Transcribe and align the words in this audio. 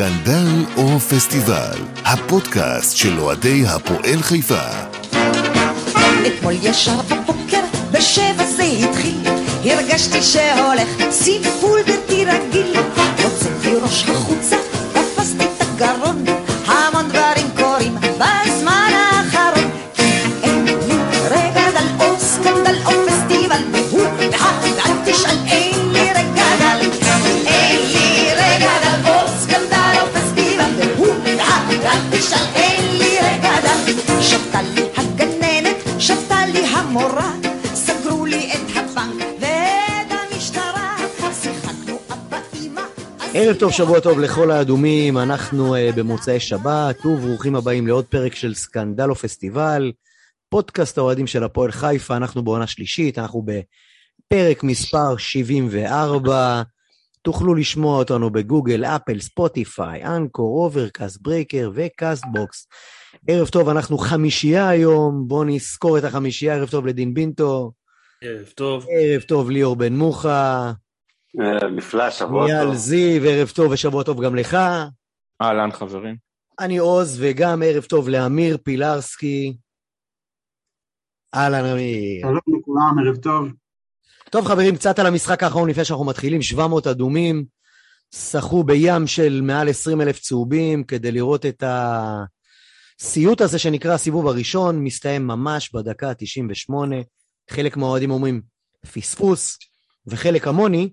סקנדל 0.00 0.64
או 0.76 1.00
פסטיבל, 1.00 1.78
הפודקאסט 2.04 2.96
של 2.96 3.20
אוהדי 3.20 3.64
הפועל 3.66 4.22
חיפה. 4.22 4.68
אתמול 6.26 6.54
ישר 6.62 7.00
בבוקר, 7.00 7.60
בשבע 7.92 8.44
זה 8.56 8.62
התחיל, 8.62 9.20
הרגשתי 9.64 10.22
שהולך 10.22 10.88
סיפול 11.10 11.80
בלתי 11.86 12.24
רגיל. 12.24 12.76
הוצאתי 13.24 13.74
ראש 13.82 14.04
החוצה, 14.08 14.56
תפסתי 14.92 15.44
את 15.44 15.60
הגרון, 15.60 16.24
המורה, 36.90 37.32
סגרו 37.74 38.26
לי 38.26 38.52
את 38.52 38.76
הבנק 38.76 39.26
ואת 39.40 40.10
המשטרה, 40.10 40.96
שיחקנו 41.42 41.98
אבא. 42.12 42.38
אז 43.20 43.30
ערב 43.34 43.56
טוב, 43.56 43.72
שבוע 43.72 44.00
טוב 44.00 44.18
לכל 44.18 44.50
האדומים, 44.50 45.18
אנחנו 45.18 45.76
אה, 45.76 45.78
במוצאי 45.96 46.40
שבת, 46.40 47.06
וברוכים 47.06 47.56
הבאים 47.56 47.86
לעוד 47.86 48.04
פרק 48.04 48.34
של 48.34 48.54
סקנדל 48.54 49.10
או 49.10 49.14
פסטיבל, 49.14 49.92
פודקאסט 50.48 50.98
האוהדים 50.98 51.26
של 51.26 51.44
הפועל 51.44 51.70
חיפה, 51.70 52.16
אנחנו 52.16 52.44
בעונה 52.44 52.66
שלישית, 52.66 53.18
אנחנו 53.18 53.42
בפרק 53.42 54.62
מספר 54.62 55.16
74, 55.16 56.62
תוכלו 57.22 57.54
לשמוע 57.54 57.98
אותנו 57.98 58.30
בגוגל, 58.30 58.84
אפל, 58.84 59.20
ספוטיפיי, 59.20 60.04
Anchor, 60.04 60.64
Overcast, 60.64 61.18
Breaker 61.22 61.70
ו 61.74 61.84
Castbox. 61.84 62.66
ערב 63.28 63.48
טוב, 63.48 63.68
אנחנו 63.68 63.98
חמישייה 63.98 64.68
היום, 64.68 65.24
בואו 65.28 65.44
נזכור 65.44 65.98
את 65.98 66.04
החמישייה, 66.04 66.54
ערב 66.54 66.68
טוב 66.68 66.86
לדין 66.86 67.14
בינטו, 67.14 67.72
ערב 68.22 68.46
טוב. 68.54 68.86
ערב 68.90 69.22
טוב 69.22 69.50
ליאור 69.50 69.76
בן 69.76 69.96
מוחה, 69.96 70.72
נפלא, 71.76 72.10
שבוע 72.10 72.46
אייל 72.46 72.64
טוב. 72.64 72.74
זיו, 72.74 73.24
ערב 73.24 73.48
טוב 73.48 73.72
ושבוע 73.72 74.02
טוב 74.02 74.24
גם 74.24 74.36
לך. 74.36 74.56
אהלן 75.42 75.72
חברים. 75.72 76.16
אני 76.60 76.78
עוז, 76.78 77.18
וגם 77.20 77.62
ערב 77.66 77.84
טוב 77.84 78.08
לאמיר 78.08 78.56
פילרסקי. 78.62 79.56
אהלן 81.34 81.64
אמיר. 81.64 82.20
שלום 82.20 82.60
לכולם, 82.60 83.06
ערב 83.06 83.16
טוב. 83.16 83.48
טוב 84.30 84.46
חברים, 84.46 84.76
קצת 84.76 84.98
על 84.98 85.06
המשחק 85.06 85.42
האחרון 85.42 85.70
לפני 85.70 85.84
שאנחנו 85.84 86.04
מתחילים. 86.04 86.42
700 86.42 86.86
אדומים 86.86 87.44
שחו 88.14 88.64
בים 88.64 89.06
של 89.06 89.40
מעל 89.42 89.68
20 89.68 90.00
אלף 90.00 90.20
צהובים 90.20 90.84
כדי 90.84 91.12
לראות 91.12 91.46
את 91.46 91.62
הסיוט 93.00 93.40
הזה 93.40 93.58
שנקרא 93.58 93.94
הסיבוב 93.94 94.26
הראשון, 94.26 94.84
מסתיים 94.84 95.26
ממש 95.26 95.72
בדקה 95.74 96.08
ה-98. 96.08 96.74
חלק 97.50 97.76
מהאוהדים 97.76 98.10
אומרים 98.10 98.42
פספוס, 98.92 99.58
וחלק 100.06 100.44
כמוני 100.44 100.90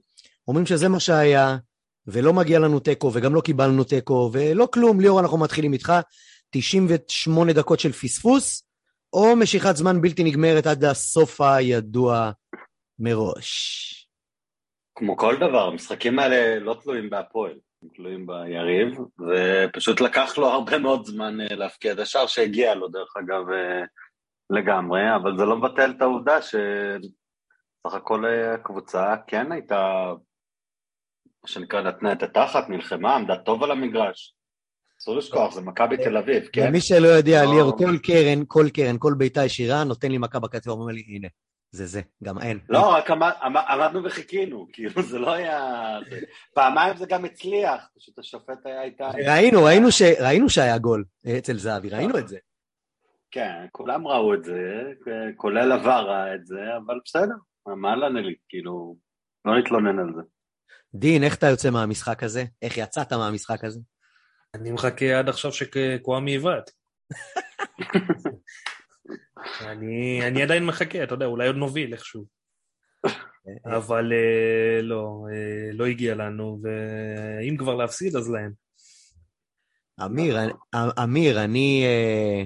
אומרים 0.48 0.66
שזה 0.66 0.88
מה 0.88 1.00
שהיה, 1.00 1.58
ולא 2.08 2.34
מגיע 2.34 2.60
לנו 2.60 2.80
תיקו, 2.80 3.12
וגם 3.14 3.36
לא 3.36 3.42
קיבלנו 3.42 3.84
תיקו, 3.84 4.30
ולא 4.34 4.68
כלום. 4.74 5.02
ליאור, 5.02 5.20
אנחנו 5.20 5.38
מתחילים 5.38 5.74
איתך. 5.74 5.94
98 6.50 7.54
דקות 7.54 7.80
של 7.80 7.92
פספוס, 7.92 8.64
או 9.14 9.36
משיכת 9.36 9.76
זמן 9.76 10.02
בלתי 10.02 10.24
נגמרת 10.24 10.68
עד 10.68 10.84
הסוף 10.84 11.42
הידוע 11.42 12.32
מראש. 13.00 13.94
כמו 14.96 15.18
כל 15.18 15.36
דבר, 15.36 15.68
המשחקים 15.68 16.20
האלה 16.20 16.60
לא 16.60 16.78
תלויים 16.84 17.10
בהפועל, 17.10 17.60
הם 17.83 17.89
תלויים 17.95 18.28
ביריב, 18.28 18.97
ופשוט 19.20 20.02
לקח 20.02 20.38
לו 20.38 20.48
הרבה 20.48 20.77
מאוד 20.77 21.05
זמן 21.05 21.42
אה, 21.42 21.55
להפקיע 21.55 21.93
את 21.93 21.99
השער 21.99 22.27
שהגיע 22.27 22.76
לו, 22.76 22.88
דרך 22.88 23.17
אגב, 23.17 23.49
אה, 23.49 23.83
לגמרי, 24.49 25.15
אבל 25.15 25.38
זה 25.38 25.45
לא 25.45 25.58
מבטל 25.58 25.92
את 25.98 26.02
העובדה 26.02 26.42
שסך 26.42 27.93
הכל 27.93 28.26
אה, 28.26 28.54
הקבוצה 28.54 29.16
כן 29.27 29.52
הייתה, 29.52 30.14
מה 31.43 31.49
שנקרא, 31.49 31.82
נתנה 31.82 32.11
את 32.11 32.23
התחת, 32.23 32.70
נלחמה, 32.70 33.16
עמדה 33.16 33.36
טוב 33.36 33.64
על 33.64 33.71
המגרש. 33.71 34.33
אסור 35.02 35.17
לשכוח, 35.17 35.54
זה 35.54 35.61
מכבי 35.61 35.98
תל 35.98 36.17
אביב, 36.17 36.48
כן? 36.54 36.67
למי 36.67 36.82
שלא 36.82 37.08
יודע, 37.08 37.45
לא. 37.45 37.52
ליאור, 37.54 37.77
כל 37.77 37.98
קרן, 38.04 38.43
כל 38.48 38.66
קרן, 38.73 38.95
כל 38.99 39.14
בעיטה 39.17 39.45
ישירה, 39.45 39.83
נותן 39.83 40.11
לי 40.11 40.17
מכה 40.17 40.39
בקצה, 40.39 40.71
ואומר 40.71 40.93
לי, 40.93 41.04
הנה, 41.08 41.27
זה 41.72 41.86
זה, 41.86 42.02
גם 42.23 42.39
אין. 42.39 42.60
לא, 42.70 42.94
רק 42.94 43.11
עמד- 43.11 43.33
עמד- 43.42 43.64
עמדנו 43.70 44.04
וחיכינו, 44.04 44.67
כאילו 44.73 45.02
זה 45.04 45.20
לא 45.20 45.33
היה... 45.33 45.60
זה- 46.10 46.20
פעמיים 46.54 46.98
זה 46.98 47.05
גם 47.10 47.26
הצליח, 47.26 47.89
פשוט 47.98 48.20
השופט 48.20 48.66
היה 48.66 48.83
איתה... 48.83 49.10
ראינו, 49.28 49.64
ראינו, 49.64 49.92
ש... 49.92 50.02
ראינו 50.20 50.50
שהיה 50.50 50.78
גול 50.78 51.04
אה, 51.28 51.38
אצל 51.38 51.58
זהבי, 51.58 51.89
ראינו 51.89 52.17
את 52.17 52.28
זה. 52.28 52.38
כן, 53.32 53.66
כולם 53.72 54.08
ראו 54.08 54.33
את 54.33 54.44
זה, 54.44 54.83
כולל 55.36 55.72
עבר 55.72 56.05
ראה 56.10 56.36
את 56.36 56.45
זה, 56.45 56.60
אבל 56.86 57.00
בסדר, 57.05 57.36
מה 57.67 57.95
לנו 57.95 58.20
לי, 58.20 58.36
כאילו, 58.49 58.95
לא 59.45 59.60
נתלונן 59.60 59.99
על 59.99 60.14
זה. 60.16 60.22
דין, 60.94 61.23
איך 61.23 61.36
אתה 61.36 61.48
יוצא 61.48 61.70
מהמשחק 61.70 62.23
הזה? 62.23 62.44
איך 62.61 62.78
יצאת 62.78 63.14
מהמשחק 63.14 63.64
הזה? 63.64 63.80
אני 64.55 64.72
מחכה 64.72 65.20
עד 65.20 65.30
עכשיו 65.30 65.52
שקוואמי 65.52 66.32
יבעט. 66.32 66.70
אני, 69.62 70.28
אני 70.28 70.44
עדיין 70.44 70.66
מחכה, 70.66 71.04
אתה 71.04 71.14
יודע, 71.14 71.26
אולי 71.26 71.48
עוד 71.48 71.56
נוביל 71.56 71.94
איכשהו. 71.94 72.26
אבל 73.78 74.14
אה, 74.14 74.82
לא, 74.82 75.26
אה, 75.34 75.73
לא 75.73 75.86
הגיע 75.86 76.16
לנו, 76.16 76.62
ואם 76.64 77.58
כבר 77.58 77.76
להפסיד, 77.76 78.16
אז 78.16 78.30
להם. 78.32 78.52
אמיר, 80.06 80.44
אני- 80.44 80.54
אמיר, 81.04 81.44
אני, 81.44 81.84
אה, 81.86 82.44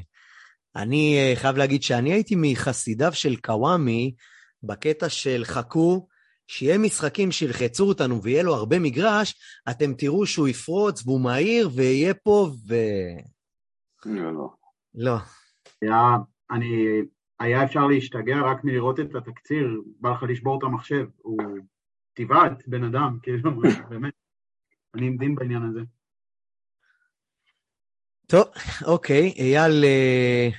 אני 0.81 1.31
חייב 1.35 1.57
להגיד 1.57 1.83
שאני 1.83 2.13
הייתי 2.13 2.35
מחסידיו 2.37 3.13
של 3.13 3.35
קוואמי 3.35 4.15
בקטע 4.63 5.09
של 5.09 5.41
חכו, 5.45 6.07
שיהיה 6.47 6.77
משחקים 6.77 7.31
שילחצו 7.31 7.87
אותנו 7.87 8.23
ויהיה 8.23 8.43
לו 8.43 8.55
הרבה 8.55 8.79
מגרש, 8.79 9.35
אתם 9.69 9.93
תראו 9.93 10.25
שהוא 10.25 10.47
יפרוץ 10.47 11.03
והוא 11.05 11.21
מהיר 11.21 11.69
ויהיה 11.75 12.13
פה 12.13 12.51
ו... 12.67 12.75
לא, 14.05 14.33
לא. 14.33 14.49
לא. 14.95 15.15
היה, 15.81 16.15
אני, 16.51 17.01
היה 17.39 17.63
אפשר 17.63 17.87
להשתגע 17.87 18.41
רק 18.41 18.63
מלראות 18.63 18.99
את 18.99 19.15
התקציר, 19.15 19.81
בא 19.99 20.11
לך 20.11 20.23
לשבור 20.23 20.57
את 20.57 20.63
המחשב. 20.63 21.05
הוא 21.17 21.37
טבעת 22.13 22.67
בן 22.67 22.83
אדם, 22.83 23.17
כאילו, 23.23 23.51
באמת. 23.89 24.13
אני 24.95 25.07
עם 25.07 25.17
דין 25.17 25.35
בעניין 25.35 25.63
הזה. 25.63 25.79
טוב, 28.27 28.43
אוקיי, 28.85 29.33
אייל, 29.37 29.83
אה, 29.83 30.49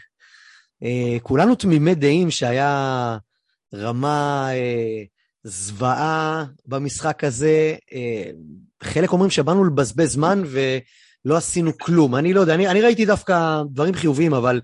אה, 0.83 1.19
כולנו 1.23 1.55
תמימי 1.55 1.95
דעים 1.95 2.31
שהיה 2.31 3.19
רמה 3.75 4.49
אה, 4.53 5.03
זוועה 5.43 6.45
במשחק 6.67 7.25
הזה. 7.25 7.77
אה, 7.93 8.31
חלק 8.83 9.13
אומרים 9.13 9.31
שבאנו 9.31 9.65
לבזבז 9.65 10.13
זמן 10.13 10.43
ולא 10.47 11.37
עשינו 11.37 11.79
כלום. 11.79 12.15
אני 12.15 12.33
לא 12.33 12.41
יודע, 12.41 12.55
אני, 12.55 12.69
אני 12.69 12.81
ראיתי 12.81 13.07
דווקא 13.07 13.63
דברים 13.71 13.95
חיוביים, 13.95 14.35
אבל 14.35 14.61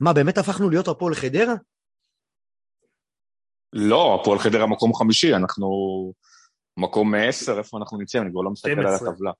מה, 0.00 0.12
באמת 0.12 0.38
הפכנו 0.38 0.70
להיות 0.70 0.88
הפועל 0.88 1.14
חדרה? 1.14 1.54
לא, 3.72 4.18
הפועל 4.20 4.38
חדרה 4.38 4.66
מקום 4.66 4.94
חמישי, 4.94 5.34
אנחנו 5.34 5.68
מקום 6.76 7.14
עשר, 7.14 7.58
איפה 7.58 7.78
אנחנו 7.78 7.98
נמצאים? 7.98 8.22
אני 8.22 8.32
כבר 8.32 8.40
לא 8.40 8.50
מסתכל 8.50 8.70
על 8.70 8.96
12. 8.96 9.08
הטבלה. 9.10 9.32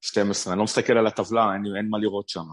12, 0.00 0.52
אני 0.52 0.58
לא 0.58 0.64
מסתכל 0.64 0.98
על 0.98 1.06
הטבלה, 1.06 1.54
אין, 1.54 1.76
אין 1.76 1.88
מה 1.90 1.98
לראות 1.98 2.28
שם. 2.28 2.44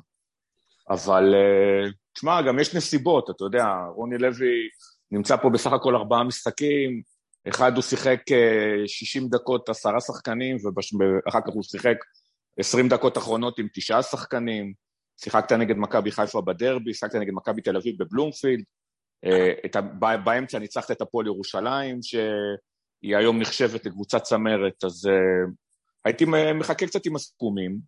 אבל 0.89 1.33
אה, 1.35 1.91
תשמע, 2.13 2.41
גם 2.41 2.59
יש 2.59 2.75
נסיבות, 2.75 3.29
אתה 3.29 3.43
יודע, 3.43 3.65
רוני 3.95 4.17
לוי 4.17 4.69
נמצא 5.11 5.37
פה 5.37 5.49
בסך 5.49 5.71
הכל 5.71 5.95
ארבעה 5.95 6.23
משחקים, 6.23 7.01
אחד 7.49 7.75
הוא 7.75 7.81
שיחק 7.81 8.19
אה, 8.31 8.87
60 8.87 9.29
דקות 9.29 9.69
עשרה 9.69 10.01
שחקנים, 10.01 10.57
ואחר 11.25 11.39
כך 11.41 11.53
הוא 11.53 11.63
שיחק 11.63 11.97
20 12.59 12.89
דקות 12.89 13.17
אחרונות 13.17 13.59
עם 13.59 13.67
תשעה 13.73 14.03
שחקנים, 14.03 14.73
שיחקת 15.23 15.51
נגד 15.51 15.77
מכבי 15.77 16.11
חיפה 16.11 16.41
בדרבי, 16.41 16.93
שיחקת 16.93 17.15
נגד 17.15 17.33
מכבי 17.33 17.61
תל 17.61 17.77
אביב 17.77 17.95
בבלומפילד, 17.99 18.63
אה, 19.25 20.17
באמצע 20.17 20.59
ניצחת 20.59 20.91
את 20.91 21.01
הפועל 21.01 21.25
ירושלים, 21.25 22.01
שהיא 22.01 23.17
היום 23.17 23.39
נחשבת 23.39 23.85
לקבוצת 23.85 24.23
צמרת, 24.23 24.83
אז 24.83 25.07
אה, 25.07 25.51
הייתי 26.05 26.25
מחכה 26.55 26.85
קצת 26.87 27.05
עם 27.05 27.15
הסיכומים. 27.15 27.79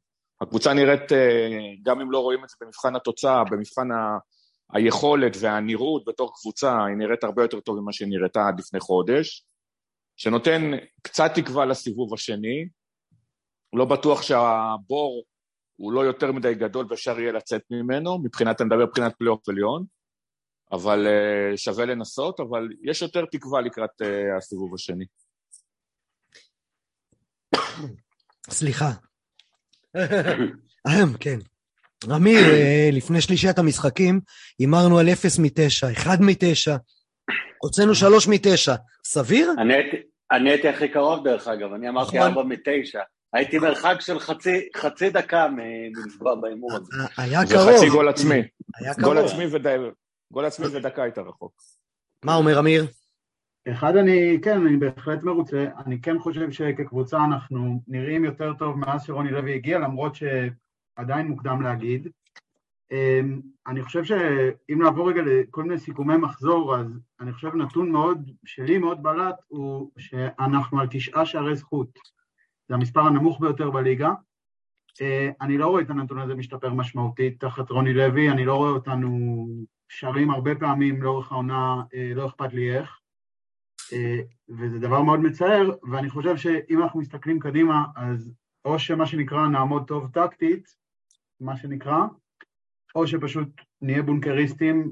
הקבוצה 0.41 0.73
נראית, 0.73 1.11
אה, 1.11 1.47
גם 1.83 2.01
אם 2.01 2.11
לא 2.11 2.19
רואים 2.19 2.43
את 2.43 2.49
זה 2.49 2.55
במבחן 2.61 2.95
התוצאה, 2.95 3.43
במבחן 3.43 3.91
ה... 3.91 4.17
היכולת 4.73 5.37
והנראות 5.39 6.03
בתור 6.07 6.33
קבוצה, 6.35 6.85
היא 6.85 6.95
נראית 6.95 7.23
הרבה 7.23 7.43
יותר 7.43 7.59
טוב 7.59 7.79
ממה 7.79 7.93
שהיא 7.93 8.07
נראתה 8.07 8.47
עד 8.47 8.59
לפני 8.59 8.79
חודש, 8.79 9.45
שנותן 10.17 10.71
קצת 11.01 11.31
תקווה 11.35 11.65
לסיבוב 11.65 12.13
השני. 12.13 12.67
לא 13.73 13.85
בטוח 13.85 14.21
שהבור 14.21 15.23
הוא 15.75 15.93
לא 15.93 16.01
יותר 16.01 16.31
מדי 16.31 16.55
גדול 16.55 16.85
ואפשר 16.89 17.19
יהיה 17.19 17.31
לצאת 17.31 17.61
ממנו, 17.71 18.19
מבחינת, 18.23 18.61
אני 18.61 18.67
מדבר 18.67 18.85
מבחינת 18.85 19.13
פלייאוף 19.17 19.49
עליון, 19.49 19.85
אבל 20.71 21.07
uh, 21.07 21.57
שווה 21.57 21.85
לנסות, 21.85 22.39
אבל 22.39 22.67
יש 22.83 23.01
יותר 23.01 23.25
תקווה 23.31 23.61
לקראת 23.61 24.01
uh, 24.01 24.37
הסיבוב 24.37 24.73
השני. 24.75 25.05
סליחה. 28.49 28.91
כן. 31.19 31.39
אמיר, 32.15 32.39
אה, 32.39 32.89
לפני 32.91 33.21
שלישיית 33.21 33.59
המשחקים, 33.59 34.19
הימרנו 34.59 34.99
על 34.99 35.09
0 35.09 35.39
מ-9, 35.39 35.93
1 35.97 36.19
מ-9, 36.19 36.77
הוצאנו 37.61 37.95
3 37.95 38.27
מ-9. 38.27 38.71
סביר? 39.03 39.51
אני 39.61 39.73
הייתי- 39.73 40.07
אני 40.31 40.49
הייתי 40.51 40.67
הכי 40.67 40.89
קרוב 40.89 41.23
דרך 41.27 41.47
אגב, 41.47 41.73
אני 41.73 41.89
אמרתי 41.89 42.17
נכון. 42.17 42.29
ארבע 42.29 42.43
מתשע. 42.43 42.99
הייתי 43.33 43.59
מרחק 43.59 43.95
של 43.99 44.19
חצי- 44.19 44.67
חצי 44.77 45.09
דקה 45.09 45.47
מלפגוע 45.47 46.35
בהימור 46.35 46.73
הזה. 46.73 46.91
אה, 47.17 47.23
היה 47.23 47.45
זה 47.45 47.55
קרוב. 47.55 47.69
חצי 47.77 47.89
גול 47.89 48.09
עצמי. 48.09 48.41
היה 48.79 48.93
גול 48.93 49.15
קרוב. 49.15 49.17
עצמי 49.31 49.45
וד- 49.51 49.93
גול 50.33 50.45
עצמי 50.45 50.65
ודקה 50.67 51.03
היית 51.03 51.17
רחוק. 51.17 51.53
מה 52.25 52.35
אומר 52.35 52.59
אמיר? 52.59 52.85
אחד, 53.71 53.95
אני, 53.95 54.37
כן, 54.43 54.65
אני 54.67 54.77
בהחלט 54.77 55.23
מרוצה. 55.23 55.65
אני 55.85 56.01
כן 56.01 56.19
חושב 56.19 56.51
שכקבוצה 56.51 57.17
אנחנו 57.25 57.81
נראים 57.87 58.25
יותר 58.25 58.53
טוב 58.53 58.77
מאז 58.77 59.03
שרוני 59.03 59.31
לוי 59.31 59.55
הגיע, 59.55 59.79
למרות 59.79 60.13
שעדיין 60.15 61.27
מוקדם 61.27 61.61
להגיד. 61.61 62.07
אמ, 62.91 63.41
אני 63.67 63.83
חושב 63.83 64.03
שאם 64.03 64.83
נעבור 64.83 65.09
רגע 65.09 65.21
לכל 65.25 65.63
מיני 65.63 65.79
סיכומי 65.79 66.17
מחזור, 66.17 66.75
אז 66.77 66.87
אני 67.21 67.33
חושב 67.33 67.55
נתון 67.55 67.91
מאוד, 67.91 68.31
שלי 68.45 68.77
מאוד 68.77 69.03
בלט, 69.03 69.35
הוא 69.47 69.91
שאנחנו 69.97 70.79
על 70.79 70.87
תשעה 70.91 71.25
שערי 71.25 71.55
זכות. 71.55 71.87
זה 72.69 72.75
המספר 72.75 73.01
הנמוך 73.01 73.39
ביותר 73.41 73.71
בליגה. 73.71 74.11
אה, 75.01 75.29
אני 75.41 75.57
לא 75.57 75.67
רואה 75.67 75.81
את 75.81 75.89
הנתון 75.89 76.19
הזה 76.19 76.35
משתפר 76.35 76.73
משמעותית 76.73 77.39
תחת 77.39 77.69
רוני 77.69 77.93
לוי, 77.93 78.29
אני 78.29 78.45
לא 78.45 78.55
רואה 78.55 78.69
אותנו 78.69 79.47
שרים 79.89 80.31
הרבה 80.31 80.55
פעמים 80.55 81.01
לאורך 81.03 81.31
העונה, 81.31 81.81
אה, 81.93 82.11
לא 82.15 82.27
אכפת 82.27 82.53
לי 82.53 82.77
איך. 82.77 82.99
אה, 83.93 84.19
וזה 84.49 84.79
דבר 84.79 85.01
מאוד 85.01 85.19
מצער, 85.19 85.69
ואני 85.91 86.09
חושב 86.09 86.37
שאם 86.37 86.81
אנחנו 86.83 86.99
מסתכלים 86.99 87.39
קדימה, 87.39 87.85
אז 87.95 88.33
או 88.65 88.79
שמה 88.79 89.05
שנקרא 89.05 89.47
נעמוד 89.47 89.87
טוב 89.87 90.07
טקטית, 90.13 90.75
מה 91.39 91.57
שנקרא, 91.57 91.97
או 92.95 93.07
שפשוט 93.07 93.47
נהיה 93.81 94.03
בונקריסטים 94.03 94.91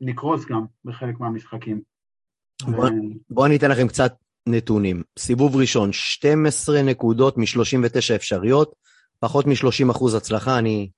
ונקרוס 0.00 0.44
גם 0.46 0.64
בחלק 0.84 1.20
מהמשחקים. 1.20 1.80
בוא- 2.62 2.88
בואו 3.30 3.46
אני 3.46 3.56
אתן 3.56 3.70
לכם 3.70 3.88
קצת 3.88 4.14
נתונים. 4.48 5.02
סיבוב 5.18 5.56
ראשון, 5.56 5.92
12 5.92 6.82
נקודות 6.82 7.38
מ-39 7.38 8.14
אפשריות, 8.16 8.74
פחות 9.20 9.46
מ-30 9.46 9.90
אחוז 9.90 10.14
הצלחה, 10.14 10.58
אני 10.58 10.90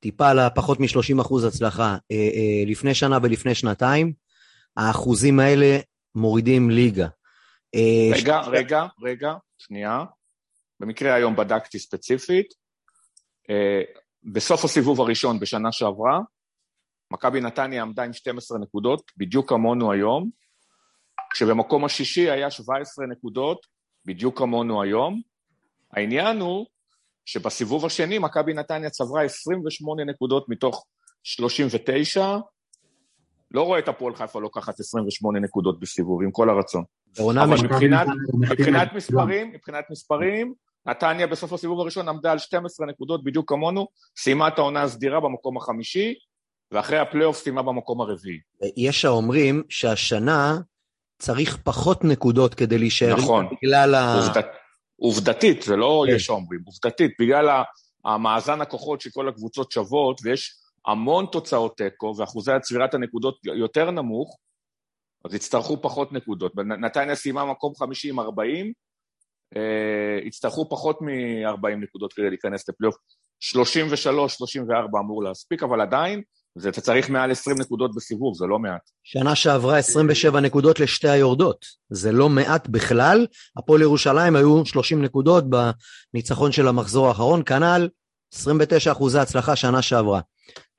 טיפה 0.00 0.28
על 0.30 0.38
הפחות 0.38 0.80
מ-30 0.80 1.20
אחוז 1.20 1.44
הצלחה. 1.44 1.96
אה, 2.12 2.16
אה, 2.16 2.64
לפני 2.66 2.94
שנה 2.94 3.18
ולפני 3.22 3.54
שנתיים, 3.54 4.12
האחוזים 4.76 5.40
האלה 5.40 5.78
מורידים 6.14 6.70
ליגה. 6.70 7.08
אה, 7.74 8.10
רגע, 8.14 8.40
ש- 8.44 8.48
רגע, 8.48 8.86
רגע, 9.02 9.34
שנייה. 9.58 10.04
במקרה 10.80 11.14
היום 11.14 11.36
בדקתי 11.36 11.78
ספציפית. 11.78 12.46
אה, 13.50 13.80
בסוף 14.24 14.64
הסיבוב 14.64 15.00
הראשון 15.00 15.40
בשנה 15.40 15.72
שעברה, 15.72 16.20
מכבי 17.12 17.40
נתניה 17.40 17.82
עמדה 17.82 18.02
עם 18.02 18.12
12 18.12 18.58
נקודות, 18.58 19.12
בדיוק 19.16 19.48
כמונו 19.48 19.92
היום, 19.92 20.30
כשבמקום 21.36 21.84
השישי 21.84 22.30
היה 22.30 22.50
17 22.50 23.06
נקודות, 23.06 23.66
בדיוק 24.04 24.38
כמונו 24.38 24.82
היום. 24.82 25.20
העניין 25.92 26.40
הוא 26.40 26.66
שבסיבוב 27.24 27.86
השני 27.86 28.18
מכבי 28.18 28.54
נתניה 28.54 28.90
צברה 28.90 29.22
28 29.22 30.04
נקודות 30.04 30.48
מתוך 30.48 30.84
39, 31.22 32.36
לא 33.50 33.62
רואה 33.62 33.78
את 33.78 33.88
הפועל 33.88 34.14
חיפה 34.14 34.40
לוקחת 34.40 34.80
28 34.80 35.40
נקודות 35.40 35.80
בסיבוב, 35.80 36.22
עם 36.22 36.30
כל 36.30 36.50
הרצון. 36.50 36.84
אבל 37.44 37.56
מבחינת- 37.64 38.06
מבחינת 38.40 38.92
מספרים, 38.92 39.52
מבחינת 39.52 39.84
מספרים, 39.90 40.54
נתניה 40.86 41.26
בסוף 41.26 41.52
הסיבוב 41.52 41.80
הראשון 41.80 42.08
עמדה 42.08 42.32
על 42.32 42.38
12 42.38 42.86
נקודות 42.86 43.24
בדיוק 43.24 43.48
כמונו, 43.48 43.86
סיימה 44.16 44.48
את 44.48 44.58
העונה 44.58 44.82
הסדירה 44.82 45.20
במקום 45.20 45.56
החמישי, 45.56 46.14
ואחרי 46.72 46.98
הפלייאוף 46.98 47.36
סיימה 47.36 47.62
במקום 47.62 48.00
הרביעי. 48.00 48.38
יש 48.76 49.04
האומרים 49.04 49.62
שהשנה 49.68 50.58
צריך 51.18 51.56
פחות 51.64 52.04
נקודות 52.04 52.54
כדי 52.54 52.78
להישאר 52.78 53.16
נכון. 53.16 53.46
בגלל 53.62 53.94
ה... 53.94 54.14
עובדת, 54.14 54.46
עובדתית, 54.96 55.62
זה 55.62 55.76
לא 55.76 56.04
כן. 56.06 56.16
יש 56.16 56.30
האומרים, 56.30 56.60
עובדתית, 56.66 57.10
בגלל 57.20 57.62
המאזן 58.04 58.60
הכוחות 58.60 59.00
שכל 59.00 59.28
הקבוצות 59.28 59.72
שוות, 59.72 60.20
ויש 60.24 60.54
המון 60.86 61.26
תוצאות 61.32 61.76
תיקו, 61.76 62.14
ואחוזי 62.18 62.52
הצבירת 62.52 62.94
הנקודות 62.94 63.38
יותר 63.44 63.90
נמוך, 63.90 64.38
אז 65.24 65.34
יצטרכו 65.34 65.82
פחות 65.82 66.12
נקודות. 66.12 66.52
נתניה 66.56 67.14
סיימה 67.14 67.44
מקום 67.44 67.74
חמישי 67.74 68.08
עם 68.10 68.20
40, 68.20 68.72
אה, 69.56 70.26
יצטרכו 70.26 70.68
פחות 70.68 71.02
מ-40 71.02 71.76
נקודות 71.76 72.12
כדי 72.12 72.28
להיכנס 72.28 72.68
לפלייאוף. 72.68 72.96
33-34 73.40 75.00
אמור 75.00 75.22
להספיק, 75.24 75.62
אבל 75.62 75.80
עדיין, 75.80 76.22
זה, 76.58 76.68
אתה 76.68 76.80
צריך 76.80 77.10
מעל 77.10 77.30
20 77.30 77.60
נקודות 77.60 77.94
בסיבוב, 77.94 78.34
זה 78.36 78.46
לא 78.46 78.58
מעט. 78.58 78.90
שנה 79.04 79.34
שעברה 79.34 79.78
27 79.78 80.40
נקודות 80.40 80.80
לשתי 80.80 81.08
היורדות. 81.08 81.66
זה 81.90 82.12
לא 82.12 82.28
מעט 82.28 82.68
בכלל. 82.68 83.26
הפועל 83.56 83.82
ירושלים 83.82 84.36
היו 84.36 84.66
30 84.66 85.02
נקודות 85.02 85.44
בניצחון 86.14 86.52
של 86.52 86.68
המחזור 86.68 87.08
האחרון, 87.08 87.42
כנ"ל 87.46 87.88
29 88.34 88.92
אחוזי 88.92 89.18
הצלחה 89.18 89.56
שנה 89.56 89.82
שעברה. 89.82 90.20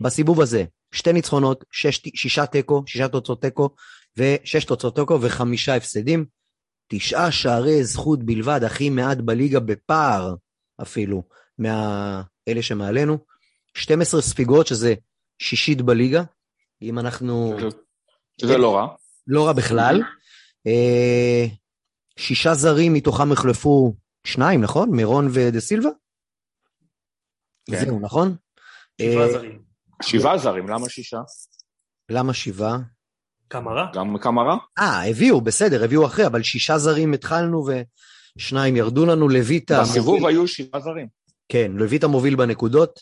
בסיבוב 0.02 0.42
הזה, 0.42 0.66
שתי 0.92 1.14
ניצחונות, 1.14 1.66
שש, 1.72 2.02
שישה 2.16 2.46
תיקו, 2.46 2.84
שישה 2.86 3.08
תוצאות 3.08 3.42
תיקו, 3.42 3.70
ושש 4.18 4.66
תוצאות 4.66 4.96
תיקו 4.96 5.22
וחמישה 5.22 5.76
הפסדים. 5.76 6.26
תשעה 6.88 7.32
שערי 7.32 7.84
זכות 7.84 8.24
בלבד, 8.24 8.64
הכי 8.64 8.90
מעט 8.90 9.18
בליגה 9.18 9.60
בפער 9.60 10.36
אפילו, 10.82 11.24
מאלה 11.60 12.62
שמעלינו. 12.62 13.18
12 13.74 14.22
ספיגות, 14.22 14.68
שזה 14.68 14.94
שישית 15.40 15.82
בליגה. 15.82 16.24
אם 16.82 17.00
אנחנו... 17.00 17.58
שזה 18.42 18.58
לא 18.58 18.76
רע. 18.76 18.88
לא 19.28 19.46
רע 19.46 19.54
בכלל. 19.54 20.02
אה, 20.68 21.46
שישה 22.20 22.54
זרים 22.54 22.94
מתוכם 22.94 23.32
החלפו 23.32 23.96
שניים, 24.24 24.62
נכון? 24.62 24.90
מירון 24.92 25.28
ודה 25.34 25.60
סילבה? 25.60 25.90
כן. 27.72 27.86
זהו, 27.86 28.00
נכון? 28.00 28.36
שבעה 29.02 29.26
אה, 29.26 29.32
זרים. 29.32 29.62
שבעה 30.04 30.38
זרים, 30.38 30.68
למה 30.68 30.90
שישה? 30.90 31.18
למה 32.10 32.34
שבעה? 32.34 32.78
כמה 33.50 33.72
רע? 33.72 33.92
גם 33.94 34.18
כמה 34.22 34.42
רע? 34.44 34.58
אה, 34.80 35.10
הביאו, 35.10 35.42
בסדר, 35.42 35.84
הביאו 35.84 36.06
אחרי, 36.06 36.26
אבל 36.26 36.44
שישה 36.44 36.78
זרים 36.78 37.14
התחלנו 37.14 37.68
ושניים 38.38 38.76
ירדו 38.76 39.06
לנו. 39.06 39.30
לויטה... 39.30 39.82
בסיבוב 39.82 40.26
היו 40.26 40.48
שבעה 40.48 40.82
זרים. 40.82 41.08
כן, 41.50 41.72
לויטה 41.76 42.08
מוביל 42.08 42.36
בנקודות, 42.36 43.00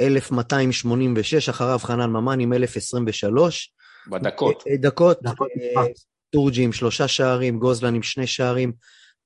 1286, 0.00 1.48
אחריו 1.48 1.78
חנן 1.78 2.10
ממן 2.10 2.40
עם 2.40 2.52
1023. 2.52 3.72
בדקות. 4.10 4.64
אה, 4.70 4.76
דקות, 4.76 5.18
דקות 5.22 5.48
אה, 5.50 5.82
משחק. 5.82 5.92
טורג'י 6.30 6.62
עם 6.62 6.72
שלושה 6.72 7.08
שערים, 7.08 7.58
גוזלן 7.58 7.94
עם 7.94 8.02
שני 8.02 8.26
שערים, 8.26 8.72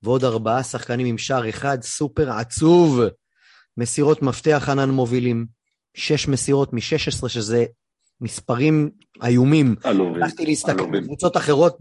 ועוד 0.03 0.25
ארבעה 0.25 0.63
שחקנים 0.63 1.07
עם 1.07 1.19
שער 1.19 1.49
אחד, 1.49 1.83
סופר 1.83 2.31
עצוב. 2.31 3.01
מסירות 3.77 4.23
מפתח 4.23 4.63
חנן 4.67 4.91
מובילים, 4.91 5.47
שש 5.97 6.29
מסירות 6.29 6.73
מ-16, 6.73 7.29
שזה 7.29 7.65
מספרים 8.21 8.91
איומים. 9.25 9.77
עלובים. 9.85 10.23
הלכתי 10.23 10.47
להסתכל 10.47 10.73
עלובים. 10.73 11.03
בקבוצות 11.03 11.37
אחרות, 11.37 11.79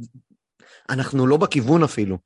אנחנו 0.89 1.27
לא 1.27 1.37
בכיוון 1.37 1.83
אפילו. 1.83 2.17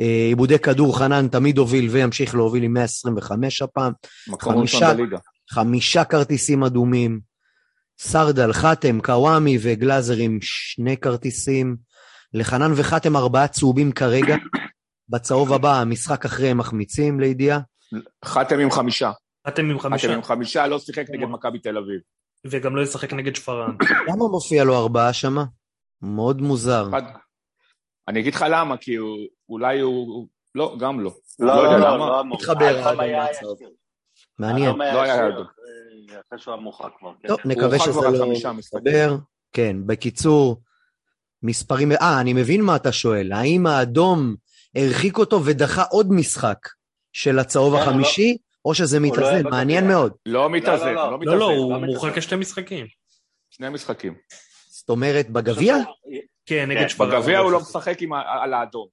אה, 0.00 0.26
עיבודי 0.28 0.58
כדור 0.58 0.98
חנן 0.98 1.28
תמיד 1.28 1.58
הוביל 1.58 1.88
וימשיך 1.90 2.34
להוביל 2.34 2.62
עם 2.62 2.72
125 2.72 3.62
הפעם. 3.62 3.92
מקום 4.28 4.56
ראשון 4.58 4.80
חמישה- 4.80 4.94
בליגה. 4.94 5.18
חמישה 5.54 6.04
כרטיסים 6.04 6.64
אדומים, 6.64 7.20
סרדל, 7.98 8.52
חתם, 8.52 9.00
קוואמי 9.00 9.58
וגלאזר 9.62 10.14
עם 10.16 10.38
שני 10.42 10.96
כרטיסים, 10.96 11.76
לחנן 12.34 12.72
וחתם 12.76 13.16
ארבעה 13.16 13.48
צהובים 13.48 13.92
כרגע, 13.92 14.36
בצהוב 15.08 15.52
הבא 15.52 15.80
המשחק 15.80 16.24
אחרי 16.24 16.48
הם 16.48 16.58
מחמיצים 16.58 17.20
לידיעה, 17.20 17.60
חתם 18.24 18.58
עם 18.58 18.70
חמישה. 18.70 19.10
אתם 19.48 19.70
עם 19.70 19.78
חתם 19.78 19.88
חמישה, 19.88 20.14
עם 20.14 20.22
חמישה, 20.22 20.66
לא 20.66 20.78
שיחק 20.78 21.04
נגד 21.10 21.26
מכבי 21.26 21.58
תל 21.58 21.78
אביב. 21.78 22.00
וגם 22.46 22.76
לא 22.76 22.82
ישחק 22.82 23.12
נגד 23.12 23.36
שפרעם. 23.36 23.76
למה 24.08 24.28
מופיע 24.28 24.64
לו 24.64 24.78
ארבעה 24.78 25.12
שמה? 25.12 25.44
מאוד 26.02 26.40
מוזר. 26.40 26.88
אני 28.08 28.20
אגיד 28.20 28.34
לך 28.34 28.44
למה, 28.50 28.76
כי 28.76 28.94
הוא, 28.94 29.16
אולי 29.48 29.80
הוא... 29.80 30.28
לא, 30.54 30.76
גם 30.80 31.00
לא. 31.00 31.14
לא, 31.38 31.46
לא 31.46 31.54
לא, 31.56 31.60
יודע 31.60 31.78
לא, 31.78 31.94
למה. 31.94 32.06
לא 32.06 32.20
אמור. 32.20 32.38
התחבר 32.38 32.64
האדום 32.64 32.86
האדום 32.86 33.00
היה 33.00 33.26
בצהוב. 33.30 33.56
ישיר. 33.56 33.68
מעניין. 33.68 33.70
האדום 33.70 33.70
היה 33.70 33.72
לא 33.72 33.83
היה 34.42 34.58
ישיר 34.58 35.28
אדום. 35.28 35.46
אחרי- 35.46 36.20
אחרי 36.28 36.38
שהוא 36.38 36.54
היה 36.54 36.62
מורחק 36.62 36.88
כבר. 36.98 37.12
כן. 37.22 37.28
טוב, 37.28 37.38
נקווה 37.44 37.78
שזה 37.78 38.00
לא. 38.44 38.52
מסתבר. 38.54 39.16
כן, 39.52 39.76
בקיצור, 39.86 40.62
מספרים... 41.42 41.92
אה, 41.92 42.20
אני 42.20 42.32
מבין 42.32 42.60
מה 42.60 42.76
אתה 42.76 42.92
שואל. 42.92 43.32
האם 43.32 43.66
האדום 43.66 44.34
הרחיק 44.76 45.18
אותו 45.18 45.44
ודחה 45.44 45.82
עוד 45.82 46.12
משחק 46.12 46.58
של 47.12 47.38
הצהוב 47.38 47.76
כן, 47.76 47.82
החמישי, 47.82 48.36
או 48.64 48.74
שזה 48.74 48.98
לא 48.98 49.04
היה 49.04 49.12
מתאזן? 49.12 49.50
מעניין 49.50 49.88
מאוד. 49.88 50.12
לא 50.26 50.50
מתאזן, 50.50 50.86
לא, 50.86 50.94
לא. 50.94 51.02
לא 51.02 51.10
לא, 51.10 51.10
לא, 51.10 51.18
מתאזן. 51.18 51.38
הוא 51.56 51.72
לא 51.72 51.78
מורחק 51.80 52.02
מתאזן. 52.04 52.18
לשתי 52.18 52.36
משחקים. 52.36 52.86
שני 53.50 53.68
משחקים. 53.68 54.14
זאת 54.68 54.88
אומרת, 54.88 55.30
בגביע? 55.30 55.76
כן, 56.46 56.68
נגד 56.70 56.80
כן, 56.80 56.88
שפרעם. 56.88 57.10
בגביע 57.20 57.38
הוא 57.38 57.52
לא 57.52 57.60
משחק 57.60 57.98
על 58.42 58.54
האדום. 58.54 58.86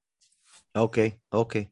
אוקיי, 0.76 1.12
אוקיי. 1.34 1.66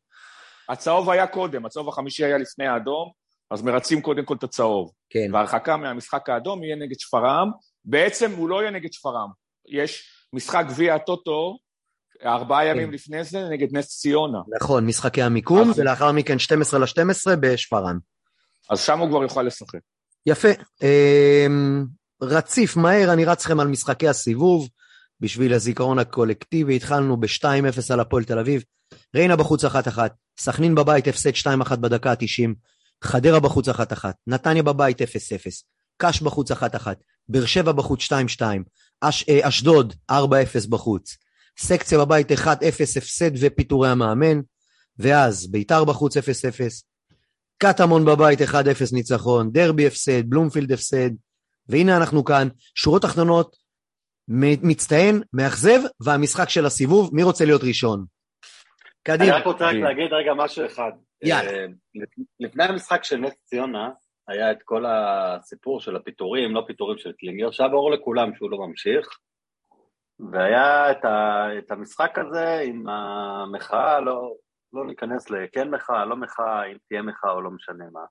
הצהוב 0.69 1.09
היה 1.09 1.27
קודם, 1.27 1.65
הצהוב 1.65 1.89
החמישי 1.89 2.25
היה 2.25 2.37
לפני 2.37 2.67
האדום, 2.67 3.11
אז 3.51 3.61
מרצים 3.61 4.01
קודם 4.01 4.25
כל 4.25 4.35
את 4.35 4.43
הצהוב. 4.43 4.91
כן. 5.09 5.29
וההרחקה 5.33 5.77
מהמשחק 5.77 6.29
האדום 6.29 6.63
יהיה 6.63 6.75
נגד 6.75 6.99
שפרעם. 6.99 7.51
בעצם 7.85 8.31
הוא 8.31 8.49
לא 8.49 8.61
יהיה 8.61 8.71
נגד 8.71 8.93
שפרעם. 8.93 9.29
יש 9.69 10.03
משחק 10.33 10.65
גביע 10.67 10.95
הטוטו, 10.95 11.57
ארבעה 12.25 12.65
ימים 12.65 12.87
כן. 12.87 12.93
לפני 12.93 13.23
זה, 13.23 13.49
נגד 13.51 13.67
נס 13.77 13.87
ציונה. 13.99 14.37
נכון, 14.61 14.85
משחקי 14.85 15.21
המיקום, 15.21 15.69
אז- 15.69 15.79
ולאחר 15.79 16.11
מכן 16.11 16.39
12 16.39 16.79
ל-12 16.79 17.35
בשפרעם. 17.39 17.99
אז 18.69 18.79
שם 18.81 18.99
הוא 18.99 19.09
כבר 19.09 19.23
יוכל 19.23 19.41
לשחק. 19.43 19.79
יפה. 20.25 20.47
אמ, 20.81 21.85
רציף, 22.21 22.75
מהר, 22.77 23.13
אני 23.13 23.25
רץ 23.25 23.45
לכם 23.45 23.59
על 23.59 23.67
משחקי 23.67 24.07
הסיבוב, 24.07 24.69
בשביל 25.19 25.53
הזיכרון 25.53 25.99
הקולקטיבי. 25.99 26.75
התחלנו 26.75 27.17
ב-2-0 27.19 27.93
על 27.93 27.99
הפועל 27.99 28.23
תל 28.23 28.39
אביב. 28.39 28.63
ריינה 29.15 29.35
בחוץ 29.35 29.65
1-1, 29.65 29.67
סכנין 30.39 30.75
בבית 30.75 31.07
הפסד 31.07 31.29
2-1 31.33 31.75
בדקה 31.75 32.11
ה-90, 32.11 32.49
חדרה 33.03 33.39
בחוץ 33.39 33.69
1-1, 33.69 33.71
נתניה 34.27 34.63
בבית 34.63 35.01
0-0, 35.01 35.05
קאש 35.97 36.21
בחוץ 36.21 36.51
1-1, 36.51 36.55
באר 37.29 37.45
שבע 37.45 37.71
בחוץ 37.71 38.03
2-2, 38.03 38.41
אש, 39.01 39.29
אה, 39.29 39.47
אשדוד 39.47 39.93
4-0 40.11 40.15
בחוץ, 40.69 41.17
סקציה 41.57 41.99
בבית 41.99 42.31
1-0 42.31 42.47
הפסד 42.97 43.31
ופיטורי 43.39 43.89
המאמן, 43.89 44.39
ואז 44.99 45.51
ביתר 45.51 45.85
בחוץ 45.85 46.17
0-0, 46.17 46.21
קטמון 47.57 48.05
בבית 48.05 48.41
1-0 48.41 48.53
ניצחון, 48.93 49.51
דרבי 49.51 49.87
הפסד, 49.87 50.29
בלומפילד 50.29 50.71
הפסד, 50.71 51.09
והנה 51.69 51.97
אנחנו 51.97 52.23
כאן, 52.23 52.47
שורות 52.75 53.01
תחתונות, 53.01 53.55
מצטיין, 54.63 55.21
מאכזב, 55.33 55.79
והמשחק 55.99 56.49
של 56.49 56.65
הסיבוב, 56.65 57.09
מי 57.13 57.23
רוצה 57.23 57.45
להיות 57.45 57.63
ראשון? 57.63 57.99
אני 57.99 59.17
קדימה. 59.17 59.37
רק 59.37 59.45
רוצה 59.45 59.65
רק 59.65 59.75
להגיד 59.75 60.13
רגע 60.13 60.31
משהו 60.37 60.65
אחד. 60.65 60.91
יאללה. 61.23 61.51
אה, 61.51 61.65
לפ- 61.95 62.25
לפני 62.39 62.63
המשחק 62.63 63.03
של 63.03 63.17
נס 63.17 63.33
ציונה, 63.45 63.89
היה 64.27 64.51
את 64.51 64.63
כל 64.63 64.85
הסיפור 64.87 65.81
של 65.81 65.95
הפיטורים, 65.95 66.55
לא 66.55 66.63
פיטורים 66.67 66.97
של 66.97 67.11
קלינגר, 67.11 67.51
שהיה 67.51 67.69
ברור 67.69 67.91
לכולם 67.91 68.35
שהוא 68.35 68.51
לא 68.51 68.57
ממשיך, 68.57 69.07
והיה 70.31 70.91
את, 70.91 71.05
ה, 71.05 71.45
את 71.57 71.71
המשחק 71.71 72.19
הזה 72.19 72.59
עם 72.65 72.89
המחאה, 72.89 73.99
לא, 73.99 74.33
לא 74.73 74.85
ניכנס 74.85 75.29
לכן 75.29 75.69
מחאה, 75.69 76.05
לא 76.05 76.15
מחאה, 76.15 76.65
אם 76.65 76.77
תהיה 76.87 77.01
מחאה 77.01 77.31
או 77.31 77.41
לא 77.41 77.51
משנה 77.51 77.85
מה. 77.91 78.01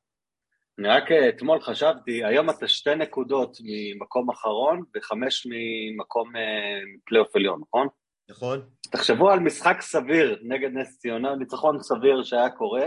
אני 0.78 0.88
רק 0.88 1.10
אה, 1.12 1.28
אתמול 1.28 1.60
חשבתי, 1.60 2.24
היום 2.24 2.50
אתה 2.50 2.68
שתי 2.68 2.94
נקודות 2.94 3.56
ממקום 3.64 4.30
אחרון 4.30 4.82
וחמש 4.96 5.46
ממקום 5.50 6.36
אה, 6.36 6.80
פלייאוף 7.04 7.36
עליון, 7.36 7.60
נכון? 7.68 7.88
נכון. 8.30 8.60
תחשבו 8.90 9.30
על 9.30 9.40
משחק 9.40 9.80
סביר 9.80 10.38
נגד 10.42 10.70
נס 10.72 10.98
ציונה, 10.98 11.36
ניצחון 11.36 11.82
סביר 11.82 12.24
שהיה 12.24 12.50
קורה, 12.50 12.86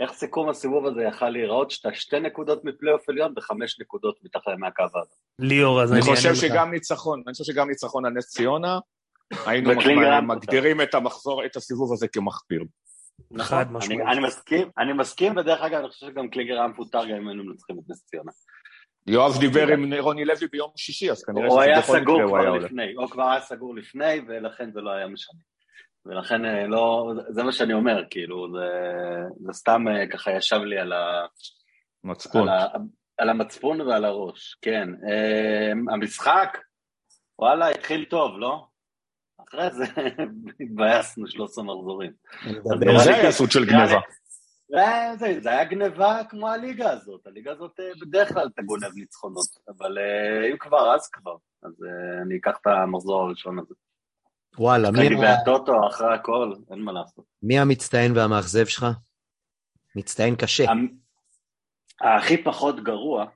איך 0.00 0.12
סיכום 0.12 0.48
הסיבוב 0.48 0.86
הזה 0.86 1.02
יכל 1.02 1.28
להיראות, 1.28 1.70
שאתה 1.70 1.94
שתי 1.94 2.20
נקודות 2.20 2.64
מפלייאוף 2.64 3.08
עליון 3.08 3.32
וחמש 3.36 3.80
נקודות 3.80 4.18
מתחת 4.22 4.52
מהקו 4.58 4.82
האדום. 4.82 5.04
ליאור, 5.38 5.82
אז 5.82 5.92
אני 5.92 6.00
אני 6.00 6.16
חושב. 6.16 6.34
שגם 6.34 6.70
ניצחון, 6.70 7.22
אני 7.26 7.32
חושב 7.32 7.52
שגם 7.52 7.68
ניצחון 7.68 8.06
על 8.06 8.12
נס 8.12 8.28
ציונה, 8.28 8.78
היינו 9.46 9.70
מגדירים 10.22 10.80
את 10.80 10.94
המחזור, 10.94 11.44
את 11.44 11.56
הסיבוב 11.56 11.92
הזה 11.92 12.08
כמחפיר. 12.08 12.64
משמעית. 13.30 14.00
אני 14.00 14.20
מסכים, 14.26 14.70
אני 14.78 14.92
מסכים, 14.92 15.36
ודרך 15.36 15.60
אגב, 15.60 15.80
אני 15.80 15.88
חושב 15.88 16.06
שגם 16.06 16.30
קליגר 16.30 16.54
היה 16.54 16.68
מפוטר 16.68 17.04
גם 17.04 17.16
אם 17.16 17.28
היינו 17.28 17.44
מנצחים 17.44 17.78
את 17.78 17.90
נס 17.90 18.04
ציונה. 18.04 18.32
יואב 19.06 19.38
דיבר 19.40 19.68
עם 19.68 19.94
רוני 19.94 20.24
לוי 20.24 20.46
ביום 20.52 20.70
שישי, 20.76 21.10
אז 21.10 21.24
כנראה 21.24 21.46
הוא 21.46 21.62
שזה 21.62 21.70
היה 21.70 21.80
בכל 21.80 22.00
סגור 22.00 22.22
מקרה 22.22 22.28
הוא 22.28 22.36
היה 22.36 22.44
כבר 22.44 22.52
הולך. 22.52 22.64
לפני, 22.64 22.96
או 22.96 23.08
כבר 23.08 23.30
היה 23.30 23.40
סגור 23.40 23.74
לפני, 23.74 24.20
ולכן 24.28 24.72
זה 24.72 24.80
לא 24.80 24.90
היה 24.90 25.06
משנה. 25.06 25.40
ולכן 26.06 26.44
אה, 26.44 26.66
לא, 26.66 27.12
זה 27.28 27.42
מה 27.42 27.52
שאני 27.52 27.72
אומר, 27.72 28.04
כאילו, 28.10 28.52
זה, 28.52 28.66
זה 29.40 29.52
סתם 29.52 29.84
אה, 29.88 30.06
ככה 30.06 30.32
ישב 30.32 30.56
לי 30.56 30.78
על 30.78 30.92
ה... 30.92 31.26
מצפון. 32.04 32.48
על, 32.48 32.48
ה, 32.48 32.66
על 33.18 33.28
המצפון 33.28 33.80
ועל 33.80 34.04
הראש, 34.04 34.58
כן. 34.62 34.88
Um, 34.94 35.94
המשחק, 35.94 36.58
וואלה, 37.38 37.68
התחיל 37.68 38.04
טוב, 38.04 38.38
לא? 38.38 38.66
אחרי 39.48 39.70
זה 39.70 39.84
התבאסנו 40.60 41.26
13 41.28 41.64
מחזורים. 41.64 42.12
זה 43.04 43.14
היה 43.14 43.32
סוג 43.32 43.50
של 43.50 43.64
גניבה. 43.64 44.00
זה, 45.18 45.40
זה, 45.40 45.50
היה 45.50 45.64
גניבה 45.64 46.20
כמו 46.28 46.48
הליגה 46.48 46.90
הזאת, 46.90 47.26
הליגה 47.26 47.52
הזאת 47.52 47.80
אה, 47.80 47.90
בדרך 48.00 48.32
כלל 48.32 48.48
אתה 48.54 48.62
גונב 48.62 48.94
ניצחונות, 48.94 49.46
אבל 49.68 49.98
אה, 49.98 50.50
אם 50.52 50.56
כבר, 50.58 50.94
אז 50.94 51.08
כבר. 51.10 51.36
אז 51.62 51.84
אה, 51.84 52.22
אני 52.22 52.36
אקח 52.36 52.56
את 52.62 52.66
המחזור 52.66 53.22
הראשון 53.22 53.58
הזה. 53.58 53.74
וואלה, 54.58 54.90
מי, 54.90 55.06
אני 55.08 55.16
ה- 55.16 55.18
והטוטו 55.20 55.88
אחרי 55.88 56.14
הכל, 56.14 56.52
אין 56.70 56.78
מה 56.78 56.92
לעשות. 56.92 57.24
מי 57.42 57.58
המצטיין 57.58 58.16
והמאכזב 58.16 58.66
שלך? 58.66 58.86
מצטיין 59.96 60.36
קשה. 60.36 60.70
המ- 60.70 60.88
הכי 62.00 62.44
פחות 62.44 62.84
גרוע, 62.84 63.26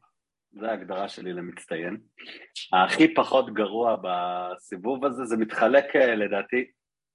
זו 0.53 0.67
ההגדרה 0.67 1.09
שלי 1.09 1.33
למצטיין, 1.33 2.01
הכי 2.73 3.15
פחות 3.15 3.55
גרוע 3.55 3.97
בסיבוב 4.03 5.05
הזה, 5.05 5.25
זה 5.25 5.37
מתחלק 5.37 5.85
לדעתי, 5.97 6.65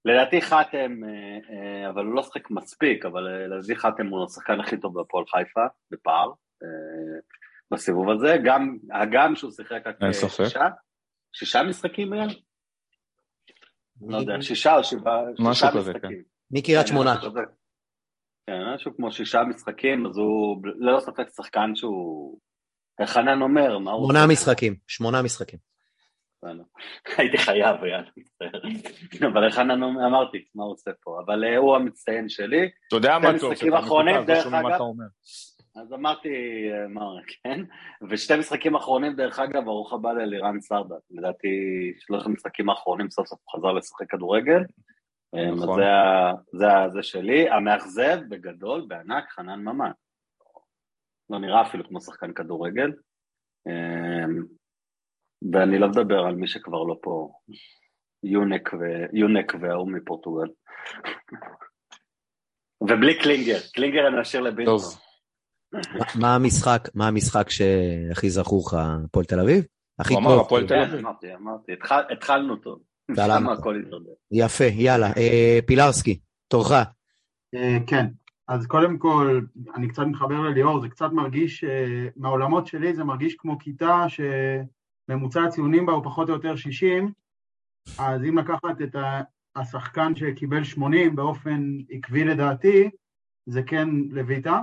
לדעתי 0.06 0.42
חתם, 0.42 1.04
אה, 1.04 1.10
אה, 1.50 1.90
אבל 1.90 2.06
הוא 2.06 2.16
לא 2.16 2.24
שחק 2.24 2.52
מספיק, 2.52 3.06
אבל 3.06 3.28
אה, 3.28 3.48
לדעתי 3.48 3.76
חתם 3.76 4.08
הוא 4.08 4.26
השחקן 4.26 4.60
הכי 4.60 4.78
טוב 4.78 4.94
בהפועל 4.94 5.26
חיפה, 5.28 5.66
בפער, 5.92 6.32
בסיבוב 7.72 8.10
הזה, 8.10 8.36
גם, 8.46 8.78
הגם 8.94 9.36
שהוא 9.36 9.52
שיחק 9.52 9.82
רק. 9.86 9.96
שישה, 10.12 10.68
שישה 11.34 11.64
משחקים 11.64 12.14
היה? 12.14 12.26
לא 14.02 14.18
יודע, 14.18 14.34
שישה 14.42 14.78
או 14.78 14.84
שבעה, 14.84 15.22
משהו 15.40 15.54
שישה 15.54 15.72
כזה, 15.72 15.92
משחקים. 15.92 16.24
מקריית 16.52 16.86
כן, 16.86 16.92
שמונה. 16.92 17.16
כן, 18.48 18.74
משהו 18.76 18.96
כמו 18.96 19.12
שישה 19.12 19.44
משחקים, 19.44 20.06
אז 20.06 20.18
הוא 20.18 20.62
ללא 20.66 21.00
ספק 21.00 21.30
שחקן 21.36 21.76
שהוא... 21.76 22.40
איך 23.00 23.10
חנן 23.10 23.42
אומר, 23.42 23.78
מה 23.78 23.92
הוא... 23.92 24.04
שמונה? 24.06 24.28
משחקים, 24.28 24.76
שמונה 24.88 25.22
משחקים. 25.22 25.60
הייתי 27.18 27.38
חייב, 27.38 27.84
יאללה, 27.84 28.10
מצטער. 28.18 28.62
אבל 29.32 29.46
איך 29.46 29.56
חנן 29.56 29.84
אומר- 29.84 30.08
אמרתי, 30.08 30.46
מה 30.56 30.64
הוא 30.64 30.72
עושה 30.72 30.92
פה? 31.04 31.22
אבל 31.26 31.44
אה, 31.44 31.58
הוא 31.58 31.76
המצטיין 31.76 32.30
שלי, 32.30 32.70
אתה 32.88 32.96
יודע 32.96 33.20
מה 33.20 33.40
טוב, 33.40 33.52
משחקים 33.52 33.74
אחרונים, 33.74 34.16
אז 34.16 34.22
לא 34.22 34.36
דרך 34.36 34.44
שומעים 34.44 34.64
מה 34.64 34.70
אגב. 34.70 34.76
אתה 34.76 34.84
אומר. 34.84 35.06
אז 35.76 35.94
אמרתי, 35.94 36.30
אה, 36.72 36.88
מה, 36.88 37.02
כן? 37.44 37.62
ושתי 38.10 38.38
משחקים 38.38 38.76
אחרונים, 38.76 39.16
דרך 39.16 39.40
אגב, 39.40 39.64
ברוך 39.66 39.94
הבא 39.94 40.12
ללירן 40.14 40.62
סרדה. 40.62 40.96
לדעתי, 41.12 41.48
שלושת 42.00 42.26
המשחקים 42.26 42.70
האחרונים 42.70 43.10
סוף 43.10 43.28
סוף 43.28 43.40
חזר 43.56 43.72
לשחק 43.72 44.10
כדורגל. 44.12 44.60
אה, 45.36 45.52
נכון. 45.52 45.82
זה 46.52 46.70
זה 46.94 47.04
שלי. 47.04 47.50
המאכזב, 47.50 48.20
בגדול, 48.30 48.86
בענק, 48.88 49.30
חנן 49.30 49.60
ממן. 49.60 49.92
לא 51.30 51.40
נראה 51.40 51.62
אפילו 51.62 51.88
כמו 51.88 52.02
שחקן 52.02 52.34
כדורגל. 52.34 52.92
ואני 55.54 55.80
לא 55.80 55.88
מדבר 55.90 56.20
על 56.20 56.36
מי 56.36 56.48
שכבר 56.48 56.84
לא 56.84 56.96
פה, 57.02 57.32
יונק, 58.24 58.74
ו... 58.74 58.78
יונק 59.14 59.54
וההוא 59.62 59.92
מפורטוגל. 59.92 60.48
ובלי 62.82 63.20
קלינגר, 63.20 63.58
קלינגר 63.74 64.08
אני 64.08 64.22
אשאיר 64.22 64.44
לבינטון. 64.44 64.78
טוב. 64.78 65.00
מה 66.22 66.36
המשחק, 66.36 66.90
מה 66.96 67.08
המשחק 67.08 67.50
שהכי 67.50 68.30
זכור 68.30 68.64
לך, 68.68 68.78
הפועל 69.06 69.26
תל 69.26 69.40
אביב? 69.40 69.64
הכי 70.00 70.14
הוא 70.14 70.22
אמר, 70.22 70.30
טוב. 70.30 70.46
הפועל 70.46 70.68
תל 70.68 70.80
אביב. 70.80 71.00
אמרתי, 71.00 71.36
אמרתי, 71.36 71.74
התחל- 71.74 72.12
התחלנו 72.12 72.56
טוב. 72.56 72.80
יפה, 74.32 74.64
יאללה. 74.64 75.08
אה, 75.18 75.60
פילרסקי, 75.66 76.20
תורך. 76.48 76.72
אה, 77.56 77.78
כן, 77.88 78.06
אז 78.48 78.68
קודם 78.68 78.98
כל, 78.98 79.40
אני 79.76 79.88
קצת 79.88 80.04
מתחבר 80.04 80.40
לליאור, 80.42 80.82
זה 80.82 80.90
קצת 80.90 81.10
מרגיש, 81.12 81.64
אה, 81.64 82.08
מהעולמות 82.16 82.68
שלי 82.68 82.94
זה 82.96 83.04
מרגיש 83.04 83.36
כמו 83.36 83.60
כיתה 83.60 84.06
שממוצע 85.10 85.44
הציונים 85.44 85.86
בה 85.86 85.94
הוא 85.94 86.04
פחות 86.04 86.30
או 86.30 86.34
יותר 86.34 86.56
60, 86.56 87.12
אז 88.00 88.24
אם 88.24 88.38
לקחת 88.38 88.82
את 88.84 88.96
השחקן 89.56 90.16
שקיבל 90.16 90.64
80 90.64 91.16
באופן 91.16 91.78
עקבי 91.90 92.24
לדעתי, 92.24 92.90
זה 93.46 93.64
כן 93.64 93.90
לויטה. 94.10 94.62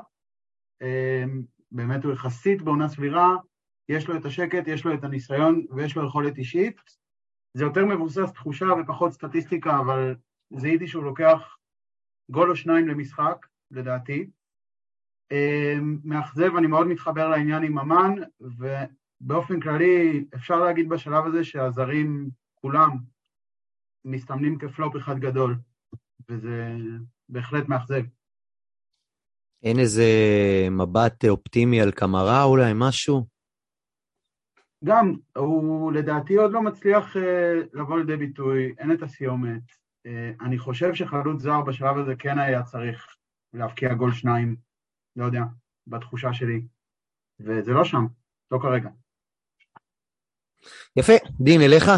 אה, 0.83 1.25
באמת 1.73 2.05
הוא 2.05 2.13
יחסית 2.13 2.63
בעונה 2.63 2.89
סבירה, 2.89 3.37
יש 3.89 4.09
לו 4.09 4.17
את 4.17 4.25
השקט, 4.25 4.69
יש 4.69 4.85
לו 4.85 4.95
את 4.95 5.05
הניסיון 5.05 5.67
ויש 5.71 5.97
לו 5.97 6.07
יכולת 6.07 6.39
אישית. 6.39 6.81
זה 7.55 7.65
יותר 7.65 7.85
מבוסס 7.85 8.33
תחושה 8.33 8.67
ופחות 8.81 9.13
סטטיסטיקה, 9.13 9.79
אבל 9.79 10.15
זיהיתי 10.53 10.87
שהוא 10.87 11.05
לוקח 11.05 11.57
גול 12.31 12.51
או 12.51 12.57
שניים 12.57 12.89
למשחק, 12.89 13.47
לדעתי. 13.71 14.31
אה, 15.33 15.75
מאכזב, 16.05 16.57
אני 16.57 16.67
מאוד 16.67 16.87
מתחבר 16.87 17.29
לעניין 17.29 17.63
עם 17.63 17.73
ממן, 17.73 18.15
ובאופן 19.21 19.61
כללי 19.61 20.25
אפשר 20.35 20.57
להגיד 20.57 20.89
בשלב 20.89 21.27
הזה 21.27 21.45
שהזרים 21.45 22.31
כולם 22.55 22.91
מסתמנים 24.05 24.59
כפלופ 24.59 24.97
אחד 24.97 25.19
גדול, 25.19 25.57
וזה 26.29 26.77
בהחלט 27.29 27.69
מאכזב. 27.69 28.03
אין 29.63 29.79
איזה 29.79 30.05
מבט 30.71 31.25
אופטימי 31.25 31.81
על 31.81 31.91
קמרה 31.91 32.45
אולי, 32.45 32.73
משהו? 32.75 33.27
גם, 34.85 35.15
הוא 35.37 35.93
לדעתי 35.93 36.35
עוד 36.35 36.53
לא 36.53 36.63
מצליח 36.63 37.17
אה, 37.17 37.55
לבוא 37.73 37.99
לידי 37.99 38.17
ביטוי, 38.17 38.75
אין 38.79 38.93
את 38.93 39.03
הסיומת. 39.03 39.63
אה, 40.07 40.33
אני 40.41 40.59
חושב 40.59 40.95
שחלוץ 40.95 41.43
זר 41.43 41.61
בשלב 41.61 41.99
הזה 41.99 42.15
כן 42.19 42.39
היה 42.39 42.63
צריך 42.63 43.17
להבקיע 43.53 43.95
גול 43.95 44.13
שניים, 44.13 44.57
לא 45.17 45.25
יודע, 45.25 45.43
בתחושה 45.87 46.33
שלי, 46.33 46.67
וזה 47.41 47.73
לא 47.73 47.85
שם, 47.85 48.07
לא 48.51 48.59
כרגע. 48.63 48.89
יפה, 50.97 51.13
דין, 51.41 51.63
אליך? 51.63 51.91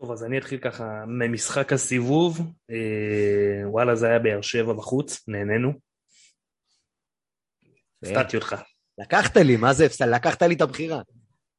טוב, 0.00 0.12
אז 0.12 0.24
אני 0.24 0.38
אתחיל 0.38 0.58
ככה 0.58 1.04
ממשחק 1.06 1.72
הסיבוב. 1.72 2.40
אה, 2.70 3.68
וואלה, 3.68 3.94
זה 3.96 4.06
היה 4.06 4.18
באר 4.18 4.40
שבע 4.42 4.72
בחוץ, 4.72 5.28
נהנינו. 5.28 5.72
הפתעתי 8.02 8.36
אותך. 8.36 8.56
לקחת 8.98 9.36
לי, 9.36 9.56
מה 9.56 9.72
זה 9.72 9.86
הפסד? 9.86 10.08
לקחת 10.08 10.42
לי 10.42 10.54
את 10.54 10.60
הבחירה. 10.60 11.02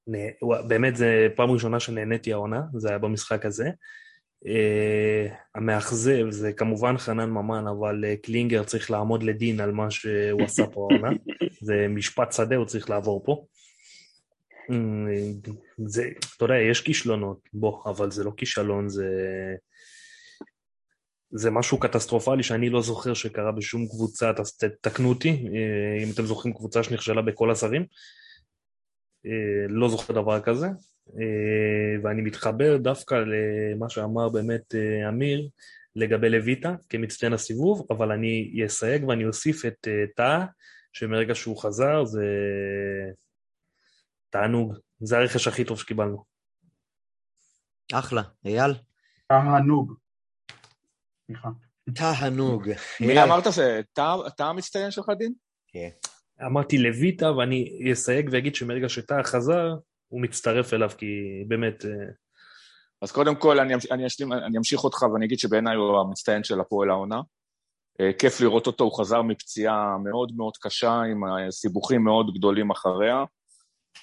נה- 0.07 0.57
באמת, 0.67 0.95
זו 0.95 1.05
פעם 1.35 1.51
ראשונה 1.51 1.79
שנהניתי 1.79 2.33
העונה, 2.33 2.61
זה 2.77 2.89
היה 2.89 2.97
במשחק 2.97 3.45
הזה. 3.45 3.69
אה, 4.47 5.35
המאכזב 5.55 6.29
זה 6.29 6.53
כמובן 6.53 6.97
חנן 6.97 7.29
ממן, 7.29 7.65
אבל 7.67 8.05
אה, 8.05 8.15
קלינגר 8.17 8.63
צריך 8.63 8.91
לעמוד 8.91 9.23
לדין 9.23 9.59
על 9.59 9.71
מה 9.71 9.91
שהוא 9.91 10.43
עשה 10.43 10.63
פה 10.67 10.87
העונה. 10.91 11.09
זה 11.67 11.85
משפט 11.89 12.33
שדה, 12.33 12.55
הוא 12.55 12.65
צריך 12.65 12.89
לעבור 12.89 13.23
פה. 13.25 13.45
אה, 14.71 15.51
זה, 15.85 16.09
אתה 16.37 16.45
יודע, 16.45 16.55
יש 16.55 16.81
כישלונות, 16.81 17.39
בוא, 17.53 17.83
אבל 17.85 18.11
זה 18.11 18.23
לא 18.23 18.31
כישלון, 18.37 18.89
זה... 18.89 19.07
זה 21.31 21.51
משהו 21.51 21.79
קטסטרופלי 21.79 22.43
שאני 22.43 22.69
לא 22.69 22.81
זוכר 22.81 23.13
שקרה 23.13 23.51
בשום 23.51 23.87
קבוצה, 23.87 24.31
תקנו 24.81 25.09
אותי, 25.09 25.29
אה, 25.29 26.03
אם 26.03 26.11
אתם 26.13 26.25
זוכרים 26.25 26.53
קבוצה 26.53 26.83
שנכשלה 26.83 27.21
בכל 27.21 27.51
הזרים. 27.51 27.85
אה, 29.25 29.67
לא 29.69 29.89
זוכר 29.89 30.13
דבר 30.13 30.41
כזה, 30.41 30.67
ואני 32.03 32.21
מתחבר 32.21 32.77
דווקא 32.77 33.15
למה 33.15 33.89
שאמר 33.89 34.29
באמת 34.29 34.75
אמיר 35.09 35.49
לגבי 35.95 36.29
לויטה 36.29 36.75
כמצטיין 36.89 37.33
הסיבוב, 37.33 37.87
אבל 37.89 38.11
אני 38.11 38.61
אסייג 38.65 39.03
ואני 39.03 39.25
אוסיף 39.25 39.65
את 39.65 39.87
אה, 39.87 40.03
טאה, 40.15 40.45
שמרגע 40.93 41.35
שהוא 41.35 41.57
חזר 41.57 42.05
זה 42.05 42.25
תענוג, 44.35 44.73
זה 44.99 45.17
הרכש 45.17 45.47
הכי 45.47 45.65
טוב 45.65 45.79
שקיבלנו. 45.79 46.23
אחלה. 47.93 48.21
אייל? 48.45 48.73
תענוג. 49.29 49.93
סליחה. 51.25 51.49
תענוג. 51.95 52.69
מי. 53.01 53.23
אמרת 53.23 53.43
שאתה 53.53 54.45
המצטיין 54.45 54.91
שלך, 54.91 55.05
דין? 55.17 55.33
אמרתי 56.45 56.77
לויטה, 56.77 57.31
ואני 57.31 57.91
אסייג 57.93 58.29
ואגיד 58.31 58.55
שמרגע 58.55 58.89
שטאה 58.89 59.23
חזר, 59.23 59.75
הוא 60.07 60.21
מצטרף 60.21 60.73
אליו, 60.73 60.89
כי 60.97 61.05
באמת... 61.47 61.85
אה, 61.85 61.91
אז 63.01 63.11
קודם 63.11 63.35
כל, 63.35 63.59
אני, 63.59 63.73
אני, 63.91 64.07
אשלים, 64.07 64.33
אני 64.33 64.57
אמשיך 64.57 64.83
אותך 64.83 65.01
ואני 65.13 65.25
אגיד 65.25 65.39
שבעיניי 65.39 65.75
הוא 65.75 65.99
המצטיין 65.99 66.43
של 66.43 66.59
הפועל 66.59 66.89
העונה. 66.89 67.21
אה, 68.01 68.13
כיף 68.19 68.41
לראות 68.41 68.67
אותו, 68.67 68.83
הוא 68.83 68.99
חזר 68.99 69.21
מפציעה 69.21 69.97
מאוד 70.03 70.31
מאוד 70.35 70.53
קשה, 70.61 71.01
עם 71.01 71.23
אה, 71.25 71.51
סיבוכים 71.51 72.03
מאוד 72.03 72.33
גדולים 72.37 72.71
אחריה, 72.71 73.23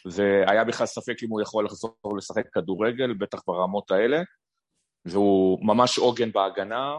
והיה 0.05 0.65
בכלל 0.65 0.87
ספק 0.87 1.23
אם 1.23 1.31
הוא 1.31 1.41
יכול 1.41 1.65
לחזור 1.65 2.17
לשחק 2.17 2.49
כדורגל, 2.53 3.15
בטח 3.15 3.39
ברמות 3.47 3.91
האלה, 3.91 4.23
והוא 5.05 5.59
ממש 5.67 5.99
עוגן 5.99 6.33
בהגנה, 6.33 6.97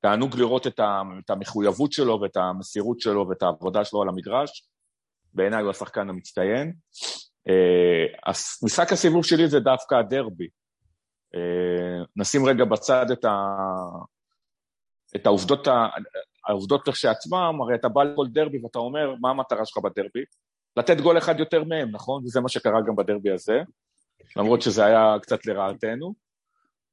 ותענוג 0.00 0.36
לראות 0.36 0.66
את, 0.66 0.80
המחויבות 1.28 1.92
שלו 1.92 2.20
ואת 2.20 2.36
המסירות 2.36 3.00
שלו 3.00 3.28
ואת 3.28 3.42
העבודה 3.42 3.84
שלו 3.84 4.02
על 4.02 4.08
המגרש. 4.08 4.68
בעיניי 5.34 5.62
הוא 5.62 5.70
השחקן 5.70 6.08
המצטיין. 6.08 6.72
אה, 7.48 8.32
משחק 8.62 8.92
הסיבוב 8.92 9.24
שלי 9.24 9.48
זה 9.48 9.60
דווקא 9.60 9.94
הדרבי. 9.94 10.48
אה, 11.34 12.04
נשים 12.16 12.46
רגע 12.46 12.64
בצד 12.64 13.10
את, 13.10 13.24
ה... 13.24 13.56
את 15.16 15.26
העובדות, 15.26 15.66
ה... 15.66 15.88
העובדות 16.48 16.88
כשעצמם, 16.88 17.58
הרי 17.62 17.74
אתה 17.74 17.88
בא 17.88 18.02
לכל 18.02 18.26
דרבי 18.28 18.58
ואתה 18.62 18.78
אומר, 18.78 19.14
מה 19.20 19.30
המטרה 19.30 19.66
שלך 19.66 19.78
בדרבי? 19.78 20.24
לתת 20.76 21.00
גול 21.00 21.18
אחד 21.18 21.40
יותר 21.40 21.64
מהם, 21.64 21.90
נכון? 21.90 22.24
וזה 22.24 22.40
מה 22.40 22.48
שקרה 22.48 22.80
גם 22.86 22.96
בדרבי 22.96 23.30
הזה, 23.30 23.60
למרות 24.36 24.62
שזה 24.62 24.84
היה 24.84 25.16
קצת 25.22 25.46
לרעתנו. 25.46 26.14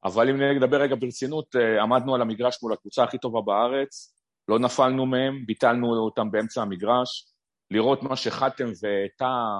אבל 0.04 0.30
אם 0.30 0.42
נדבר 0.42 0.82
רגע 0.82 0.96
ברצינות, 0.96 1.56
אה, 1.56 1.82
עמדנו 1.82 2.16
על 2.16 2.22
המגרש 2.22 2.64
מול 2.64 2.74
הקבוצה 2.74 3.04
הכי 3.04 3.18
טובה 3.18 3.42
בארץ, 3.42 4.16
לא 4.48 4.60
נפלנו 4.60 5.06
מהם, 5.06 5.46
ביטלנו 5.46 5.94
אותם 5.94 6.32
באמצע 6.32 6.62
המגרש. 6.62 7.28
לראות 7.72 8.04
מה 8.04 8.16
שחתם 8.16 8.70
וטאה 8.70 9.60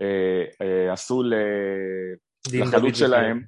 אה, 0.00 0.44
אה, 0.62 0.92
עשו. 0.92 1.22
דין 2.48 2.62
לחלוץ. 2.62 2.96
שלהם, 2.96 3.42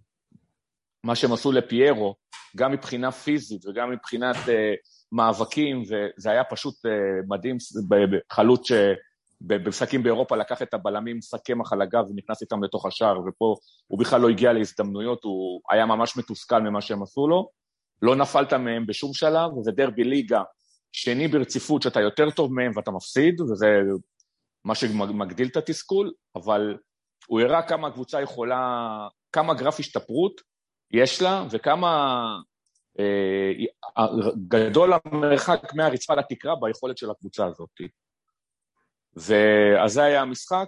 מה 1.04 1.14
שהם 1.14 1.32
עשו 1.32 1.52
לפיירו, 1.52 2.14
גם 2.56 2.72
מבחינה 2.72 3.12
פיזית 3.12 3.66
וגם 3.66 3.90
מבחינת 3.90 4.36
אה, 4.48 4.74
מאבקים, 5.12 5.82
וזה 5.82 6.30
היה 6.30 6.44
פשוט 6.44 6.86
אה, 6.86 7.20
מדהים, 7.28 7.56
ב- 7.88 8.16
ב- 8.16 8.18
חלוץ 9.48 9.60
שבמשחקים 9.60 10.02
באירופה 10.02 10.36
לקח 10.36 10.62
את 10.62 10.74
הבלמים 10.74 11.22
שק 11.22 11.38
קמח 11.44 11.72
על 11.72 11.82
הגב 11.82 12.04
ונכנס 12.10 12.42
איתם 12.42 12.64
לתוך 12.64 12.86
השער, 12.86 13.20
ופה 13.28 13.56
הוא 13.86 13.98
בכלל 13.98 14.20
לא 14.20 14.28
הגיע 14.28 14.52
להזדמנויות, 14.52 15.24
הוא 15.24 15.60
היה 15.70 15.86
ממש 15.86 16.16
מתוסכל 16.16 16.60
ממה 16.60 16.80
שהם 16.80 17.02
עשו 17.02 17.28
לו. 17.28 17.48
לא 18.02 18.16
נפלת 18.16 18.52
מהם 18.52 18.86
בשום 18.86 19.14
שלב, 19.14 19.58
וזה 19.58 19.72
דרבי 19.72 20.04
ליגה 20.04 20.42
שני 20.92 21.28
ברציפות 21.28 21.82
שאתה 21.82 22.00
יותר 22.00 22.30
טוב 22.30 22.52
מהם 22.52 22.72
ואתה 22.76 22.90
מפסיד, 22.90 23.40
וזה 23.40 23.66
מה 24.64 24.74
שמגדיל 24.74 25.48
את 25.48 25.56
התסכול, 25.56 26.12
אבל 26.36 26.76
הוא 27.26 27.40
הראה 27.40 27.62
כמה 27.62 27.88
הקבוצה 27.88 28.22
יכולה, 28.22 28.88
כמה 29.32 29.54
גרף 29.54 29.80
השתפרות 29.80 30.40
יש 30.92 31.22
לה, 31.22 31.46
וכמה 31.50 32.22
אה, 32.98 33.52
גדול 34.48 34.92
המרחק 34.92 35.74
מהרצפה 35.74 36.14
לתקרה 36.14 36.54
ביכולת 36.60 36.98
של 36.98 37.10
הקבוצה 37.10 37.46
הזאת. 37.46 37.70
ואז 39.16 39.92
זה 39.92 40.02
היה 40.02 40.22
המשחק, 40.22 40.66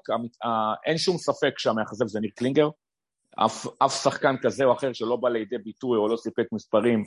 אין 0.87 0.99
שום 0.99 1.19
ספק 1.19 1.59
שהמאכזב 1.59 2.07
זה 2.07 2.21
ניר 2.21 2.31
קלינגר, 2.37 2.69
אף, 3.37 3.67
אף 3.79 4.03
שחקן 4.03 4.35
כזה 4.43 4.65
או 4.65 4.73
אחר 4.73 4.93
שלא 4.93 5.17
בא 5.17 5.29
לידי 5.29 5.59
ביטוי 5.59 5.99
או 5.99 6.09
לא 6.09 6.17
סיפק 6.17 6.47
מספרים, 6.53 7.05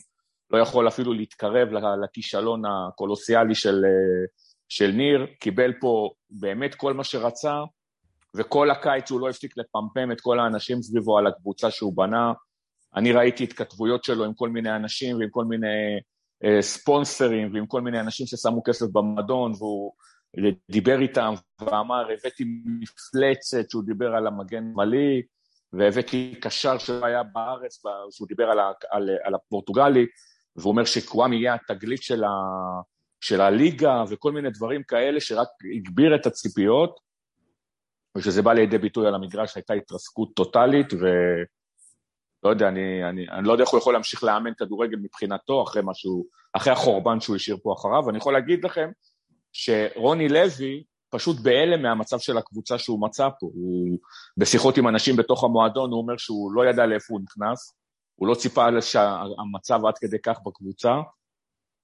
לא 0.51 0.57
יכול 0.57 0.87
אפילו 0.87 1.13
להתקרב 1.13 1.67
לכישלון 2.03 2.61
הקולוסיאלי 2.65 3.55
של, 3.55 3.85
אה, 3.85 4.25
של 4.69 4.91
ניר, 4.91 5.27
קיבל 5.39 5.73
פה 5.79 6.09
באמת 6.29 6.75
כל 6.75 6.93
מה 6.93 7.03
שרצה, 7.03 7.53
וכל 8.35 8.71
הקיץ 8.71 9.11
הוא 9.11 9.19
לא 9.19 9.29
הפסיק 9.29 9.57
לפמפם 9.57 10.11
את 10.11 10.21
כל 10.21 10.39
האנשים 10.39 10.81
סביבו 10.81 11.17
על 11.17 11.27
הקבוצה 11.27 11.71
שהוא 11.71 11.97
בנה. 11.97 12.33
אני 12.95 13.11
ראיתי 13.11 13.43
התכתבויות 13.43 14.03
שלו 14.03 14.25
עם 14.25 14.33
כל 14.33 14.49
מיני 14.49 14.75
אנשים 14.75 15.19
ועם 15.19 15.29
כל 15.29 15.45
מיני 15.45 15.67
אה, 16.43 16.61
ספונסרים 16.61 17.53
ועם 17.53 17.65
כל 17.65 17.81
מיני 17.81 17.99
אנשים 17.99 18.27
ששמו 18.27 18.63
כסף 18.63 18.85
במועדון, 18.91 19.51
והוא 19.57 19.91
דיבר 20.71 21.01
איתם 21.01 21.33
ואמר, 21.61 22.11
הבאתי 22.11 22.43
מפלצת 22.65 23.69
שהוא 23.69 23.83
דיבר 23.83 24.15
על 24.15 24.27
המגן 24.27 24.63
מלי, 24.63 25.21
והבאתי 25.73 26.35
קשר 26.41 26.77
שלא 26.77 27.05
היה 27.05 27.23
בארץ, 27.23 27.81
שהוא 28.11 28.27
דיבר 28.27 28.49
על, 28.49 28.59
על, 28.89 29.09
על 29.23 29.35
הפורטוגלי, 29.35 30.05
והוא 30.55 30.71
אומר 30.71 30.85
שקוואם 30.85 31.33
יהיה 31.33 31.53
התגלית 31.55 32.03
של, 32.03 32.23
ה, 32.23 32.29
של 33.21 33.41
הליגה 33.41 34.03
וכל 34.09 34.31
מיני 34.31 34.49
דברים 34.49 34.83
כאלה 34.83 35.19
שרק 35.19 35.47
הגביר 35.75 36.15
את 36.15 36.25
הציפיות, 36.25 36.99
וכשזה 38.17 38.41
בא 38.41 38.53
לידי 38.53 38.77
ביטוי 38.77 39.07
על 39.07 39.15
המגרש 39.15 39.55
הייתה 39.55 39.73
התרסקות 39.73 40.29
טוטאלית, 40.35 40.93
ולא 40.93 42.49
יודע, 42.49 42.67
אני, 42.67 43.09
אני, 43.09 43.29
אני 43.29 43.47
לא 43.47 43.51
יודע 43.51 43.63
איך 43.63 43.71
הוא 43.71 43.79
יכול 43.79 43.93
להמשיך 43.93 44.23
לאמן 44.23 44.53
כדורגל 44.57 44.97
מבחינתו 44.97 45.63
אחרי 45.63 45.81
משהו, 45.85 46.25
אחרי 46.53 46.73
החורבן 46.73 47.19
שהוא 47.19 47.35
השאיר 47.35 47.57
פה 47.63 47.73
אחריו, 47.73 48.03
ואני 48.05 48.17
יכול 48.17 48.33
להגיד 48.33 48.65
לכם 48.65 48.89
שרוני 49.57 50.29
לוי 50.29 50.83
פשוט 51.09 51.39
בהלם 51.39 51.81
מהמצב 51.81 52.19
של 52.19 52.37
הקבוצה 52.37 52.77
שהוא 52.77 53.01
מצא 53.01 53.29
פה. 53.39 53.45
הוא, 53.53 53.99
בשיחות 54.37 54.77
עם 54.77 54.87
אנשים 54.87 55.15
בתוך 55.15 55.43
המועדון, 55.43 55.91
הוא 55.91 56.01
אומר 56.01 56.17
שהוא 56.17 56.51
לא 56.51 56.65
ידע 56.65 56.85
לאיפה 56.85 57.13
הוא 57.13 57.21
נכנס, 57.21 57.75
הוא 58.15 58.27
לא 58.27 58.35
ציפה 58.35 58.81
שהמצב 58.81 59.85
עד 59.85 59.97
כדי 59.97 60.17
כך 60.23 60.39
בקבוצה, 60.45 60.93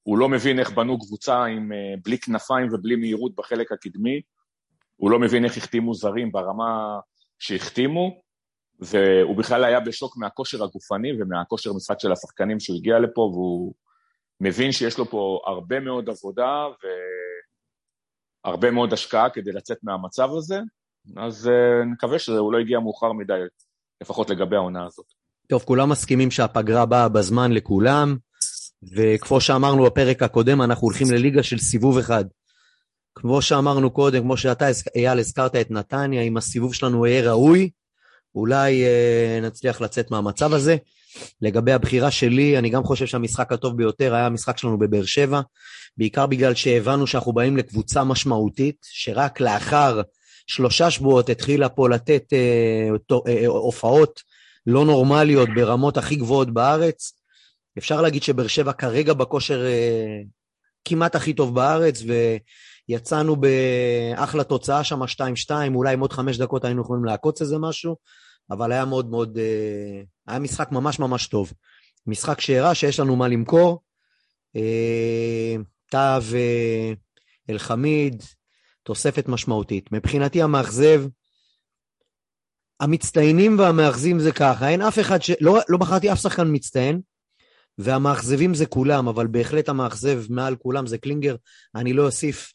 הוא 0.03 0.17
לא 0.17 0.29
מבין 0.29 0.59
איך 0.59 0.71
בנו 0.71 0.99
קבוצה 0.99 1.43
עם, 1.45 1.71
בלי 2.03 2.17
כנפיים 2.17 2.67
ובלי 2.73 2.95
מהירות 2.95 3.35
בחלק 3.35 3.71
הקדמי, 3.71 4.21
הוא 4.95 5.11
לא 5.11 5.19
מבין 5.19 5.45
איך 5.45 5.57
החתימו 5.57 5.93
זרים 5.93 6.31
ברמה 6.31 6.99
שהחתימו, 7.39 8.21
והוא 8.79 9.37
בכלל 9.37 9.63
היה 9.63 9.79
בשוק 9.79 10.17
מהכושר 10.17 10.63
הגופני 10.63 11.21
ומהכושר 11.21 11.73
משחק 11.73 11.99
של 11.99 12.11
השחקנים 12.11 12.59
שהוא 12.59 12.77
הגיע 12.77 12.99
לפה, 12.99 13.21
והוא 13.21 13.73
מבין 14.41 14.71
שיש 14.71 14.97
לו 14.97 15.05
פה 15.05 15.39
הרבה 15.45 15.79
מאוד 15.79 16.09
עבודה 16.09 16.67
והרבה 18.45 18.71
מאוד 18.71 18.93
השקעה 18.93 19.29
כדי 19.29 19.51
לצאת 19.51 19.77
מהמצב 19.83 20.29
הזה, 20.37 20.59
אז 21.17 21.47
uh, 21.47 21.85
נקווה 21.85 22.19
שהוא 22.19 22.53
לא 22.53 22.57
הגיע 22.57 22.79
מאוחר 22.79 23.11
מדי, 23.11 23.33
לפחות 24.01 24.29
לגבי 24.29 24.55
העונה 24.55 24.85
הזאת. 24.85 25.05
טוב, 25.47 25.63
כולם 25.63 25.89
מסכימים 25.89 26.31
שהפגרה 26.31 26.85
באה 26.85 27.09
בזמן 27.09 27.51
לכולם, 27.51 28.17
וכמו 28.95 29.41
שאמרנו 29.41 29.85
בפרק 29.85 30.23
הקודם, 30.23 30.61
אנחנו 30.61 30.87
הולכים 30.87 31.11
לליגה 31.11 31.43
של 31.43 31.57
סיבוב 31.57 31.97
אחד. 31.97 32.25
כמו 33.15 33.41
שאמרנו 33.41 33.91
קודם, 33.91 34.21
כמו 34.21 34.37
שאתה, 34.37 34.65
אייל, 34.95 35.19
הזכרת 35.19 35.55
את 35.55 35.71
נתניה, 35.71 36.21
אם 36.21 36.37
הסיבוב 36.37 36.73
שלנו 36.73 37.07
יהיה 37.07 37.31
ראוי, 37.31 37.69
אולי 38.35 38.83
אה, 38.83 39.39
נצליח 39.41 39.81
לצאת 39.81 40.11
מהמצב 40.11 40.53
הזה. 40.53 40.77
לגבי 41.41 41.71
הבחירה 41.71 42.11
שלי, 42.11 42.57
אני 42.57 42.69
גם 42.69 42.83
חושב 42.83 43.05
שהמשחק 43.05 43.51
הטוב 43.51 43.77
ביותר 43.77 44.15
היה 44.15 44.25
המשחק 44.25 44.57
שלנו 44.57 44.77
בבאר 44.79 45.05
שבע, 45.05 45.41
בעיקר 45.97 46.25
בגלל 46.25 46.55
שהבנו 46.55 47.07
שאנחנו 47.07 47.33
באים 47.33 47.57
לקבוצה 47.57 48.03
משמעותית, 48.03 48.77
שרק 48.81 49.39
לאחר 49.39 50.01
שלושה 50.47 50.91
שבועות 50.91 51.29
התחילה 51.29 51.69
פה 51.69 51.89
לתת 51.89 52.23
אה, 52.33 52.89
אה, 53.27 53.47
הופעות 53.47 54.21
לא 54.67 54.85
נורמליות 54.85 55.49
ברמות 55.55 55.97
הכי 55.97 56.15
גבוהות 56.15 56.53
בארץ. 56.53 57.13
אפשר 57.77 58.01
להגיד 58.01 58.23
שבאר 58.23 58.47
שבע 58.47 58.73
כרגע 58.73 59.13
בכושר 59.13 59.65
אה, 59.65 60.21
כמעט 60.85 61.15
הכי 61.15 61.33
טוב 61.33 61.55
בארץ, 61.55 62.03
ויצאנו 62.89 63.35
באחלה 63.35 64.43
תוצאה 64.43 64.83
שם, 64.83 65.03
2-2, 65.03 65.05
אולי 65.75 65.93
עם 65.93 65.99
עוד 65.99 66.13
חמש 66.13 66.37
דקות 66.37 66.65
היינו 66.65 66.81
יכולים 66.81 67.05
לעקוץ 67.05 67.41
איזה 67.41 67.57
משהו, 67.57 67.95
אבל 68.51 68.71
היה 68.71 68.85
מאוד 68.85 69.09
מאוד, 69.09 69.37
אה, 69.37 70.01
היה 70.31 70.39
משחק 70.39 70.71
ממש 70.71 70.99
ממש 70.99 71.27
טוב. 71.27 71.53
משחק 72.07 72.41
שהראה 72.41 72.75
שיש 72.75 72.99
לנו 72.99 73.15
מה 73.15 73.27
למכור. 73.27 73.81
אה, 74.55 75.55
טאה 75.89 76.19
ואלחמיד, 77.47 78.23
תוספת 78.83 79.27
משמעותית. 79.27 79.91
מבחינתי 79.91 80.41
המאכזב, 80.41 81.03
המצטיינים 82.79 83.59
והמאכזים 83.59 84.19
זה 84.19 84.31
ככה, 84.31 84.69
אין 84.69 84.81
אף 84.81 84.99
אחד 84.99 85.21
ש... 85.21 85.31
לא, 85.41 85.59
לא 85.69 85.77
בחרתי 85.77 86.11
אף 86.11 86.21
שחקן 86.21 86.47
מצטיין, 86.51 87.01
והמאכזבים 87.77 88.53
זה 88.53 88.65
כולם, 88.65 89.07
אבל 89.07 89.27
בהחלט 89.27 89.69
המאכזב 89.69 90.23
מעל 90.29 90.55
כולם 90.55 90.87
זה 90.87 90.97
קלינגר. 90.97 91.35
אני 91.75 91.93
לא 91.93 92.05
אוסיף 92.05 92.53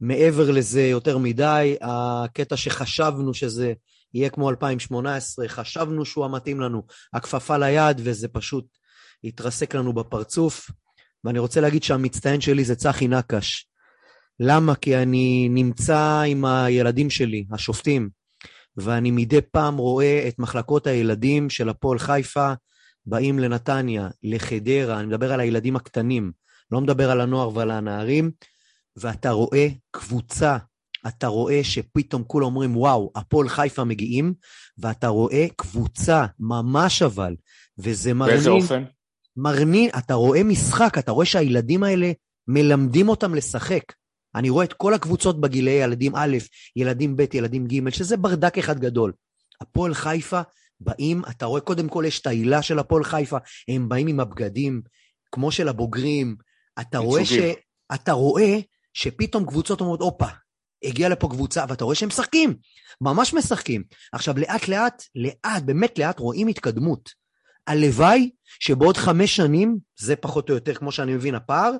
מעבר 0.00 0.50
לזה 0.50 0.82
יותר 0.82 1.18
מדי. 1.18 1.76
הקטע 1.80 2.56
שחשבנו 2.56 3.34
שזה 3.34 3.72
יהיה 4.14 4.30
כמו 4.30 4.50
2018, 4.50 5.48
חשבנו 5.48 6.04
שהוא 6.04 6.24
המתאים 6.24 6.60
לנו, 6.60 6.82
הכפפה 7.12 7.56
ליד, 7.56 8.00
וזה 8.04 8.28
פשוט 8.28 8.66
התרסק 9.24 9.74
לנו 9.74 9.92
בפרצוף. 9.92 10.70
ואני 11.24 11.38
רוצה 11.38 11.60
להגיד 11.60 11.82
שהמצטיין 11.82 12.40
שלי 12.40 12.64
זה 12.64 12.76
צחי 12.76 13.08
נקש. 13.08 13.68
למה? 14.40 14.74
כי 14.74 14.96
אני 14.96 15.48
נמצא 15.48 16.22
עם 16.26 16.44
הילדים 16.44 17.10
שלי, 17.10 17.46
השופטים, 17.52 18.08
ואני 18.76 19.10
מדי 19.10 19.40
פעם 19.40 19.76
רואה 19.76 20.28
את 20.28 20.38
מחלקות 20.38 20.86
הילדים 20.86 21.50
של 21.50 21.68
הפועל 21.68 21.98
חיפה 21.98 22.52
באים 23.06 23.38
לנתניה, 23.38 24.08
לחדרה, 24.22 25.00
אני 25.00 25.06
מדבר 25.06 25.32
על 25.32 25.40
הילדים 25.40 25.76
הקטנים, 25.76 26.32
לא 26.70 26.80
מדבר 26.80 27.10
על 27.10 27.20
הנוער 27.20 27.56
ועל 27.56 27.70
הנערים, 27.70 28.30
ואתה 28.96 29.30
רואה 29.30 29.68
קבוצה, 29.90 30.56
אתה 31.06 31.26
רואה 31.26 31.64
שפתאום 31.64 32.24
כולם 32.26 32.46
אומרים, 32.46 32.76
וואו, 32.76 33.10
הפועל 33.14 33.48
חיפה 33.48 33.84
מגיעים, 33.84 34.34
ואתה 34.78 35.08
רואה 35.08 35.46
קבוצה, 35.56 36.26
ממש 36.40 37.02
אבל, 37.02 37.36
וזה 37.78 38.14
מרנין... 38.14 38.34
באיזה 38.34 38.50
אופן? 38.50 38.84
מרנין, 39.36 39.90
אתה 39.98 40.14
רואה 40.14 40.42
משחק, 40.42 40.98
אתה 40.98 41.12
רואה 41.12 41.26
שהילדים 41.26 41.82
האלה 41.82 42.12
מלמדים 42.48 43.08
אותם 43.08 43.34
לשחק. 43.34 43.82
אני 44.34 44.50
רואה 44.50 44.64
את 44.64 44.72
כל 44.72 44.94
הקבוצות 44.94 45.40
בגילי 45.40 45.70
ילדים 45.70 46.16
א', 46.16 46.36
ילדים 46.76 47.16
ב', 47.16 47.24
ילדים 47.34 47.66
ג', 47.66 47.90
שזה 47.90 48.16
ברדק 48.16 48.58
אחד 48.58 48.78
גדול. 48.78 49.12
הפועל 49.60 49.94
חיפה 49.94 50.40
באים, 50.80 51.22
אתה 51.30 51.46
רואה, 51.46 51.60
קודם 51.60 51.88
כל 51.88 52.04
יש 52.06 52.20
את 52.20 52.26
העילה 52.26 52.62
של 52.62 52.78
הפועל 52.78 53.04
חיפה, 53.04 53.36
הם 53.68 53.88
באים 53.88 54.06
עם 54.06 54.20
הבגדים, 54.20 54.82
כמו 55.32 55.52
של 55.52 55.68
הבוגרים. 55.68 56.36
אתה 56.80 56.98
רואה, 56.98 57.24
ש... 57.24 57.32
אתה 57.94 58.12
רואה 58.12 58.58
שפתאום 58.92 59.46
קבוצות 59.46 59.80
אומרות, 59.80 60.00
הופה, 60.00 60.26
הגיעה 60.84 61.10
לפה 61.10 61.28
קבוצה, 61.28 61.64
ואתה 61.68 61.84
רואה 61.84 61.94
שהם 61.94 62.08
משחקים, 62.08 62.56
ממש 63.00 63.34
משחקים. 63.34 63.84
עכשיו, 64.12 64.38
לאט 64.38 64.68
לאט, 64.68 65.02
לאט, 65.14 65.62
באמת 65.62 65.98
לאט, 65.98 66.18
רואים 66.18 66.48
התקדמות. 66.48 67.10
הלוואי 67.66 68.30
שבעוד 68.60 68.96
חמש 68.96 69.36
שנים, 69.36 69.78
זה 70.00 70.16
פחות 70.16 70.50
או 70.50 70.54
יותר, 70.54 70.74
כמו 70.74 70.92
שאני 70.92 71.14
מבין, 71.14 71.34
הפער, 71.34 71.72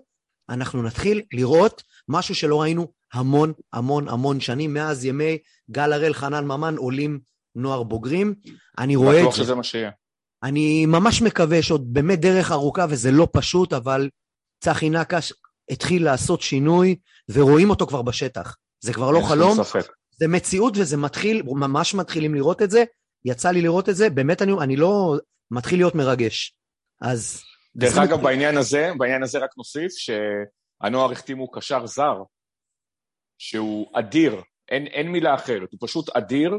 אנחנו 0.48 0.82
נתחיל 0.82 1.22
לראות 1.32 1.82
משהו 2.08 2.34
שלא 2.34 2.60
ראינו 2.60 2.92
המון 3.12 3.52
המון 3.72 4.08
המון 4.08 4.40
שנים, 4.40 4.74
מאז 4.74 5.04
ימי 5.04 5.38
גל 5.70 5.92
הראל, 5.92 6.14
חנן 6.14 6.44
ממן, 6.44 6.76
עולים 6.76 7.20
נוער 7.54 7.82
בוגרים. 7.82 8.34
אני 8.78 8.96
רואה 8.96 9.10
את 9.10 9.14
זה. 9.14 9.22
בטוח 9.22 9.36
שזה 9.36 9.54
מה 9.54 9.62
שיהיה. 9.62 9.90
אני 10.42 10.86
ממש 10.86 11.22
מקווה 11.22 11.62
שעוד 11.62 11.92
באמת 11.92 12.20
דרך 12.20 12.52
ארוכה, 12.52 12.86
וזה 12.88 13.10
לא 13.10 13.28
פשוט, 13.32 13.72
אבל 13.72 14.08
צחי 14.60 14.90
נקש 14.90 15.32
התחיל 15.70 16.04
לעשות 16.04 16.40
שינוי, 16.40 16.96
ורואים 17.28 17.70
אותו 17.70 17.86
כבר 17.86 18.02
בשטח. 18.02 18.56
זה 18.80 18.92
כבר 18.92 19.10
לא 19.10 19.20
חלום, 19.28 19.58
זה 20.18 20.28
מציאות 20.28 20.74
וזה 20.76 20.96
מתחיל, 20.96 21.42
ממש 21.46 21.94
מתחילים 21.94 22.34
לראות 22.34 22.62
את 22.62 22.70
זה. 22.70 22.84
יצא 23.24 23.50
לי 23.50 23.62
לראות 23.62 23.88
את 23.88 23.96
זה, 23.96 24.10
באמת 24.10 24.42
אני, 24.42 24.52
אני 24.62 24.76
לא... 24.76 25.16
מתחיל 25.50 25.78
להיות 25.78 25.94
מרגש. 25.94 26.56
אז... 27.00 27.42
דרך 27.76 27.96
אגב, 27.96 28.02
מתחיל... 28.02 28.24
בעניין 28.24 28.56
הזה, 28.56 28.90
בעניין 28.98 29.22
הזה 29.22 29.38
רק 29.38 29.50
נוסיף 29.56 29.92
שהנוער 29.92 31.12
החתימו 31.12 31.50
קשר 31.50 31.86
זר, 31.86 32.22
שהוא 33.38 33.90
אדיר, 33.98 34.42
אין, 34.68 34.86
אין 34.86 35.12
מילה 35.12 35.34
אחרת, 35.34 35.72
הוא 35.72 35.78
פשוט 35.80 36.16
אדיר 36.16 36.50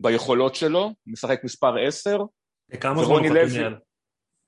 ביכולות 0.00 0.54
שלו, 0.54 0.90
משחק 1.06 1.44
מספר 1.44 1.86
10. 1.86 2.18
וכמה 2.72 3.04
זמן 3.04 3.14
הוא 3.14 3.18
חתום 3.18 3.62
מעל? 3.62 3.78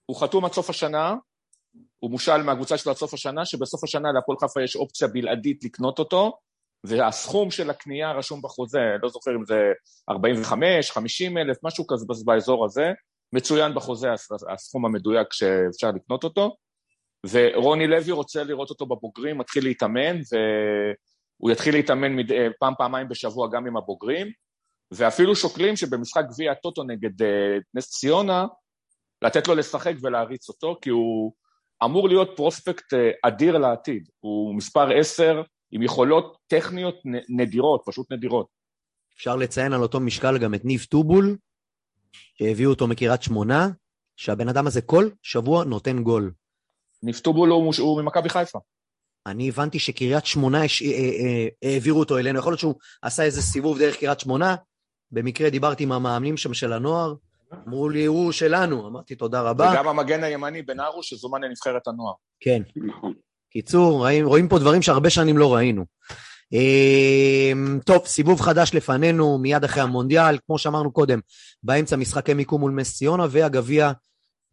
הוא 0.07 0.20
חתום 0.20 0.44
עד 0.44 0.53
סוף 0.53 0.70
השנה, 0.70 1.14
הוא 1.99 2.11
מושל 2.11 2.42
מהקבוצה 2.42 2.79
שלו 2.79 2.92
עד 2.92 2.99
סוף 2.99 3.14
השנה, 3.14 3.44
שבסוף 3.44 3.85
השנה 3.85 4.12
להפועל 4.12 4.38
חיפה 4.40 4.62
יש 4.62 4.77
אופציה 4.77 5.09
בלעדית 5.09 5.64
לקנות 5.64 5.99
אותו, 5.99 6.38
והסכום 6.85 7.51
של 7.51 7.71
הקנייה 7.71 8.12
רשום 8.12 8.43
בחוזה, 8.43 8.79
לא 9.03 9.09
זוכר 9.09 9.31
אם 9.31 9.45
זה 9.45 9.73
45, 10.11 10.90
50 10.90 11.38
אלף, 11.38 11.57
משהו 11.62 11.87
כזה 11.87 12.07
באזור 12.25 12.64
הזה, 12.64 12.93
מצוין 13.33 13.75
בחוזה 13.75 14.09
הסכום 14.53 14.87
המדויק 14.87 15.33
שאפשר 15.33 15.90
לקנות 15.90 16.25
אותו, 16.25 16.57
ורוני 17.31 17.87
לוי 17.87 18.12
רוצה 18.12 18.45
לראות 18.45 18.71
אותו 18.71 18.87
בבוגרים, 18.87 19.38
מתחיל 19.38 19.64
להתאמן, 19.64 20.16
והוא 20.33 21.51
יתחיל 21.51 21.75
להתאמן 21.75 22.16
מד... 22.16 22.27
פעם, 22.61 22.75
פעמיים 22.79 23.09
בשבוע 23.09 23.49
גם 23.53 23.66
עם 23.66 23.77
הבוגרים, 23.77 24.27
ואפילו 24.90 25.37
שוקלים 25.37 25.77
שבמשחק 25.77 26.25
גביע 26.29 26.53
הטוטו 26.53 26.83
נגד 26.83 27.23
אה, 27.23 27.59
נס 27.75 27.90
ציונה, 27.90 28.47
לתת 29.23 29.49
לו 29.49 29.55
לשחק 29.55 29.95
ולהריץ 30.03 30.49
אותו, 30.49 30.79
כי 30.83 30.90
הוא 30.90 31.33
אמור 31.85 32.09
להיות 32.09 32.31
פרוספקט 32.37 32.95
אה, 32.95 33.11
אדיר 33.23 33.59
לעתיד. 33.59 34.09
הוא 34.21 34.55
מספר 34.55 34.99
עשר, 34.99 35.43
עם 35.72 35.83
יכולות 35.83 36.37
טכניות 36.46 36.94
נדירות, 37.28 37.83
פשוט 37.87 38.12
נדירות. 38.12 38.46
אפשר 39.14 39.37
לציין 39.37 39.72
על 39.72 39.83
אותו 39.83 40.00
משקל 40.00 40.38
גם 40.38 40.54
את 40.54 40.64
ניב 40.64 40.87
טובול, 40.90 41.37
שהביאו 42.38 42.70
אותו 42.70 42.87
מקריית 42.87 43.22
שמונה, 43.22 43.68
שהבן 44.16 44.48
אדם 44.48 44.66
הזה 44.66 44.80
כל 44.83 45.09
שבוע 45.22 45.64
נותן 45.64 46.02
גול. 46.02 46.33
ניב 47.02 47.18
טובול 47.18 47.50
הוא, 47.50 47.72
הוא 47.78 48.02
ממכבי 48.02 48.28
חיפה. 48.28 48.59
אני 49.26 49.48
הבנתי 49.48 49.78
שקריית 49.78 50.26
שמונה 50.26 50.64
הש... 50.64 50.83
אה, 50.83 50.88
אה, 50.88 51.48
אה, 51.64 51.72
העבירו 51.72 52.00
אותו 52.00 52.18
אלינו, 52.18 52.38
יכול 52.38 52.52
להיות 52.52 52.61
שהוא 52.61 52.74
עשה 53.02 53.22
איזה 53.22 53.42
סיבוב 53.42 53.78
דרך 53.78 53.96
קריית 53.96 54.20
שמונה, 54.20 54.56
במקרה 55.11 55.50
דיברתי 55.50 55.83
עם 55.83 55.92
המאמנים 55.92 56.37
שם 56.37 56.54
של 56.54 56.72
הנוער, 56.72 57.14
אמרו 57.68 57.88
לי, 57.88 58.04
הוא 58.04 58.33
שלנו, 58.33 58.88
אמרתי 58.88 59.14
תודה 59.14 59.42
רבה. 59.42 59.70
וגם 59.72 59.88
המגן 59.88 60.24
הימני 60.24 60.62
בן 60.62 60.80
ארוש 60.80 61.11
שזומן 61.11 61.44
לנבחרת 61.44 61.88
הנוער. 61.88 62.14
כן. 62.40 62.62
קיצור, 63.51 63.99
רואים, 63.99 64.27
רואים 64.27 64.49
פה 64.49 64.59
דברים 64.59 64.83
שהרבה 64.83 65.11
שנים 65.11 65.39
לא 65.39 65.55
ראינו. 65.55 65.85
טוב, 67.85 68.07
סיבוב 68.07 68.41
חדש 68.41 68.75
לפנינו, 68.75 69.39
מיד 69.39 69.65
אחרי 69.65 69.83
המונדיאל, 69.83 70.39
כמו 70.47 70.59
שאמרנו 70.59 70.93
קודם, 70.93 71.21
באמצע 71.63 71.97
משחקי 71.97 72.35
מיקום 72.35 72.61
מול 72.61 72.73
נס 72.73 72.97
ציונה, 72.97 73.27
והגביע 73.31 73.93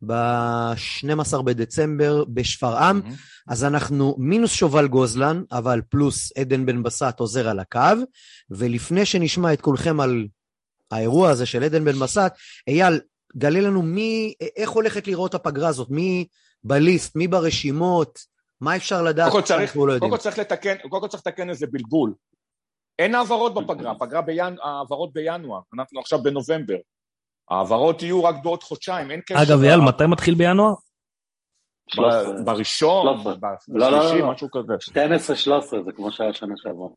ב-12 0.05 1.41
בדצמבר 1.41 2.23
בשפרעם. 2.25 3.01
Mm-hmm. 3.05 3.13
אז 3.47 3.63
אנחנו 3.63 4.15
מינוס 4.17 4.51
שובל 4.51 4.87
גוזלן, 4.87 5.43
אבל 5.51 5.81
פלוס 5.89 6.31
עדן 6.37 6.65
בן 6.65 6.83
בסט 6.83 7.19
עוזר 7.19 7.49
על 7.49 7.59
הקו. 7.59 7.79
ולפני 8.49 9.05
שנשמע 9.05 9.53
את 9.53 9.61
כולכם 9.61 9.99
על 9.99 10.27
האירוע 10.91 11.29
הזה 11.29 11.45
של 11.45 11.63
עדן 11.63 11.85
בן 11.85 11.99
בסט, 11.99 12.31
אייל, 12.67 12.99
גלה 13.37 13.61
לנו 13.61 13.81
מי, 13.81 14.33
איך 14.55 14.69
הולכת 14.69 15.07
לראות 15.07 15.35
הפגרה 15.35 15.67
הזאת, 15.67 15.89
מי 15.89 16.27
בליסט, 16.63 17.15
מי 17.15 17.27
ברשימות, 17.27 18.19
מה 18.61 18.75
אפשר 18.75 19.01
לדעת 19.01 19.31
קודם 19.31 19.41
כל 19.41 19.47
צריך, 19.47 19.77
לא 19.77 19.99
קודם 19.99 20.11
כל 20.11 20.17
צריך 20.17 20.39
לתקן, 20.39 20.75
קודם 20.89 21.01
כל 21.01 21.07
צריך 21.07 21.23
לתקן 21.27 21.49
איזה 21.49 21.67
בלבול. 21.67 22.13
אין 22.99 23.15
העברות 23.15 23.53
בפגרה, 23.53 23.91
הפגרה 23.91 24.21
בינואר, 24.21 24.67
העברות 24.67 25.13
בינואר, 25.13 25.59
אנחנו 25.73 25.99
עכשיו 25.99 26.23
בנובמבר. 26.23 26.77
העברות 27.49 28.01
יהיו 28.01 28.23
רק 28.23 28.35
בעוד 28.43 28.63
חודשיים, 28.63 29.11
אין 29.11 29.21
קשר. 29.25 29.43
אגב, 29.43 29.63
אייל, 29.63 29.79
מתי 29.79 30.05
מתחיל 30.05 30.35
בינואר? 30.35 30.73
בראשון, 32.45 33.23
בשלישי, 33.69 34.21
משהו 34.23 34.47
כזה. 34.51 34.73
12-13, 35.79 35.85
זה 35.85 35.91
כמו 35.95 36.11
שהיה 36.11 36.33
שנה 36.33 36.53
שעברה. 36.57 36.87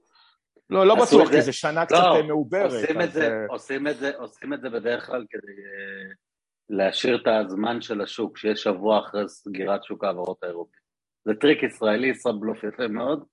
לא, 0.71 0.87
לא 0.87 0.95
בטוח, 0.95 1.31
כי 1.31 1.43
זו 1.43 1.53
שנה 1.53 1.87
קצת 1.87 1.97
לא, 1.97 2.23
מעוברת. 2.27 2.73
עושים 4.19 4.53
את 4.55 4.61
זה 4.61 4.71
בדרך 4.71 5.07
כלל 5.07 5.25
כדי 5.31 5.53
אה, 5.53 6.15
להשאיר 6.71 7.17
את 7.23 7.27
הזמן 7.27 7.83
של 7.83 8.01
השוק, 8.01 8.39
שיש 8.39 8.63
שבוע 8.63 9.01
אחרי 9.01 9.29
סגירת 9.29 9.85
שוק 9.85 10.05
ההעברות 10.05 10.43
האירופי. 10.43 10.80
זה 11.31 11.41
טריק 11.41 11.63
ישראלי, 11.63 12.07
ישראבלוף 12.09 12.59
יפה 12.65 12.89
מאוד, 12.89 13.25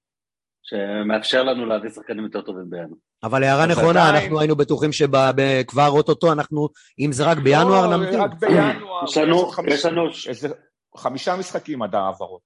שמאפשר 0.64 1.44
לנו 1.44 1.66
להביא 1.66 1.90
שחקנים 1.90 2.24
יותר 2.24 2.42
טובים 2.42 2.70
בינואר. 2.70 2.98
אבל 3.24 3.44
הערה 3.44 3.66
נכונה, 3.68 4.10
עדיין- 4.10 4.24
אנחנו 4.24 4.40
היינו 4.40 4.56
בטוחים 4.56 4.92
שכבר 4.92 5.88
אוטוטו 5.90 6.32
אנחנו, 6.34 6.70
אם 7.00 7.12
זה 7.12 7.24
רק 7.26 7.38
בינואר, 7.38 7.88
לא, 7.88 7.98
נמתין. 7.98 8.20
רק 8.22 8.32
בינואר. 8.40 9.04
יש 9.08 9.18
לנו, 9.18 9.48
חמיש- 9.52 10.28
איזה 10.28 10.48
חמישה 10.98 11.36
משחקים 11.36 11.82
עד 11.82 11.96
העברות. 11.96 12.42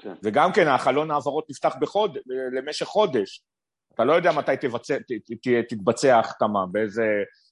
כן. 0.00 0.14
וגם 0.22 0.52
כן, 0.52 0.68
החלון 0.68 1.10
העברות 1.10 1.50
נפתח 1.50 1.74
בחוד... 1.80 2.18
למשך 2.58 2.86
חודש. 2.86 3.42
אתה 3.94 4.04
לא 4.04 4.12
יודע 4.12 4.32
מתי 4.32 4.56
תבצע, 4.60 4.98
ת, 4.98 5.02
ת, 5.12 5.32
ת, 5.48 5.68
תתבצע 5.68 6.16
ההחתמה, 6.16 6.66
באיזה, 6.72 7.02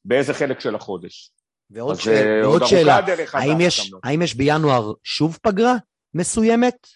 באיזה 0.05 0.35
חלק 0.35 0.61
של 0.61 0.75
החודש. 0.75 1.31
ועוד 1.71 1.97
ש- 1.97 2.09
אה, 2.09 2.41
ועוד 2.43 2.63
שאלה, 2.65 3.01
האם 3.33 3.61
יש- 3.61 3.79
ההחתמות. 3.81 4.01
האם 4.05 4.23
יש 4.23 4.35
בינואר 4.35 4.93
שוב 5.05 5.39
פגרה 5.43 5.75
מסוימת, 6.15 6.87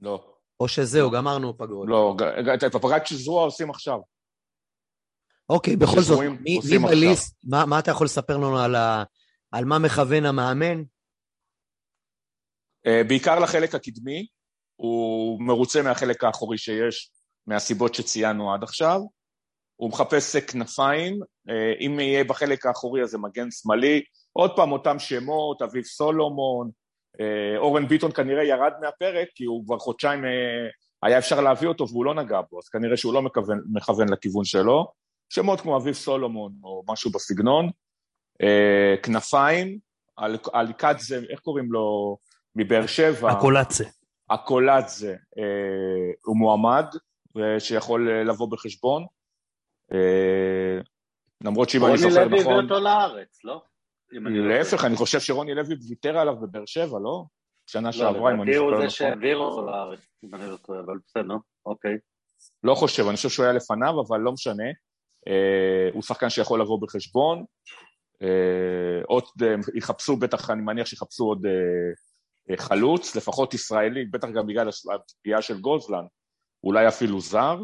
לא, 0.00 0.34
או 0.60 0.68
שזהו, 0.68 1.10
גמרנו 1.10 1.58
פגרות? 1.58 1.88
לא, 1.88 2.16
את 2.66 2.74
הפגרת 2.74 3.06
שזרוע 3.06 3.44
עושים 3.44 3.70
עכשיו. 3.70 3.98
אוקיי, 5.50 5.76
בכל 5.76 6.00
זאת, 6.00 6.18
מי 6.40 6.58
מי. 6.70 6.78
בליסט, 6.90 7.36
מה 7.44 7.66
מה 7.66 7.78
אתה 7.78 7.90
יכול 7.90 8.04
לספר 8.04 8.36
לנו 8.36 8.58
על 8.58 8.74
ה- 8.74 9.04
על 9.52 9.64
מה 9.64 9.78
מכוון 9.78 10.24
המאמן? 10.26 10.82
אה, 12.86 13.02
בעיקר 13.08 13.38
לחלק 13.38 13.74
הקדמי, 13.74 14.26
הוא 14.76 15.42
מרוצה 15.42 15.82
מהחלק 15.82 16.24
האחורי 16.24 16.58
שיש, 16.58 17.12
מהסיבות 17.46 17.94
שציינו 17.94 18.54
עד 18.54 18.62
עכשיו. 18.62 19.00
הוא 19.76 19.90
מחפש 19.90 20.36
כנפיים, 20.36 21.20
אה, 21.48 21.86
אם 21.86 22.00
יהיה 22.00 22.24
בחלק 22.24 22.66
האחורי 22.66 23.02
הזה 23.02 23.18
מגן 23.18 23.50
שמאלי, 23.50 24.02
עוד 24.32 24.50
פעם 24.56 24.72
אותם 24.72 24.98
שמות, 24.98 25.62
אביב 25.62 25.84
סולומון, 25.84 26.70
אורן 27.56 27.88
ביטון 27.88 28.12
כנראה 28.12 28.44
ירד 28.44 28.72
מהפרק, 28.80 29.28
כי 29.34 29.44
הוא 29.44 29.64
כבר 29.66 29.78
חודשיים, 29.78 30.24
אה, 30.24 30.30
היה 31.02 31.18
אפשר 31.18 31.40
להביא 31.40 31.68
אותו 31.68 31.88
והוא 31.88 32.04
לא 32.04 32.14
נגע 32.14 32.40
בו, 32.50 32.58
אז 32.58 32.68
כנראה 32.68 32.96
שהוא 32.96 33.14
לא 33.14 33.22
מכוון, 33.22 33.60
מכוון 33.72 34.08
לכיוון 34.08 34.44
שלו. 34.44 34.92
שמות 35.30 35.60
כמו 35.60 35.76
אביב 35.76 35.94
סולומון 35.94 36.52
או 36.64 36.82
משהו 36.88 37.10
בסגנון. 37.10 37.70
אה, 38.42 38.94
כנפיים, 39.02 39.78
על- 40.16 40.38
אלקדזה, 40.54 41.20
איך 41.30 41.40
קוראים 41.40 41.72
לו? 41.72 42.16
מבאר 42.56 42.86
שבע. 42.86 43.30
הקולצה. 43.30 43.84
הקולאדזה 44.30 45.16
אה, 45.38 46.12
הוא 46.24 46.36
מועמד, 46.36 46.84
שיכול 47.58 48.10
אה, 48.10 48.24
לבוא 48.24 48.50
בחשבון. 48.50 49.06
אה, 49.92 50.78
למרות 51.44 51.68
שאם 51.70 51.80
אני 51.84 51.88
רוני 51.90 52.02
זוכר 52.02 52.14
לוי 52.14 52.24
הביא 52.24 52.40
נכון, 52.40 52.64
אותו 52.64 52.80
לארץ, 52.80 53.44
לא? 53.44 53.62
לא. 54.20 54.48
להפך, 54.48 54.84
אני 54.84 54.96
חושב 54.96 55.20
שרוני 55.20 55.54
לוי 55.54 55.74
ויתר 55.88 56.18
עליו 56.18 56.36
בבאר 56.36 56.66
שבע, 56.66 56.98
לא? 56.98 57.24
שנה 57.66 57.92
שעברה, 57.92 58.32
אם 58.34 58.42
אני 58.42 58.50
לדעתי 58.50 58.56
הוא 58.56 58.70
זוכר 58.70 58.76
זה 58.80 58.86
נכון. 58.86 58.90
שהעביר 58.90 59.36
אותו 59.36 59.66
לארץ, 59.66 60.00
אם 60.24 60.34
אני 60.34 60.50
לא 60.50 60.56
טועה, 60.56 60.80
אבל 60.80 60.94
בסדר, 61.06 61.34
אוקיי. 61.66 61.94
לא 62.62 62.74
חושב, 62.74 63.06
אני 63.06 63.16
חושב 63.16 63.28
שהוא 63.28 63.44
היה 63.44 63.52
לפניו, 63.52 64.00
אבל 64.00 64.20
לא 64.20 64.32
משנה. 64.32 64.64
אה, 65.28 65.90
הוא 65.92 66.02
שחקן 66.02 66.30
שיכול 66.30 66.60
לבוא 66.60 66.80
בחשבון. 66.82 67.44
אה, 68.22 69.02
עוד, 69.06 69.24
אה, 69.42 69.54
יחפשו 69.74 70.16
בטח, 70.16 70.50
אני 70.50 70.62
מניח 70.62 70.86
שיחפשו 70.86 71.24
עוד 71.24 71.46
חלוץ, 72.56 73.16
לפחות 73.16 73.54
ישראלי, 73.54 74.04
בטח 74.04 74.28
גם 74.28 74.46
בגלל 74.46 74.68
הפגיעה 74.94 75.42
של 75.42 75.60
גוזלן, 75.60 76.04
אולי 76.64 76.88
אפילו 76.88 77.20
זר. 77.20 77.56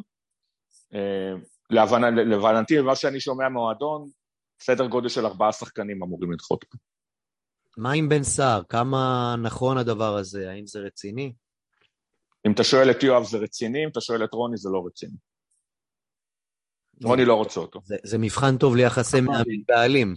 להבנ- 1.72 2.20
להבנתי, 2.26 2.80
ממה 2.80 2.96
שאני 2.96 3.20
שומע 3.20 3.48
מהמועדון, 3.48 4.08
סדר 4.62 4.86
גודל 4.86 5.08
של 5.08 5.26
ארבעה 5.26 5.52
שחקנים 5.52 6.02
אמורים 6.02 6.32
לדחות 6.32 6.64
פה. 6.64 6.78
מה 7.76 7.92
עם 7.92 8.08
בן 8.08 8.22
סער? 8.22 8.62
כמה 8.68 9.34
נכון 9.42 9.78
הדבר 9.78 10.16
הזה? 10.16 10.50
האם 10.50 10.66
זה 10.66 10.78
רציני? 10.80 11.32
אם 12.46 12.52
אתה 12.52 12.64
שואל 12.64 12.90
את 12.90 13.02
יואב 13.02 13.24
זה 13.24 13.38
רציני, 13.38 13.84
אם 13.84 13.88
אתה 13.88 14.00
שואל 14.00 14.24
את 14.24 14.34
רוני 14.34 14.56
זה 14.56 14.68
לא 14.72 14.86
רציני. 14.86 15.16
רוני 17.04 17.24
לא 17.24 17.34
רוצה 17.34 17.60
אותו. 17.60 17.80
זה, 17.84 17.96
זה 18.04 18.18
מבחן 18.18 18.56
טוב 18.56 18.76
ליחסי 18.76 19.20
מאמן 19.20 19.62
בעלים. 19.68 20.14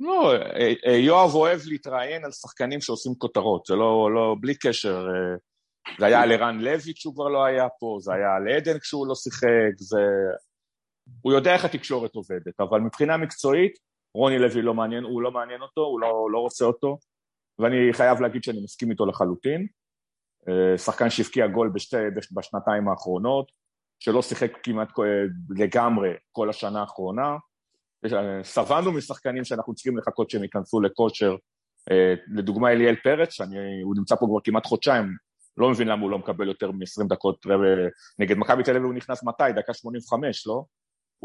לא, 0.00 0.32
אה, 0.34 0.72
אה, 0.86 0.96
יואב 0.96 1.34
אוהב 1.34 1.60
להתראיין 1.64 2.24
על 2.24 2.32
שחקנים 2.32 2.80
שעושים 2.80 3.14
כותרות, 3.14 3.66
זה 3.66 3.74
לא, 3.74 4.10
לא, 4.14 4.36
בלי 4.40 4.54
קשר. 4.54 4.96
אה, 4.96 5.36
זה 5.98 6.06
היה 6.06 6.22
על 6.22 6.32
ערן 6.32 6.58
לוי 6.58 6.94
כשהוא 6.94 7.14
כבר 7.14 7.28
לא 7.28 7.44
היה 7.44 7.68
פה, 7.80 7.98
זה 8.00 8.12
היה 8.14 8.34
על 8.36 8.48
עדן 8.48 8.78
כשהוא 8.78 9.06
לא 9.06 9.14
שיחק, 9.14 9.74
זה... 9.76 10.00
הוא 11.20 11.32
יודע 11.32 11.54
איך 11.54 11.64
התקשורת 11.64 12.14
עובדת, 12.14 12.60
אבל 12.60 12.80
מבחינה 12.80 13.16
מקצועית, 13.16 13.72
רוני 14.14 14.38
לוי 14.38 14.62
לא 14.62 14.74
מעניין, 14.74 15.04
הוא 15.04 15.22
לא 15.22 15.30
מעניין 15.30 15.62
אותו, 15.62 15.80
הוא 15.80 16.00
לא, 16.00 16.28
לא 16.32 16.38
רוצה 16.38 16.64
אותו, 16.64 16.98
ואני 17.58 17.92
חייב 17.92 18.20
להגיד 18.20 18.44
שאני 18.44 18.64
מסכים 18.64 18.90
איתו 18.90 19.06
לחלוטין. 19.06 19.66
אה, 20.48 20.78
שחקן 20.78 21.10
שהבקיע 21.10 21.46
גול 21.46 21.70
בשתי, 21.74 21.96
בש- 22.16 22.32
בשנתיים 22.32 22.88
האחרונות, 22.88 23.52
שלא 23.98 24.22
שיחק 24.22 24.52
כמעט 24.62 24.88
לגמרי 25.56 26.10
כל 26.32 26.50
השנה 26.50 26.80
האחרונה. 26.80 27.36
אה, 28.12 28.44
שבענו 28.44 28.92
משחקנים 28.92 29.44
שאנחנו 29.44 29.74
צריכים 29.74 29.96
לחכות 29.96 30.30
שהם 30.30 30.42
ייכנסו 30.42 30.80
לכושר. 30.80 31.36
אה, 31.90 32.14
לדוגמה 32.34 32.72
אליאל 32.72 32.96
פרץ, 32.96 33.32
שהוא 33.32 33.96
נמצא 33.96 34.16
פה 34.16 34.26
כבר 34.26 34.40
כמעט 34.44 34.66
חודשיים, 34.66 35.04
לא 35.56 35.70
מבין 35.70 35.88
למה 35.88 36.02
הוא 36.02 36.10
לא 36.10 36.18
מקבל 36.18 36.48
יותר 36.48 36.70
מ-20 36.70 37.08
דקות 37.08 37.46
נגד 38.18 38.36
מכבי 38.36 38.62
תל 38.62 38.70
אביב 38.70 38.84
הוא 38.84 38.94
נכנס 38.94 39.24
מתי? 39.24 39.52
דקה 39.56 39.74
85, 39.74 40.46
לא? 40.46 40.64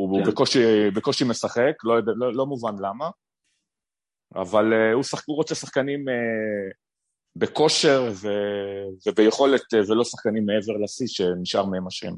הוא 0.08 0.24
כן. 0.24 0.32
בקושי, 0.32 0.92
בקושי 0.92 1.24
משחק, 1.24 1.74
לא, 1.84 1.96
לא, 2.06 2.34
לא 2.34 2.46
מובן 2.46 2.76
למה, 2.76 3.10
אבל 4.36 4.74
uh, 4.74 4.94
הוא, 4.94 5.04
שחק, 5.04 5.24
הוא 5.26 5.36
רוצה 5.36 5.56
שחקנים 5.56 6.00
uh, 6.10 6.12
בכושר 7.36 8.12
ו, 8.14 8.28
וביכולת, 9.08 9.62
uh, 9.62 9.92
ולא 9.92 10.04
שחקנים 10.04 10.46
מעבר 10.46 10.84
לשיא 10.84 11.08
שנשאר 11.08 11.66
מהם 11.66 11.88
השם. 11.88 12.14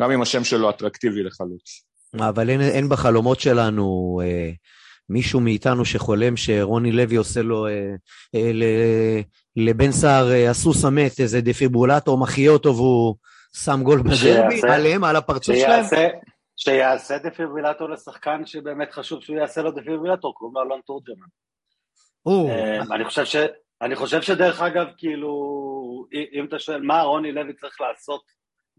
גם 0.00 0.10
אם 0.10 0.22
השם 0.22 0.44
שלו 0.44 0.70
אטרקטיבי 0.70 1.22
לחלוץ. 1.22 1.84
אבל 2.18 2.50
אין, 2.50 2.60
אין 2.60 2.88
בחלומות 2.88 3.40
שלנו 3.40 4.20
אה, 4.24 4.50
מישהו 5.08 5.40
מאיתנו 5.40 5.84
שחולם 5.84 6.36
שרוני 6.36 6.92
לוי 6.92 7.16
עושה 7.16 7.42
לו, 7.42 7.66
אה, 7.66 7.72
אה, 8.34 8.52
ל, 8.52 8.64
לבן 9.56 9.92
סער 9.92 10.32
אה, 10.32 10.50
הסוס 10.50 10.84
המת, 10.84 11.20
איזה 11.20 11.40
דפיברולטור, 11.40 12.18
מחיה 12.18 12.50
אותו 12.50 12.76
והוא 12.76 13.14
שם 13.52 13.80
גול 13.82 14.02
בדרבי, 14.02 14.60
עליהם, 14.68 15.04
על 15.04 15.16
הפרצוף 15.16 15.56
שלהם. 15.56 15.84
שיעשה, 16.56 17.18
דפיברילטור 17.18 17.88
לשחקן 17.88 18.46
שבאמת 18.46 18.92
חשוב 18.92 19.22
שהוא 19.22 19.36
יעשה 19.36 19.62
לו 19.62 19.70
דפיברילטור, 19.70 20.34
קוראים 20.34 20.54
לו 20.54 20.62
אלון 20.62 20.80
תורג'מן. 20.86 21.26
אה, 22.50 22.94
אני 22.94 23.04
חושב 23.04 23.24
ש... 23.24 23.36
אני 23.82 23.96
חושב 23.96 24.22
שדרך 24.22 24.60
אגב, 24.60 24.86
כאילו, 24.98 25.30
אם 26.32 26.44
אתה 26.48 26.58
שואל 26.58 26.82
מה 26.82 27.02
רוני 27.02 27.32
לוי 27.32 27.54
צריך 27.54 27.80
לעשות 27.80 28.22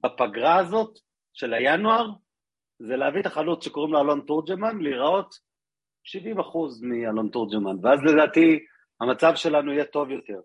בפגרה 0.04 0.56
הזאת 0.56 1.00
של 1.34 1.54
הינואר, 1.54 2.10
זה 2.80 2.96
להביא 2.96 3.22
את 3.22 3.26
החלוץ 3.26 3.66
שקוראים 3.66 3.94
לו 3.94 4.02
אלון 4.02 4.22
תורג'מן, 4.28 4.78
להיראות 4.82 5.36
70 6.04 6.40
אחוז 6.40 6.82
מאלון 6.82 7.30
תורג'מן, 7.30 7.76
ואז 7.82 8.00
לדעתי 8.04 8.60
המצב 9.02 9.36
שלנו 9.36 9.72
יהיה 9.72 9.86
טוב 9.86 10.12
יותר. 10.12 10.40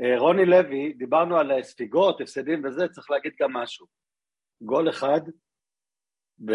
אה, 0.00 0.18
רוני 0.18 0.46
לוי, 0.46 0.92
דיברנו 0.92 1.38
על 1.38 1.62
ספיגות, 1.62 2.20
הפסדים 2.20 2.64
וזה, 2.64 2.88
צריך 2.88 3.10
להגיד 3.10 3.32
גם 3.40 3.52
משהו. 3.52 3.86
גול 4.62 4.90
אחד, 4.90 5.20
ו... 6.48 6.52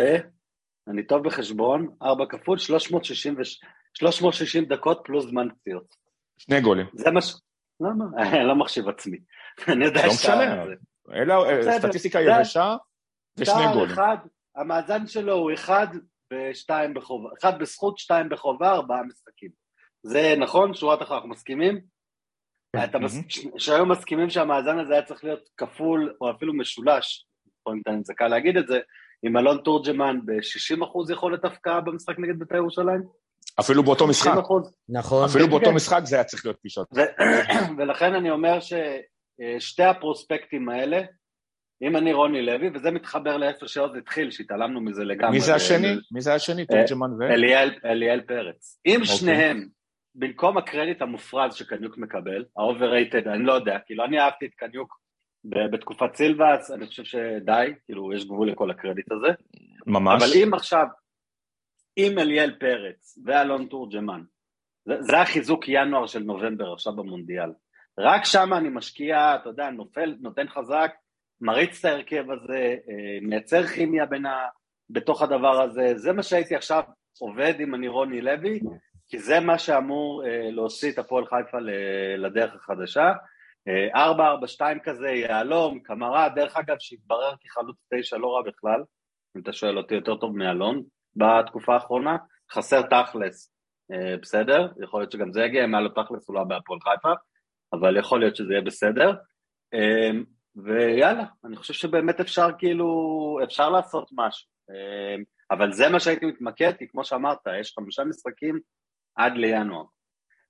אני 0.87 1.03
טוב 1.07 1.23
בחשבון, 1.23 1.95
4 2.01 2.25
כפול 2.29 2.57
360, 2.57 3.35
ו... 3.37 3.41
360 3.93 4.65
דקות 4.65 5.01
פלוס 5.03 5.25
זמן 5.25 5.47
פציעות. 5.49 5.95
שני 6.37 6.61
גולים. 6.61 6.85
זה 6.93 7.11
מה 7.11 7.21
ש... 7.21 7.33
למה? 7.81 8.05
אני 8.17 8.43
לא 8.49 8.55
מחשיב 8.55 8.89
עצמי. 8.89 9.17
אני 9.73 9.85
יודע 9.85 10.05
לא 10.05 10.13
שאתה- 10.13 10.35
משנה. 10.35 10.65
זה. 10.65 10.73
אלה 11.13 11.35
אה, 11.35 11.79
סטטיסטיקה 11.79 12.19
יבשה 12.21 12.75
ושני 13.37 13.45
שער 13.45 13.73
גולים. 13.73 13.91
אחד, 13.93 14.17
המאזן 14.55 15.07
שלו 15.07 15.33
הוא 15.33 15.53
אחד 15.53 15.87
ושתיים 16.33 16.93
בחובה, 16.93 17.29
אחד 17.39 17.59
בזכות, 17.59 17.97
שתיים 17.97 18.29
בחובה, 18.29 18.71
ארבעה 18.71 19.03
משחקים. 19.03 19.49
זה 20.03 20.35
נכון? 20.37 20.73
שורה 20.73 20.97
תחתונה, 20.97 21.15
אנחנו 21.15 21.29
מסכימים? 21.29 21.81
אתה 22.83 22.99
מס... 22.99 23.17
שהיום 23.57 23.91
מסכימים 23.91 24.29
שהמאזן 24.29 24.79
הזה 24.79 24.93
היה 24.93 25.03
צריך 25.03 25.23
להיות 25.23 25.49
כפול 25.57 26.15
או 26.21 26.31
אפילו 26.31 26.53
משולש, 26.53 27.25
פה 27.63 27.71
אם 27.73 28.03
זה 28.03 28.13
קל 28.13 28.27
להגיד 28.27 28.57
את 28.57 28.67
זה, 28.67 28.79
עם 29.23 29.37
אלון 29.37 29.57
תורג'מן 29.63 30.19
ב-60% 30.25 31.13
יכולת 31.13 31.45
הפקעה 31.45 31.81
במשחק 31.81 32.19
נגד 32.19 32.39
בית"ר 32.39 32.55
ירושלים? 32.55 33.01
אפילו 33.59 33.83
באותו 33.83 34.07
משחק. 34.07 34.31
60%. 34.33 34.37
נכון. 34.89 35.23
אפילו 35.23 35.45
כן, 35.45 35.51
באותו 35.51 35.65
כן. 35.65 35.75
משחק 35.75 36.01
זה 36.03 36.15
היה 36.15 36.23
צריך 36.23 36.45
להיות 36.45 36.57
פגישות. 36.59 36.87
ולכן 37.77 38.13
אני 38.15 38.31
אומר 38.31 38.59
ששתי 38.59 39.83
הפרוספקטים 39.83 40.69
האלה, 40.69 41.01
אם 41.81 41.97
אני 41.97 42.13
רוני 42.13 42.41
לוי, 42.41 42.69
וזה 42.75 42.91
מתחבר 42.91 43.37
לאיפה 43.37 43.67
שעוד 43.67 43.97
התחיל, 43.97 44.31
שהתעלמנו 44.31 44.81
מזה 44.81 45.03
לגמרי. 45.03 45.31
מי 45.31 45.39
זה 45.39 45.55
השני? 45.55 45.87
מי 46.11 46.21
זה 46.21 46.33
השני? 46.33 46.65
תורג'מן 46.65 47.09
ו... 47.19 47.23
אליאל, 47.23 47.71
אליאל 47.85 48.21
פרץ. 48.21 48.81
אם 48.85 49.01
אוקיי. 49.01 49.15
שניהם, 49.15 49.67
במקום 50.15 50.57
הקרדיט 50.57 51.01
המופרז 51.01 51.53
שקניוק 51.53 51.97
מקבל, 51.97 52.45
ה-overrated, 52.57 53.29
אני 53.29 53.43
לא 53.43 53.53
יודע, 53.53 53.77
כאילו 53.85 54.05
אני 54.05 54.19
אהבתי 54.19 54.45
את 54.45 54.51
קניוק 54.55 55.00
בתקופת 55.45 56.15
סילבאס, 56.15 56.71
אני 56.71 56.87
חושב 56.87 57.03
שדי, 57.03 57.73
כאילו 57.85 58.13
יש 58.13 58.25
גבול 58.25 58.51
לכל 58.51 58.71
הקרדיט 58.71 59.11
הזה, 59.11 59.27
ממש. 59.87 60.23
אבל 60.23 60.31
אם 60.43 60.53
עכשיו, 60.53 60.85
אם 61.97 62.19
אליאל 62.19 62.55
פרץ 62.59 63.19
ואלון 63.25 63.65
תורג'מן, 63.65 64.21
זה, 64.85 65.01
זה 65.01 65.17
החיזוק 65.19 65.65
ינואר 65.67 66.07
של 66.07 66.23
נובמבר 66.23 66.73
עכשיו 66.73 66.95
במונדיאל, 66.95 67.49
רק 67.99 68.25
שם 68.25 68.53
אני 68.53 68.69
משקיע, 68.69 69.35
אתה 69.35 69.49
יודע, 69.49 69.69
נופל, 69.69 70.15
נותן 70.21 70.47
חזק, 70.47 70.91
מריץ 71.41 71.79
את 71.79 71.85
ההרכב 71.85 72.31
הזה, 72.31 72.75
אה, 72.89 73.17
מייצר 73.21 73.67
כימיה 73.67 74.05
בין 74.05 74.25
ה... 74.25 74.47
בתוך 74.89 75.21
הדבר 75.21 75.61
הזה, 75.61 75.93
זה 75.95 76.13
מה 76.13 76.23
שהייתי 76.23 76.55
עכשיו 76.55 76.83
עובד 77.19 77.53
עם 77.59 77.75
אני 77.75 77.87
רוני 77.87 78.21
לוי, 78.21 78.59
כי 79.07 79.19
זה 79.19 79.39
מה 79.39 79.57
שאמור 79.57 80.25
אה, 80.25 80.51
להוציא 80.51 80.91
את 80.91 80.99
הפועל 80.99 81.25
חיפה 81.25 81.57
לדרך 82.17 82.55
החדשה. 82.55 83.13
אה, 83.67 84.13
4-4-2 84.77 84.79
כזה, 84.83 85.09
יהלום, 85.09 85.79
קמרה, 85.79 86.29
דרך 86.29 86.57
אגב 86.57 86.75
שהתברר 86.79 87.33
כחלוץ 87.41 87.77
תשע 87.93 88.17
לא 88.17 88.35
רע 88.35 88.41
בכלל, 88.41 88.83
אם 89.37 89.41
אתה 89.41 89.53
שואל 89.53 89.77
אותי 89.77 89.95
יותר 89.95 90.15
טוב 90.15 90.37
מאלון 90.37 90.83
בתקופה 91.15 91.73
האחרונה, 91.73 92.17
חסר 92.51 92.81
תכלס, 92.81 93.53
אה, 93.91 94.17
בסדר? 94.21 94.71
יכול 94.83 95.01
להיות 95.01 95.11
שגם 95.11 95.31
זה 95.31 95.41
יגיע, 95.41 95.65
אם 95.65 95.75
היה 95.75 95.83
לו 95.83 95.89
תכלס 95.89 96.27
הוא 96.27 96.35
לא 96.35 96.43
בהפועל 96.43 96.79
חיפה, 96.79 97.13
אבל 97.73 97.97
יכול 97.97 98.19
להיות 98.19 98.35
שזה 98.35 98.53
יהיה 98.53 98.61
בסדר. 98.61 99.13
אה, 99.73 100.11
ויאללה, 100.55 101.23
אני 101.45 101.55
חושב 101.55 101.73
שבאמת 101.73 102.19
אפשר 102.19 102.47
כאילו, 102.57 102.87
אפשר 103.43 103.69
לעשות 103.69 104.09
משהו. 104.11 104.49
אה, 104.69 105.15
אבל 105.51 105.71
זה 105.71 105.89
מה 105.89 105.99
שהייתי 105.99 106.25
מתמקד, 106.25 106.73
כי 106.77 106.87
כמו 106.87 107.03
שאמרת, 107.05 107.37
יש 107.61 107.73
חמישה 107.79 108.03
משחקים 108.03 108.59
עד 109.15 109.33
לינואר. 109.37 109.83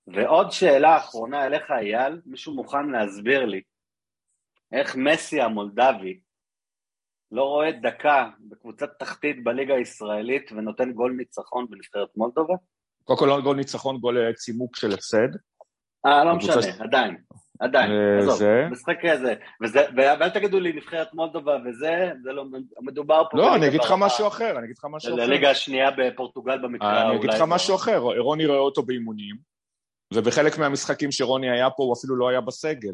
ועוד 0.08 0.52
שאלה 0.52 0.98
אחרונה 0.98 1.46
אליך, 1.46 1.72
אייל, 1.72 2.22
מישהו 2.26 2.54
מוכן 2.56 2.90
להסביר 2.90 3.46
לי 3.46 3.62
איך 4.72 4.96
מסי 4.96 5.42
המולדבי 5.42 6.20
לא 7.32 7.44
רואה 7.44 7.72
דקה 7.72 8.30
בקבוצת 8.50 8.90
תחתית 9.00 9.44
בליגה 9.44 9.74
הישראלית 9.74 10.52
ונותן 10.52 10.92
גול 10.92 11.14
ניצחון 11.18 11.66
בנבחרת 11.70 12.10
מולדובה? 12.18 12.54
קודם 13.04 13.20
כל 13.20 13.26
לא 13.26 13.42
גול 13.42 13.58
ניצחון, 13.58 13.98
גול 13.98 14.18
אה, 14.18 14.34
צימוק 14.34 14.76
של 14.76 14.92
הפסד. 14.94 15.28
אה, 16.06 16.24
לא 16.24 16.36
משנה, 16.36 16.62
ש- 16.62 16.82
עדיין, 16.82 17.18
עדיין, 17.60 17.92
אה, 17.92 18.18
עזוב, 18.20 18.36
זה- 18.38 18.68
משחק 18.72 18.96
כזה, 19.06 19.34
וזה- 19.64 19.86
ואל 19.98 20.30
תגידו 20.30 20.60
לי 20.60 20.74
נבחרת 20.74 21.14
מולדובה 21.14 21.58
וזה, 21.66 22.12
זה 22.24 22.32
לא, 22.32 22.46
מדובר 22.82 23.24
פה... 23.32 23.38
לא, 23.38 23.56
אני 23.56 23.68
אגיד 23.68 23.82
לך 23.82 23.94
משהו 23.98 24.28
אחר, 24.28 24.58
אני 24.58 24.66
אגיד 24.66 24.78
לך 24.78 24.86
משהו 24.92 25.16
אחר. 25.16 25.26
לליגה 25.26 25.50
השנייה 25.52 25.90
בפורטוגל 25.98 26.58
במקרה, 26.58 27.02
אני 27.02 27.16
אגיד 27.18 27.26
אולי 27.30 27.38
לך 27.38 27.44
משהו 27.48 27.76
אחר, 27.76 27.98
רוני 28.18 28.46
רואה 28.46 28.60
אותו 28.60 28.84
באימונים, 28.84 29.51
ובחלק 30.14 30.58
מהמשחקים 30.58 31.12
שרוני 31.12 31.52
היה 31.52 31.70
פה 31.70 31.84
הוא 31.84 31.94
אפילו 31.94 32.16
לא 32.16 32.30
היה 32.30 32.42
בסגל. 32.42 32.94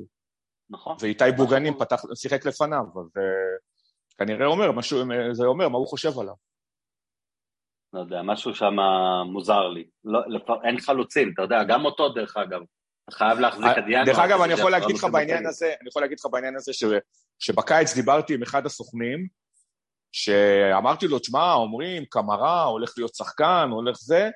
נכון. 0.69 0.95
ואיתי 0.99 1.31
בוגנים 1.37 1.77
פתח, 1.79 2.01
שיחק 2.15 2.45
לפניו, 2.45 2.83
אז 3.01 3.17
אה, 3.17 3.57
כנראה 4.17 4.45
אומר 4.45 4.71
משהו, 4.71 4.99
זה 5.31 5.45
אומר 5.45 5.69
מה 5.69 5.77
הוא 5.77 5.87
חושב 5.87 6.19
עליו. 6.19 6.33
לא 7.93 7.99
יודע, 7.99 8.21
משהו 8.21 8.55
שם 8.55 8.75
מוזר 9.31 9.67
לי. 9.67 9.87
לא, 10.03 10.19
לפ... 10.27 10.49
אין 10.63 10.79
חלוצים, 10.79 11.31
אתה 11.33 11.41
יודע, 11.41 11.63
גם 11.63 11.85
אותו 11.85 12.09
דרך 12.09 12.37
אגב. 12.37 12.61
אתה 13.05 13.15
חייב 13.15 13.39
להחזיק 13.39 13.65
עד 13.65 13.83
ינואר. 13.87 13.99
אה, 13.99 14.05
דרך 14.05 14.19
אגב, 14.19 14.41
אני 14.41 14.53
יכול 14.53 14.71
להגיד 14.71 14.95
לך 14.95 15.03
בעניין. 15.03 15.45
הזה, 15.45 15.73
אני 15.81 15.89
יכול 15.89 16.01
להגיד 16.01 16.19
לך 16.19 16.25
בעניין 16.31 16.55
הזה 16.55 16.73
ש, 16.73 16.83
שבקיץ 17.39 17.95
דיברתי 17.95 18.33
עם 18.33 18.41
אחד 18.43 18.65
הסוכנים, 18.65 19.27
שאמרתי 20.11 21.07
לו, 21.07 21.19
תשמע, 21.19 21.53
אומרים, 21.53 22.05
קמרה, 22.05 22.63
הולך 22.63 22.93
להיות 22.97 23.15
שחקן, 23.15 23.69
הולך 23.71 23.97
זה, 23.97 24.29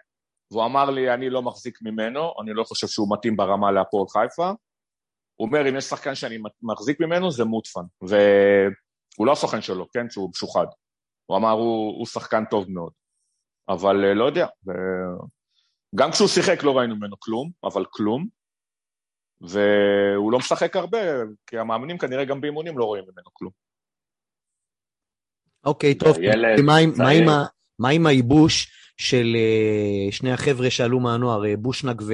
והוא 0.52 0.66
אמר 0.66 0.90
לי, 0.90 1.14
אני 1.14 1.30
לא 1.30 1.42
מחזיק 1.42 1.80
ממנו, 1.82 2.34
אני 2.42 2.54
לא 2.54 2.64
חושב 2.64 2.88
שהוא 2.88 3.08
מתאים 3.14 3.38
ברמה 3.38 3.72
להפועל 3.72 4.06
חיפה. 4.08 4.50
הוא 5.36 5.48
אומר, 5.48 5.70
אם 5.70 5.78
יש 5.78 5.84
שחקן 5.84 6.16
שאני 6.16 6.38
מחזיק 6.62 7.00
ממנו, 7.00 7.32
זה 7.32 7.44
מוטפן. 7.46 7.82
והוא 8.02 9.28
לא 9.28 9.32
הסוכן 9.32 9.62
שלו, 9.62 9.88
כן, 9.94 10.10
שהוא 10.10 10.30
משוחד. 10.30 10.66
הוא 11.26 11.38
אמר, 11.38 11.52
הוא, 11.52 11.98
הוא 11.98 12.06
שחקן 12.06 12.44
טוב 12.46 12.66
מאוד. 12.70 12.92
אבל 13.70 14.06
אה, 14.06 14.14
לא 14.14 14.26
יודע, 14.26 14.46
ו- 14.68 14.72
גם 15.96 16.12
כשהוא 16.12 16.28
שיחק 16.28 16.64
לא 16.64 16.78
ראינו 16.78 16.96
ממנו 16.96 17.16
כלום, 17.20 17.52
אבל 17.64 17.86
כלום. 17.90 18.28
והוא 19.42 20.32
לא 20.32 20.38
משחק 20.38 20.76
הרבה, 20.76 20.98
כי 21.48 21.58
המאמנים 21.58 21.98
כנראה 21.98 22.26
גם 22.26 22.42
באימונים 22.42 22.78
לא 22.78 22.86
רואים 22.86 23.04
ממנו 23.04 23.30
כלום. 23.34 23.52
אוקיי, 25.66 25.96
טוב. 25.98 26.18
מה 26.66 26.78
עם- 27.12 27.26
מה 27.80 27.90
עם 27.90 28.06
הייבוש 28.06 28.81
של 28.97 29.36
אה, 29.36 30.12
שני 30.12 30.32
החבר'ה 30.32 30.69
שעלו 30.69 30.99
מהנוער, 30.99 31.45
אה, 31.45 31.58
בושנק 31.58 32.01
ו... 32.01 32.13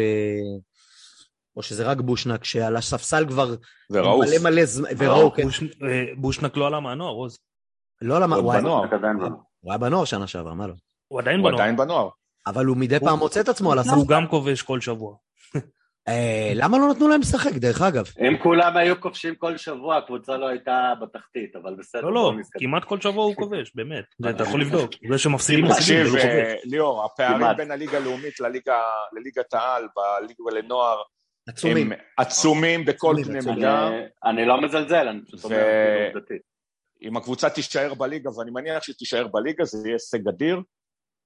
או 1.58 1.64
שזה 1.64 1.86
רק 1.86 1.98
בושנק, 2.02 2.44
שעל 2.44 2.76
הספסל 2.76 3.26
כבר 3.30 3.56
וראוף, 3.90 4.26
מלא 4.26 4.50
מלא 4.52 4.66
זמן, 4.66 4.90
וראו, 4.98 5.32
כן. 5.34 5.44
בוש- 5.44 5.64
אה, 5.64 6.04
בושנק 6.18 6.58
לא 6.58 6.68
עלה 6.68 6.80
מהנוער, 6.80 7.14
עוז. 7.14 7.38
לא 8.02 8.22
למה, 8.22 8.36
עוד 8.36 8.44
הוא 8.46 8.52
היה- 8.54 8.62
בנוער, 8.62 8.84
עדיין 8.96 9.18
לא. 9.18 9.28
הוא 9.60 9.72
היה 9.72 9.78
בנוער 9.78 10.06
שנה 10.06 10.28
שעברה, 10.28 10.54
מה 10.54 10.68
לא? 10.68 10.74
הוא 11.08 11.20
עדיין 11.20 11.40
הוא 11.40 11.46
בנוער. 11.50 11.62
עדיין 11.64 11.78
בנוער. 11.78 12.10
אבל 12.48 12.66
הוא 12.66 12.78
מדי 12.78 13.00
פעם 13.00 13.20
מוצא 13.20 13.42
את 13.42 13.50
עצמו 13.50 13.72
על 13.72 13.80
הספסל. 13.80 13.96
הוא 13.96 14.08
גם 14.08 14.28
כובש 14.28 14.62
כל 14.62 14.82
שבוע. 14.82 15.16
אה, 16.08 16.52
למה 16.56 16.78
לא 16.78 16.90
נתנו 16.92 17.08
להם 17.08 17.22
לשחק, 17.22 17.52
דרך 17.52 17.82
אגב? 17.82 18.06
אם 18.20 18.38
כולם 18.44 18.78
היו 18.78 19.02
כובשים 19.02 19.36
כל 19.36 19.58
שבוע, 19.58 19.98
הקבוצה 19.98 20.38
לא 20.38 20.48
הייתה 20.48 20.94
בתחתית, 21.02 21.56
אבל 21.56 21.76
בסדר. 21.76 22.02
לא, 22.02 22.14
לא. 22.14 22.34
כמעט 22.60 22.84
כל 22.86 23.02
שבוע 23.02 23.24
הוא 23.26 23.36
כובש, 23.36 23.72
באמת. 23.76 24.04
אתה 24.36 24.44
יכול 24.44 24.62
לבדוק. 24.62 24.92
זה 25.12 25.18
שמפסידים 25.18 25.66
מפסידים, 25.66 26.04
תקשיב, 26.04 26.12
זה 26.12 26.18
לא 26.18 26.22
כובש. 26.22 26.34
אה, 26.34 26.56
ליאור, 26.64 27.06
הפערים. 27.06 27.58
בין 27.58 27.72
הליגה 27.72 27.98
הלאומית 27.98 28.40
לליגת 28.40 29.54
העל, 29.54 29.88
בליגה 29.96 30.62
לנוער, 30.62 31.02
עצומים. 31.50 31.92
הם 31.92 32.00
עצומים 32.18 32.86
בכל 32.86 33.16
קנה. 33.26 33.40
מידה. 33.56 33.88
אני- 33.88 34.06
אני 34.26 34.46
לא 34.46 34.62
מזלזל, 34.62 35.08
אני 35.08 35.22
פשוט 35.26 35.44
אומר 35.44 35.64
עובדתית. 36.14 36.42
אם 37.02 37.18
הקבוצה 37.18 37.50
תישאר 37.50 37.94
בליגה, 37.94 38.38
ואני 38.38 38.52
מניח 38.52 38.84
שהיא 38.84 38.96
תישאר 38.96 39.28
בליגה, 39.28 39.66
זה 39.66 39.88
יהיה 39.88 39.96
הישג 39.96 40.28
אדיר, 40.28 40.62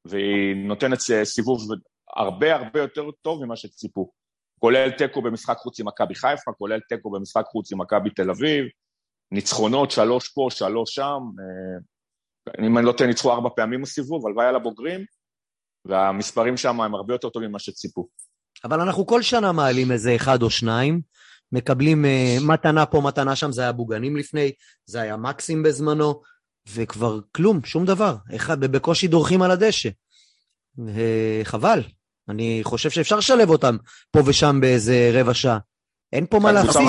והיא 0.06 0.56
נותנת 0.56 1.00
אה, 1.14 1.26
סיבוב 1.26 1.62
הרבה 2.16 2.56
הרבה 2.56 2.80
יותר 2.80 3.12
טוב 3.22 3.46
ממה 3.46 3.56
שציפו. 3.56 4.12
כולל 4.62 4.92
תיקו 4.92 5.22
במשחק 5.22 5.58
חוץ 5.58 5.80
עם 5.80 5.88
מכבי 5.88 6.16
חיפה, 6.16 6.52
כולל 6.58 6.80
תיקו 6.90 7.12
במשחק 7.12 7.46
חוץ 7.46 7.72
עם 7.72 7.82
מכבי 7.82 8.10
תל 8.10 8.30
אביב, 8.30 8.66
ניצחונות, 9.32 9.92
שלוש 9.92 10.30
פה, 10.30 10.48
שלוש 10.52 10.96
שם. 10.96 11.20
אה, 11.40 12.66
אם 12.66 12.78
אני 12.78 12.86
לא 12.86 12.92
טועה, 12.92 13.10
ניצחו 13.10 13.32
ארבע 13.32 13.50
פעמים 13.56 13.82
בסיבוב, 13.82 14.28
הלוואי 14.28 14.48
על 14.48 14.56
הבוגרים, 14.56 15.06
והמספרים 15.86 16.58
שם 16.58 16.82
הם 16.82 16.96
הרבה 16.96 17.14
יותר 17.14 17.30
טובים 17.30 17.50
ממה 17.50 17.60
שציפו. 17.60 18.08
אבל 18.64 18.82
אנחנו 18.82 19.06
כל 19.08 19.22
שנה 19.22 19.52
מעלים 19.52 19.92
איזה 19.92 20.16
אחד 20.16 20.42
או 20.42 20.50
שניים, 20.50 21.02
מקבלים 21.52 22.06
אה, 22.06 22.38
מתנה 22.48 22.86
פה, 22.86 23.02
מתנה 23.02 23.36
שם, 23.36 23.52
זה 23.52 23.62
היה 23.62 23.72
בוגנים 23.72 24.18
לפני, 24.18 24.52
זה 24.86 25.02
היה 25.02 25.18
מקסים 25.18 25.64
בזמנו, 25.64 26.22
וכבר 26.74 27.20
כלום, 27.32 27.64
שום 27.64 27.86
דבר. 27.86 28.16
אחד, 28.36 28.60
בקושי 28.60 29.08
דורכים 29.08 29.42
על 29.42 29.52
הדשא. 29.52 29.90
אה, 30.88 31.42
חבל. 31.44 31.82
אני 32.32 32.60
חושב 32.64 32.90
שאפשר 32.90 33.16
לשלב 33.18 33.50
אותם 33.50 33.78
פה 34.12 34.20
ושם 34.26 34.58
באיזה 34.62 35.12
רבע 35.14 35.34
שעה. 35.34 35.58
אין 36.14 36.26
פה 36.26 36.40
מה 36.40 36.52
להפסיד. 36.52 36.82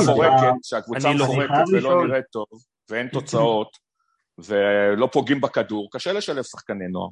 שהקבוצה 0.63 1.09
לא- 1.13 1.25
מפורקת 1.25 1.51
חייב 1.55 1.85
ולא. 1.85 2.07
נראית 2.07 2.25
טוב, 2.33 2.47
ואין 2.91 3.09
תוצאות, 3.09 3.69
ולא 4.39 5.09
פוגעים 5.13 5.41
בכדור, 5.41 5.89
קשה 5.93 6.13
לשלב 6.13 6.43
שחקני 6.43 6.89
נוער. 6.89 7.09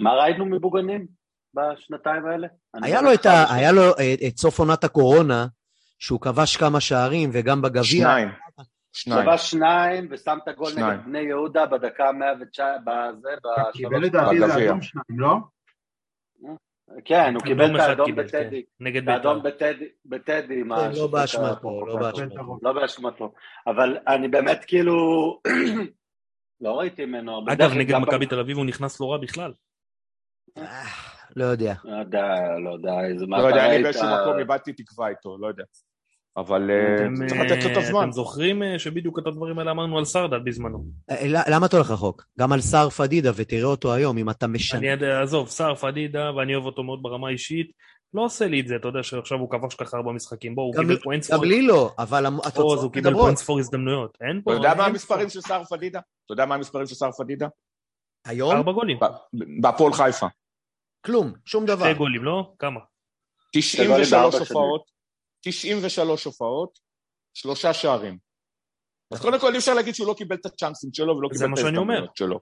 מה 0.00 0.10
ראינו 0.14 0.46
מבוגנים 0.46 1.06
בשנתיים 1.54 2.26
האלה? 2.26 2.48
אני 2.74 2.86
היה 2.86 3.02
לו, 3.02 3.14
את 3.14 3.26
ה. 3.26 3.54
היה 3.54 3.72
לו 3.72 3.90
את 4.28 4.38
סוף 4.38 4.58
עונת 4.58 4.84
הקורונה, 4.84 5.46
שהוא 5.98 6.20
כבש 6.20 6.56
כמה 6.56 6.80
שערים, 6.80 7.30
וגם 7.32 7.62
בגביע. 7.62 7.82
שניים. 7.82 8.28
שניים. 8.92 9.22
כבש 9.26 9.50
שניים 9.50 10.08
ושם 10.10 10.38
את 10.42 10.48
הגול. 10.48 10.72
נגד 10.76 11.04
בני 11.04 11.18
יהודה 11.18 11.66
בדקה 11.66 12.12
119, 12.12 12.76
בזה, 12.84 13.28
קיבל 13.72 13.90
בשלוש... 13.90 14.04
לדעתי 14.08 14.34
איזה 14.34 14.46
בגביע. 14.46 14.66
אדום 14.66 14.82
שניים, 14.82 15.20
לא? 15.20 15.36
כן, 17.04 17.34
הוא 17.34 17.42
קיבל 17.42 17.64
אדום 17.64 17.76
את 17.76 17.80
האדום 17.80 18.14
בטדי. 18.16 18.62
כן. 18.62 18.84
נגד 18.84 19.02
את 19.02 19.08
האדום 19.08 19.42
בית"ר. 19.42 19.72
בטדי, 20.06 20.60
עם 20.60 20.72
לא 20.72 21.06
באשמתו, 21.06 21.42
לא 21.42 21.52
הפרובוקטור. 21.52 21.98
באשמתו. 21.98 22.58
לא 22.62 22.72
באשמתו. 22.72 23.32
אבל 23.66 23.98
אני 24.08 24.28
באמת 24.28 24.64
כאילו... 24.64 24.94
לא 26.60 26.78
ראיתי 26.78 27.04
ממנו 27.04 27.32
הרבה. 27.32 27.52
אגב, 27.52 27.70
נגד 27.72 27.96
מכבי 27.96 28.26
תל 28.26 28.40
אביב 28.40 28.56
הוא 28.56 28.66
נכנס 28.66 29.00
לא 29.00 29.12
רע 29.12 29.18
בכלל. 29.18 29.52
אה, 30.58 30.84
לא 31.36 31.44
יודע. 31.44 31.74
לא 31.84 31.96
יודע, 31.96 32.24
לא 32.64 32.70
יודע, 32.70 33.04
איזה 33.04 33.26
לא 33.28 33.36
יודע, 33.36 33.66
אני? 33.66 33.82
באיזשהו 33.82 34.06
מקום 34.22 34.38
איבדתי 34.38 34.72
תקווה 34.72 35.08
איתו, 35.08 35.38
לא 35.38 35.46
יודע. 35.46 35.64
אבל 36.36 36.70
אה, 36.70 36.94
אתם, 36.96 37.26
צריך 37.28 37.40
לתת 37.40 37.64
לו 37.64 37.70
את 37.70 37.76
אה, 37.76 37.82
הזמן. 37.82 38.02
אתם 38.02 38.12
זוכרים 38.12 38.62
אה, 38.62 38.78
שבדיוק 38.78 39.18
את 39.18 39.26
הדברים 39.26 39.58
האלה 39.58 39.70
אמרנו 39.70 39.98
על 39.98 40.04
סרדל 40.04 40.38
בזמנו. 40.38 40.84
אה, 41.10 41.26
ל- 41.28 41.54
למה 41.54 41.66
אתה 41.66 41.76
הולך 41.76 41.90
רחוק? 41.90 42.24
גם 42.38 42.52
על 42.52 42.60
סער 42.60 42.90
פדידה, 42.90 43.30
ותראה 43.36 43.64
אותו 43.64 43.94
היום, 43.94 44.18
אם 44.18 44.30
אתה 44.30 44.46
משנה. 44.46 44.78
אני 44.80 44.88
יודע, 44.88 45.22
עזוב, 45.22 45.48
סער 45.48 45.74
פדידה, 45.74 46.30
ואני 46.36 46.54
אוהב 46.54 46.66
אותו 46.66 46.82
מאוד 46.82 47.02
ברמה 47.02 47.28
האישית, 47.28 47.70
לא 48.14 48.24
עושה 48.24 48.46
לי 48.46 48.60
את 48.60 48.68
זה, 48.68 48.76
אתה 48.76 48.88
יודע 48.88 49.02
שעכשיו 49.02 49.38
הוא 49.38 49.50
כבש 49.50 49.74
ככה 49.74 49.96
ארבע 49.96 50.12
משחקים, 50.12 50.54
בוא, 50.54 50.62
הוא 50.64 50.74
קיבל 50.74 50.98
פה 50.98 51.12
אין 51.12 51.22
ספור, 51.22 51.38
גם 51.38 51.44
לי 51.44 51.62
לא, 51.62 51.90
אבל 51.98 52.26
התוצאות 52.26 52.78
הוא 52.78 52.92
קיבל 52.92 53.04
פה 53.04 53.10
מדברות. 53.10 53.28
אין 53.28 53.36
ספור 53.36 53.58
הזדמנויות, 53.58 54.18
אין 54.20 54.42
פה, 54.44 54.52
אתה 54.52 54.58
יודע 54.60 54.74
מה 54.74 54.86
המספרים 54.86 55.28
של 55.28 55.40
סער 55.40 55.64
פדידה? 55.64 55.98
אתה 55.98 56.32
יודע 56.32 56.46
מה 56.46 56.54
המספרים 56.54 56.86
של 56.86 56.94
סער 56.94 57.12
פדידה? 57.12 57.48
היום? 58.26 58.50
ארבע 58.56 58.72
גולים, 58.72 58.98
בהפועל 59.60 59.92
חיפה. 59.92 60.26
כלום, 61.06 61.32
שום 61.46 61.66
דבר. 61.66 61.84
שתי 61.84 61.94
גולים, 61.98 62.24
לא? 62.24 62.52
כמה? 62.58 62.80
93 63.54 64.12
בארבע 64.12 64.38
הופעות, 64.38 64.91
93 65.42 66.24
הופעות, 66.24 66.78
שלושה 67.34 67.74
שערים. 67.74 68.18
אז 69.12 69.20
קודם 69.20 69.40
כל 69.40 69.52
אי 69.52 69.58
אפשר 69.58 69.74
להגיד 69.74 69.94
שהוא 69.94 70.06
לא 70.06 70.14
קיבל 70.14 70.36
את 70.36 70.46
הצ'אנסים 70.46 70.90
שלו 70.92 71.16
ולא 71.16 71.28
קיבל 71.28 71.52
את. 71.52 71.58
ההזדמנויות 71.58 72.16
שלו. 72.16 72.40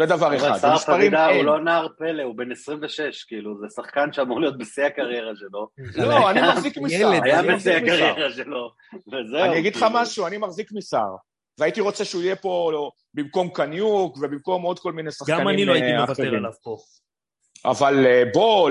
זה 0.00 0.06
דבר 0.06 0.36
אחד. 0.36 0.58
המספרים 0.62 1.00
פדידה 1.00 1.26
הוא 1.26 1.34
אין. 1.34 1.46
לא 1.46 1.64
נער 1.64 1.86
פלא, 1.98 2.22
הוא 2.22 2.36
בן 2.36 2.52
26, 2.52 3.24
כאילו, 3.24 3.58
זה 3.60 3.66
שחקן 3.76 4.12
שאמור 4.12 4.40
להיות 4.40 4.58
בשיא 4.58 4.84
הקריירה 4.84 5.32
שלו. 5.36 5.68
לא, 5.96 6.30
אני 6.30 6.40
מחזיק 6.48 6.78
מסער. 6.78 7.00
ילד, 7.00 7.24
היה 7.24 7.40
אני 7.40 7.54
בשיא. 7.54 7.72
הקריירה 7.72 8.32
שלו, 8.32 8.70
וזהו. 8.94 9.44
אני 9.44 9.58
אגיד 9.58 9.76
לך 9.76 9.82
כאילו. 9.82 10.00
משהו, 10.00 10.26
אני 10.26 10.38
מחזיק 10.38 10.72
מסער. 10.72 11.16
והייתי 11.58 11.80
רוצה 11.80 12.04
שהוא 12.04 12.22
יהיה 12.22 12.36
פה 12.36 12.70
לא, 12.72 12.90
במקום 13.14 13.48
קניוק 13.48 14.16
ובמקום 14.16 14.62
עוד 14.62 14.78
כל 14.78 14.92
מיני 14.92 15.12
שחקנים 15.12 15.40
גם 15.40 15.48
אני 15.48 15.64
לא 15.64 15.72
הייתי 15.72 15.92
אה, 15.92 16.00
מוותר 16.00 16.12
אחרים. 16.12 16.34
עליו 16.34 16.52
פה. 16.62 16.76
אבל 17.70 18.06
אה, 18.06 18.22
בוא, 18.34 18.70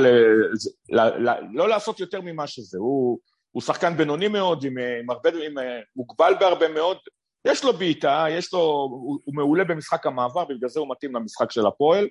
לא 1.53 1.69
לעשות 1.69 1.99
יותר 1.99 2.21
ממה 2.21 2.47
שזה. 2.47 2.77
הוא, 2.77 3.19
הוא 3.51 3.61
שחקן 3.61 3.97
בינוני 3.97 4.27
מאוד, 4.27 4.63
עם, 4.63 4.77
אה, 4.77 4.99
עם 4.99 5.09
הרבה, 5.09 5.29
עם, 5.29 5.57
אה, 5.57 5.79
מוגבל 5.95 6.33
בהרבה 6.39 6.67
מאוד. 6.67 6.97
יש 7.47 7.63
לו 7.63 7.73
בעיטה, 7.73 8.25
יש 8.29 8.53
לו, 8.53 8.59
הוא, 8.59 9.19
הוא 9.23 9.35
מעולה 9.35 9.63
במשחק 9.63 10.05
המעבר, 10.05 10.45
בגלל 10.45 10.69
זה 10.69 10.79
הוא 10.79 10.91
מתאים 10.91 11.15
למשחק 11.15 11.51
של 11.51 11.65
הפועל. 11.65 12.07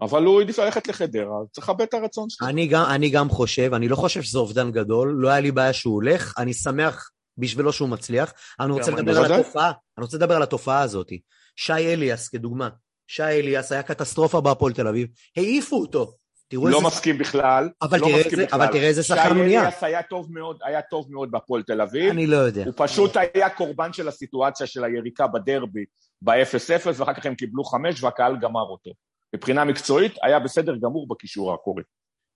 אבל 0.00 0.24
הוא 0.24 0.40
העדיף 0.40 0.58
ללכת 0.58 0.88
לחדרה, 0.88 1.36
צריך 1.52 1.68
לכבד 1.68 1.80
את 1.80 1.94
הרצון 1.94 2.30
שלו. 2.30 2.48
אני 2.48 2.66
גם, 2.66 2.84
אני 2.94 3.10
גם 3.10 3.28
חושב, 3.28 3.74
אני 3.74 3.88
לא 3.88 3.96
חושב 3.96 4.22
שזה 4.22 4.38
אובדן 4.38 4.70
גדול, 4.70 5.14
לא 5.18 5.28
היה 5.28 5.40
לי 5.40 5.52
בעיה 5.52 5.72
שהוא 5.72 5.94
הולך, 5.94 6.34
אני 6.38 6.52
שמח 6.52 7.10
בשבילו 7.38 7.72
שהוא 7.72 7.88
מצליח. 7.88 8.32
אני 8.60 8.72
רוצה. 8.72 8.90
לדבר 8.90 9.18
על. 9.18 9.32
התופעה, 9.32 9.72
אני 9.98 10.04
רוצה 10.04 10.16
לדבר 10.16 10.36
על 10.36 10.42
התופעה 10.42 10.80
הזאת. 10.80 11.12
שי 11.56 11.72
אליאס, 11.72 12.28
כדוגמה. 12.28 12.68
שי 13.10 13.22
אליאס 13.22 13.72
היה 13.72 13.82
קטסטרופה 13.82 14.40
בהפועל 14.40 14.72
תל 14.72 14.86
אביב, 14.88 15.08
העיפו 15.36 15.76
אותו. 15.76 16.12
תראו 16.48 16.68
לא 16.68 16.76
איזה... 16.76 16.86
מסכים 16.86 17.18
בכלל. 17.18 17.68
אבל 17.82 17.98
לא 17.98 18.06
מסכים 18.06 18.22
איזה- 18.24 18.46
בכלל. 18.46 18.62
אבל 18.62 18.72
תראה 18.72 18.88
איזה 18.88 19.02
שחקן 19.02 19.36
הוא 19.36 19.44
נהיה. 19.44 19.60
שי 19.60 19.66
אליאס 19.66 19.82
היה 19.82 20.02
טוב 20.02 20.32
מאוד, 20.32 20.58
היה 20.64 20.82
טוב 20.82 21.06
מאוד 21.12 21.30
בהפועל 21.30 21.62
תל 21.62 21.80
אביב. 21.80 22.10
אני 22.10 22.26
לא 22.26 22.36
יודע. 22.36 22.64
הוא 22.64 22.72
פשוט 22.76 23.16
היה 23.34 23.50
קורבן 23.50 23.92
של 23.92 24.08
הסיטואציה 24.08 24.66
של 24.66 24.84
היריקה 24.84 25.26
בדרבי 25.26 25.84
ב-0-0, 26.22 26.86
ואחר 26.96 27.14
כך 27.14 27.26
הם 27.26 27.34
קיבלו 27.34 27.64
חמש 27.64 28.02
והקהל 28.02 28.36
גמר 28.40 28.62
אותו. 28.62 28.90
מבחינה 29.34 29.64
מקצועית, 29.64 30.12
היה 30.22 30.38
בסדר 30.38 30.76
גמור 30.76 31.08
בקישור. 31.08 31.56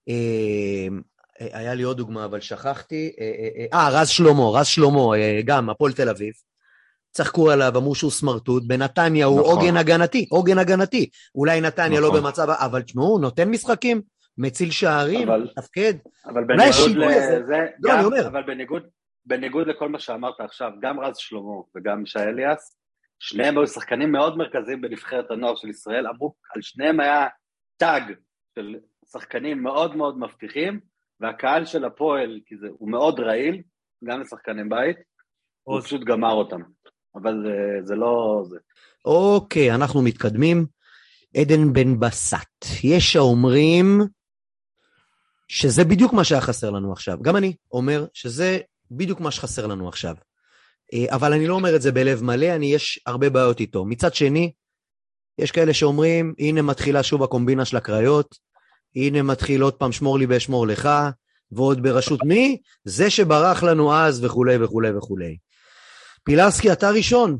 אה, 0.08 0.14
אה, 1.40 1.58
היה 1.58 1.74
לי 1.74 1.82
עוד 1.82 1.96
דוגמה, 1.96 2.24
אבל 2.24 2.40
שכחתי. 2.40 3.12
אה, 3.20 3.32
אה, 3.74 3.78
אה, 3.80 3.88
רז 4.00 4.08
שלמה, 4.08 4.50
רז 4.54 4.66
שלמה, 4.66 5.16
אה, 5.16 5.40
גם, 5.44 5.70
הפועל 5.70 5.92
תל 5.92 6.08
אביב. 6.08 6.32
צחקו 7.16 7.50
עליו, 7.50 7.72
אמרו 7.76 7.94
שהוא 7.94 8.10
סמרטוט. 8.10 8.62
בנתניה 8.66 9.26
הוא 9.26 9.40
נכון. 9.40 9.56
עוגן 9.58 9.76
הגנתי, 9.76 10.26
עוגן 10.30 10.58
הגנתי. 10.58 11.10
אולי 11.34 11.60
נתניה 11.60 12.00
לא 12.00 12.08
נכון. 12.08 12.20
במצב... 12.20 12.50
אבל 12.50 12.82
תשמעו, 12.82 13.06
הוא 13.06 13.20
נותן 13.20 13.48
משחקים, 13.50 14.02
מציל 14.38 14.70
שערים, 14.70 15.28
אבל- 15.28 15.42
מתפקד. 15.42 15.94
אבל 16.26 16.44
בניגוד 16.44 16.90
לזה, 16.96 17.66
לא, 17.78 17.92
אני 17.92 17.98
גם, 17.98 18.04
אומר. 18.04 18.26
אבל 18.26 18.42
בניגוד, 18.42 18.82
בניגוד 19.26 19.66
לכל 19.66 19.88
מה 19.88 19.98
שאמרת 20.00 20.40
עכשיו, 20.40 20.70
גם 20.80 21.00
רז 21.00 21.16
שלמה 21.16 21.60
וגם 21.76 22.06
שי 22.06 22.18
אליאס, 22.18 22.76
שניהם 23.18 23.58
היו 23.58 23.66
שחקנים 23.66 24.12
מאוד 24.12 24.36
מרכזיים 24.38 24.80
בנבחרת 24.80 25.30
הנוער 25.30 25.56
של 25.56 25.68
ישראל, 25.68 26.06
אמרו, 26.06 26.34
על 26.54 26.62
שניהם 26.62 27.00
היה 27.00 27.26
טאג 27.76 28.02
של 28.54 28.76
שחקנים 29.12 29.62
מאוד 29.62 29.96
מאוד 29.96 30.18
מבטיחים, 30.18 30.80
והקהל 31.20 31.64
של 31.66 31.84
הפועל, 31.84 32.40
כי 32.46 32.56
זה, 32.56 32.66
הוא 32.78 32.90
מאוד 32.90 33.20
רעיל, 33.20 33.62
גם 34.04 34.20
לשחקני 34.20 34.64
בית, 34.64 34.96
הוא. 35.62 35.80
פשוט 35.80 36.04
גמר 36.04 36.32
אותם. 36.32 36.60
אבל 37.16 37.42
זה, 37.42 37.86
זה 37.86 37.94
לא 37.94 38.44
זה. 38.48 38.58
אוקיי, 39.04 39.74
אנחנו 39.74 40.02
מתקדמים. 40.02 40.66
עדן 41.36 41.72
בן 41.72 42.00
בסט. 42.00 42.66
יש 42.84 43.16
האומרים 43.16 44.00
שזה 45.48 45.84
בדיוק 45.84 46.12
מה 46.12 46.24
שהיה 46.24 46.40
חסר 46.40 46.70
לנו 46.70 46.92
עכשיו. 46.92 47.18
גם 47.22 47.36
אני 47.36 47.54
אומר 47.72 48.06
שזה 48.14 48.58
בדיוק 48.90 49.20
מה 49.20 49.30
שחסר 49.30 49.66
לנו 49.66 49.88
עכשיו. 49.88 50.14
אה, 50.94 51.04
אבל 51.08 51.32
אני 51.32 51.46
לא 51.46 51.54
אומר 51.54 51.76
את 51.76 51.82
זה 51.82 51.92
בלב 51.92 52.22
מלא, 52.22 52.54
אני, 52.54 52.74
יש 52.74 53.00
הרבה 53.06 53.30
בעיות 53.30 53.60
איתו. 53.60 53.84
מצד 53.84 54.14
שני, 54.14 54.52
יש 55.38 55.50
כאלה 55.50 55.74
שאומרים, 55.74 56.34
הנה 56.38 56.62
מתחילה 56.62 57.02
שוב 57.02 57.22
הקומבינה 57.22 57.64
של 57.64 57.76
הקריות, 57.76 58.38
הנה 58.96 59.22
מתחיל 59.22 59.62
עוד 59.62 59.74
פעם 59.74 59.92
שמור 59.92 60.18
לי 60.18 60.26
ואשמור 60.26 60.66
לך, 60.66 60.88
ועוד 61.52 61.82
בראשות 61.82 62.20
מי? 62.24 62.60
זה 62.84 63.10
שברח 63.10 63.62
לנו 63.62 63.94
אז 63.94 64.24
וכולי 64.24 64.64
וכולי 64.64 64.96
וכולי. 64.96 65.36
פילרסקי, 66.24 66.72
אתה 66.72 66.90
ראשון. 66.90 67.36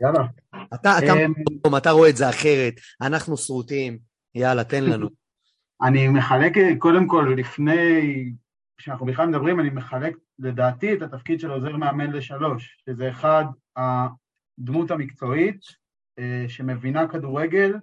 יאללה. 0.00 0.26
אתה, 0.74 0.98
אתה, 0.98 1.12
אמ, 1.66 1.76
אתה 1.76 1.90
רואה 1.90 2.10
את 2.10 2.16
זה 2.16 2.28
אחרת, 2.30 2.74
אנחנו 3.02 3.36
שרוטים, 3.36 3.98
יאללה, 4.34 4.64
תן 4.64 4.84
לנו. 4.84 5.08
אני 5.82 6.08
מחלק, 6.08 6.52
קודם 6.78 7.08
כל, 7.08 7.34
לפני 7.36 8.32
שאנחנו 8.80 9.06
בכלל 9.06 9.26
מדברים, 9.26 9.60
אני 9.60 9.70
מחלק 9.70 10.16
לדעתי 10.38 10.92
את 10.92 11.02
התפקיד 11.02 11.40
של 11.40 11.50
עוזר 11.50 11.76
מאמן 11.76 12.10
לשלוש, 12.10 12.76
שזה 12.86 13.10
אחד, 13.10 13.44
הדמות 13.76 14.90
המקצועית 14.90 15.60
אה, 16.18 16.44
שמבינה 16.48 17.08
כדורגל, 17.08 17.76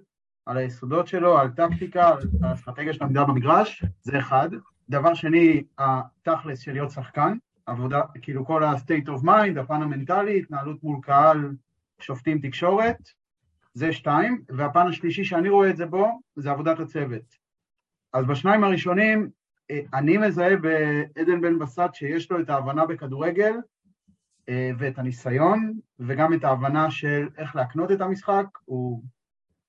על 0.46 0.56
היסודות 0.56 1.08
שלו, 1.08 1.38
על 1.38 1.48
טקטיקה, 1.50 2.08
על 2.08 2.18
האסטרטגיה 2.42 2.92
של 2.92 3.04
עמידה 3.04 3.24
במגרש, 3.24 3.84
זה 4.02 4.18
אחד. 4.18 4.48
דבר 4.88 5.14
שני, 5.14 5.64
התכלס 5.78 6.58
של 6.58 6.72
להיות 6.72 6.90
שחקן, 6.90 7.36
עבודה, 7.66 8.00
כאילו 8.22 8.46
כל 8.46 8.64
ה-state 8.64 9.08
of 9.08 9.24
mind, 9.24 9.60
הפן 9.60 9.82
המנטלי, 9.82 10.38
התנהלות 10.38 10.82
מול 10.82 10.98
קהל, 11.02 11.54
שופטים 12.00 12.38
תקשורת, 12.38 12.96
זה 13.74 13.92
שתיים, 13.92 14.42
והפן 14.48 14.86
השלישי 14.86 15.24
שאני 15.24 15.48
רואה 15.48 15.70
את 15.70 15.76
זה 15.76 15.86
בו, 15.86 16.20
זה 16.36 16.50
עבודת 16.50 16.80
הצוות. 16.80 17.36
אז 18.12 18.24
בשניים 18.24 18.64
הראשונים, 18.64 19.30
אה, 19.70 19.80
אני 19.94 20.16
מזהה 20.16 20.56
בעדן 20.56 21.40
בן 21.40 21.58
בסט 21.58 21.94
שיש 21.94 22.30
לו 22.30 22.40
את 22.40 22.50
ההבנה 22.50 22.86
בכדורגל 22.86 23.54
אה, 24.48 24.70
ואת 24.78 24.98
הניסיון, 24.98 25.72
וגם 26.00 26.34
את 26.34 26.44
ההבנה 26.44 26.90
של 26.90 27.28
איך 27.38 27.56
להקנות 27.56 27.92
את 27.92 28.00
המשחק. 28.00 28.46
הוא... 28.64 29.02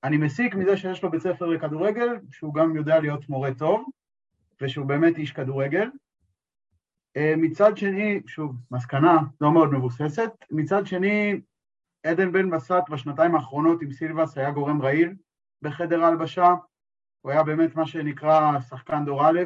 אני 0.04 0.18
מסיק 0.18 0.56
מזה 0.56 0.78
שיש 0.78 1.04
לו 1.04 1.12
בית 1.12 1.22
ספר 1.22 1.46
לכדורגל, 1.46 2.08
שהוא 2.32 2.54
גם 2.54 2.76
יודע 2.76 3.00
להיות 3.00 3.30
מורה 3.30 3.54
טוב, 3.54 3.86
ושהוא 4.62 4.86
באמת 4.86 5.18
איש 5.18 5.32
כדורגל. 5.32 5.90
אה, 7.18 7.34
מצד 7.38 7.78
שני, 7.78 8.20
שוב, 8.28 8.56
מסקנה 8.72 9.18
לא 9.42 9.52
מאוד 9.52 9.74
מבוססת, 9.74 10.32
מצד 10.52 10.88
שני, 10.88 11.40
עדן 12.04 12.32
בן 12.32 12.50
בסט 12.50 12.90
בשנתיים 12.90 13.36
האחרונות 13.36 13.82
עם 13.82 13.92
סילבס 13.92 14.38
היה 14.38 14.52
גורם 14.52 14.82
רעיל 14.82 15.14
בחדר 15.62 16.04
ההלבשה, 16.04 16.54
הוא 17.22 17.32
היה 17.32 17.44
באמת 17.44 17.76
מה 17.76 17.88
שנקרא 17.88 18.60
שחקן 18.70 19.06
דור 19.06 19.30
א', 19.30 19.40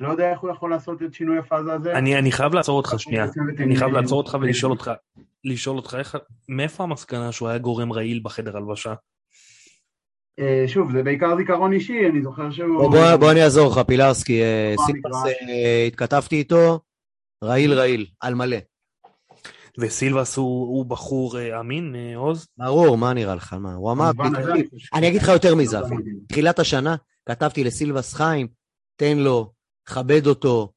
לא 0.00 0.08
יודע 0.08 0.30
איך 0.30 0.40
הוא 0.40 0.50
יכול 0.50 0.70
לעשות 0.70 1.02
את 1.02 1.14
שינוי 1.14 1.38
הפאזה 1.38 1.72
הזה. 1.72 1.98
אני, 1.98 2.18
אני 2.18 2.32
חייב 2.32 2.54
לעצור 2.54 2.76
אותך 2.76 2.94
שנייה, 2.98 3.26
אני 3.58 3.76
חייב 3.76 3.90
לעצור 3.90 4.18
אותך 4.18 4.36
ולשאול 4.40 4.72
אותך, 4.72 4.90
לשאול 5.44 5.76
אותך 5.76 5.96
איך, 5.98 6.16
מאיפה 6.48 6.84
המסקנה 6.84 7.32
שהוא 7.32 7.48
היה 7.48 7.58
גורם 7.58 7.92
רעיל 7.92 8.20
בחדר 8.22 8.56
הלבשה? 8.56 8.94
אה, 10.38 10.64
שוב, 10.66 10.92
זה 10.92 11.02
בעיקר 11.02 11.36
זיכרון 11.36 11.72
אישי, 11.72 12.06
אני 12.10 12.22
זוכר 12.22 12.50
שהוא... 12.50 12.78
בוא, 12.78 12.90
בוא, 12.90 13.16
בוא 13.16 13.30
אני 13.30 13.42
אעזור 13.42 13.70
לך, 13.72 13.78
פילרסקי, 13.86 14.42
אה, 14.42 14.74
סילבס. 14.86 15.16
אה, 15.48 15.84
התכתבתי 15.86 16.36
איתו, 16.36 16.80
רעיל 17.44 17.72
רעיל, 17.72 18.06
על 18.20 18.34
מלא. 18.34 18.56
וסילבס 19.78 20.36
הוא, 20.36 20.68
הוא 20.68 20.86
בחור 20.86 21.36
אמין, 21.60 21.94
עוז? 22.16 22.46
ברור, 22.56 22.98
מה 22.98 23.12
נראה 23.12 23.34
לך, 23.34 23.52
מה? 23.52 23.74
הוא 23.74 23.92
אמר, 23.92 24.10
אני 24.94 25.08
אגיד 25.08 25.22
לך 25.22 25.28
יותר 25.28 25.54
מזה 25.54 25.80
אפילו. 25.80 26.00
תחילת 26.28 26.58
השנה 26.58 26.96
כתבתי 27.28 27.64
לסילבס 27.64 28.14
חיים, 28.14 28.48
תן 28.96 29.18
לו, 29.18 29.52
כבד 29.84 30.26
אותו, 30.26 30.72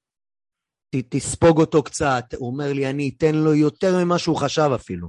ת, 0.95 0.95
תספוג 1.09 1.59
אותו 1.59 1.83
קצת. 1.83 2.25
הוא 2.37 2.51
אומר 2.51 2.73
לי, 2.73 2.89
אני 2.89 3.11
אתן 3.17 3.35
לו 3.35 3.53
יותר 3.53 4.03
ממה 4.05 4.17
שהוא 4.17 4.37
חשב 4.37 4.71
אפילו. 4.75 5.07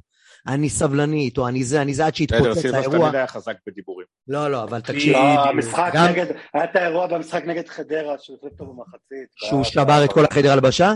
אני 0.48 0.68
סבלני 0.68 1.20
איתו, 1.20 1.48
אני 1.48 1.64
זה, 1.64 1.82
אני 1.82 1.94
זה, 1.94 2.06
עד 2.06 2.12
בסדר, 2.12 2.26
שהתפוצץ 2.26 2.62
סילבס 2.62 2.74
האירוע. 2.74 2.98
תמיד 2.98 3.14
היה 3.14 3.26
חזק 3.26 3.56
בדיבורים. 3.66 4.06
לא, 4.28 4.50
לא, 4.50 4.62
אבל 4.62 4.80
תקשיב, 4.80 5.12
לא, 5.12 5.48
המשחק 5.48 5.90
גם 5.94 6.06
נגד, 6.10 6.26
היה 6.54 6.64
את 6.64 6.76
האירוע 6.76 7.06
במשחק 7.06 7.44
נגד 7.44 7.68
חדרה, 7.68 8.18
שהוא 8.18 8.36
החליף 8.36 8.52
אותו 8.52 8.66
במחצית. 8.66 9.28
שהוא 9.36 9.64
שבר 9.64 10.04
את 10.04 10.12
כל 10.12 10.24
החדר 10.24 10.52
הלבשה? 10.52 10.92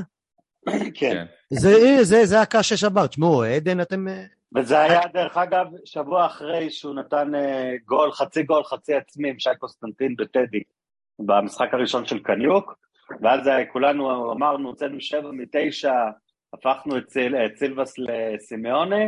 כן. 1.00 1.24
זה, 1.50 1.98
זה, 2.02 2.26
זה 2.26 2.40
הקש 2.40 2.68
ששבר. 2.68 3.06
תשמעו, 3.06 3.44
עדן, 3.44 3.80
אתם... 3.80 4.08
אה, 4.08 4.24
וזה 4.56 4.80
היה, 4.80 5.00
דרך 5.12 5.36
אגב, 5.36 5.66
שבוע 5.84 6.26
אחרי 6.26 6.70
שהוא 6.70 6.94
נתן 6.94 7.34
אה, 7.34 7.72
גול, 7.84 8.12
חצי 8.12 8.42
גול, 8.42 8.64
חצי 8.64 8.94
עצמי 8.94 9.30
עם 9.30 9.38
שי 9.38 9.50
קוסטנטין 9.58 10.16
בטדי, 10.16 10.62
במשחק 11.18 11.74
הראשון 11.74 12.06
של 12.06 12.18
קניוק, 12.18 12.74
ואז 13.22 13.48
אה, 13.48 13.66
כולנו 13.72 14.32
אמרנו, 14.32 14.68
הוצאנו 14.68 15.00
שבע 15.00 15.30
מתשע, 15.32 15.94
הפכנו 16.52 16.98
את 16.98 17.04
סילבס 17.58 17.94
לסימאונה, 17.98 19.04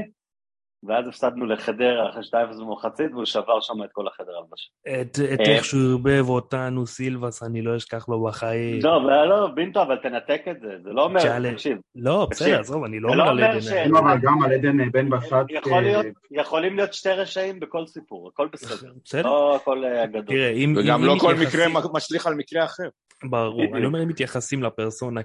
ואז 0.82 1.08
הפסדנו 1.08 1.46
לחדרה 1.46 2.10
אחרי 2.10 2.22
שתיים 2.22 2.46
אפס 2.48 2.58
במחצית, 2.60 3.12
והוא 3.12 3.24
שבר 3.24 3.60
שם 3.60 3.82
את 3.84 3.88
כל 3.92 4.06
החדר 4.08 4.32
הלבשה. 4.36 5.00
את, 5.00 5.18
את 5.34 5.40
אה. 5.40 5.54
איך 5.54 5.64
שהוא 5.64 5.90
ערבב 5.90 6.28
אותנו, 6.28 6.86
סילבס, 6.86 7.42
אני 7.42 7.62
לא 7.62 7.76
אשכח 7.76 8.08
לו 8.08 8.24
בחיים. 8.24 8.80
לא, 8.82 9.26
לא, 9.28 9.46
בינטו, 9.46 9.82
אבל 9.82 9.96
תנתק 9.96 10.42
את 10.50 10.60
זה, 10.60 10.68
זה 10.84 10.90
לא 10.92 11.04
אומר, 11.04 11.50
תקשיב, 11.52 11.78
לא, 11.94 12.26
בסדר, 12.30 12.60
עזוב, 12.60 12.84
אני 12.84 13.00
לא 13.00 13.10
זה 13.10 13.16
לא 13.16 13.22
אומר 13.22 13.32
על 13.32 13.38
אומר 13.38 13.50
עדן. 13.50 13.60
ש- 13.60 13.72
לא, 13.90 13.98
אבל 13.98 14.18
גם 14.22 14.42
על 14.42 14.52
עדן 14.52 14.90
בן 14.90 15.08
יכול 15.50 15.72
אה, 15.72 15.80
להיות, 15.80 16.06
יכולים 16.30 16.76
להיות 16.76 16.94
שתי 16.94 17.10
רשעים 17.10 17.60
בכל 17.60 17.86
סיפור, 17.86 18.28
הכל 18.28 18.48
בסדר, 18.52 18.92
בסדר. 19.04 19.22
לא 19.22 19.56
הכל 19.56 19.84
אה, 19.84 20.06
גדול. 20.06 20.22
תראה, 20.22 20.50
אם... 20.50 20.74
וגם 20.76 21.04
לא 21.04 21.16
כל 21.20 21.34
מקרה 21.34 21.66
משליך 21.92 22.26
על 22.26 22.34
מקרה 22.34 22.64
אחר. 22.64 22.88
ברור. 23.24 23.76
אני 23.76 23.86
אומר 23.86 24.02
אם 24.02 24.08
מתייחסים 24.08 24.62
לפרסונה 24.62 25.20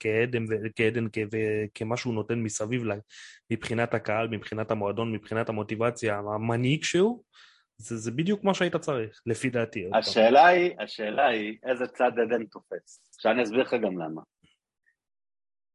כעדן, 0.00 0.44
ו- 0.44 0.66
כעדן 0.76 1.06
כ- 1.12 1.18
וכמה 1.32 1.96
שהוא 1.96 2.14
נותן 2.14 2.38
מסביב 2.38 2.84
מבחינת 3.52 3.94
הקהל, 3.94 4.28
מבחינת 4.28 4.70
המועדון, 4.70 4.97
מבחינת 5.06 5.48
המוטיבציה, 5.48 6.18
המנהיג 6.18 6.84
שהוא, 6.84 7.22
זה, 7.76 7.96
זה 7.96 8.10
בדיוק 8.10 8.44
מה 8.44 8.54
שהיית 8.54 8.76
צריך, 8.76 9.20
לפי 9.26 9.50
דעתי. 9.50 9.90
השאלה 9.94 10.46
היא, 10.46 10.74
השאלה 10.78 11.26
היא 11.26 11.58
איזה 11.62 11.86
צד 11.86 12.12
עדן 12.22 12.44
תופס. 12.44 13.10
עכשיו 13.14 13.32
אני 13.32 13.42
אסביר 13.42 13.60
לך 13.60 13.74
גם 13.74 13.98
למה. 13.98 14.22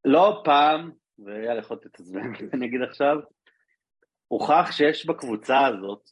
לא 0.05 0.41
פעם, 0.43 0.91
ויאללה, 1.19 1.59
יכול 1.59 1.77
תתעצבן, 1.77 2.31
אני 2.53 2.65
אגיד 2.65 2.81
עכשיו, 2.81 3.17
הוכח 4.27 4.71
שיש 4.71 5.05
בקבוצה 5.05 5.65
הזאת, 5.67 6.09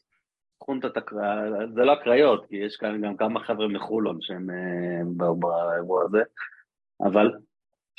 חונטת 0.64 0.98
הקריות, 0.98 1.74
זה 1.74 1.82
לא 1.82 1.92
הקריות, 1.94 2.46
כי 2.50 2.56
יש 2.56 2.76
כאן 2.76 3.02
גם 3.02 3.18
כמה 3.18 3.44
חבר'ה 3.44 3.68
מחולון 3.68 4.18
שהם 4.22 4.50
אה, 4.50 5.26
באירוע 5.40 6.04
הזה, 6.04 6.22
אבל 7.04 7.32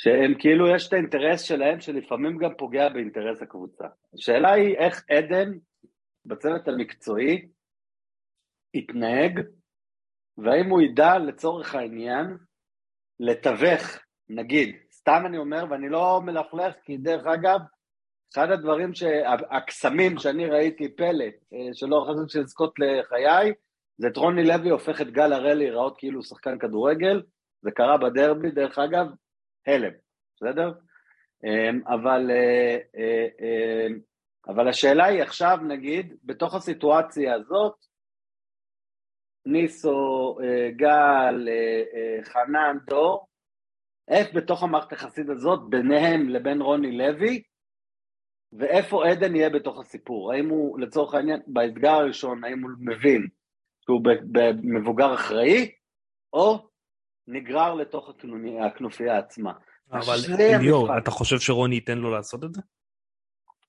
שהם 0.03 0.33
כאילו, 0.39 0.75
יש 0.75 0.87
את 0.87 0.93
האינטרס 0.93 1.41
שלהם 1.41 1.81
שלפעמים 1.81 2.37
גם 2.37 2.49
פוגע 2.57 2.89
באינטרס 2.89 3.41
הקבוצה. 3.41 3.85
השאלה 4.13 4.51
היא 4.51 4.75
איך 4.77 5.03
עדן, 5.09 5.51
בצוות 6.25 6.67
המקצועי, 6.67 7.47
יתנהג, 8.73 9.39
והאם 10.37 10.69
הוא 10.69 10.81
ידע 10.81 11.17
לצורך 11.17 11.75
העניין 11.75 12.37
לתווך, 13.19 13.99
נגיד, 14.29 14.75
סתם 14.91 15.23
אני 15.25 15.37
אומר, 15.37 15.65
ואני 15.69 15.89
לא 15.89 16.21
מלכלך, 16.25 16.75
כי 16.83 16.97
דרך 16.97 17.25
אגב, 17.25 17.59
אחד 18.33 18.51
הדברים, 18.51 18.91
הקסמים 19.51 20.17
שאני 20.17 20.45
ראיתי 20.45 20.95
פלא, 20.95 21.25
אה, 21.53 21.73
שלא 21.73 22.05
חשבתי 22.09 22.39
לזכות 22.39 22.73
לחיי, 22.79 23.53
זה 23.97 24.07
את 24.07 24.17
רוני 24.17 24.43
לוי 24.43 24.69
הופך 24.69 25.01
את 25.01 25.11
גל 25.11 25.33
הראל 25.33 25.57
להיראות 25.57 25.97
כאילו 25.97 26.23
שחקן 26.23 26.59
כדורגל, 26.59 27.21
זה 27.61 27.71
קרה 27.71 27.97
בדרבי, 27.97 28.51
דרך 28.51 28.79
אגב, 28.79 29.07
הלם, 29.67 29.91
בסדר? 30.35 30.71
אמ, 31.43 31.81
אבל, 31.87 32.31
אה, 32.31 32.77
אה, 32.97 33.27
אה, 33.41 33.87
אבל 34.47 34.67
השאלה 34.67 35.05
היא 35.05 35.21
עכשיו, 35.21 35.57
נגיד, 35.67 36.15
בתוך 36.23 36.55
הסיטואציה 36.55 37.35
הזאת, 37.35 37.75
ניסו, 39.45 40.37
גל, 40.75 41.47
חנן, 42.23 42.77
דור, 42.85 43.27
איך 44.07 44.35
בתוך 44.35 44.63
המערכת 44.63 44.91
היחסית 44.91 45.29
הזאת, 45.29 45.69
ביניהם 45.69 46.29
לבין 46.29 46.61
רוני 46.61 46.97
לוי, 46.97 47.43
ואיפה 48.53 49.07
עדן 49.07 49.35
יהיה 49.35 49.49
בתוך 49.49 49.79
הסיפור? 49.79 50.33
האם 50.33 50.49
הוא, 50.49 50.79
לצורך 50.79 51.13
העניין, 51.13 51.39
באתגר 51.47 51.91
הראשון, 51.91 52.43
האם 52.43 52.63
הוא 52.63 52.71
מבין 52.79 53.27
שהוא 53.81 54.01
מבוגר 54.63 55.13
אחראי, 55.13 55.71
או 56.33 56.69
נגרר 57.27 57.73
לתוך 57.73 58.09
הכנופיה 58.61 59.17
עצמה? 59.17 59.53
אבל 59.91 60.17
זה 60.17 60.57
ליאור. 60.61 60.97
אתה 60.97 61.11
חושב 61.11 61.39
שרוני 61.39 61.75
ייתן 61.75 61.97
לו 61.97 62.11
לעשות 62.11 62.43
את 62.43 62.53
זה? 62.53 62.61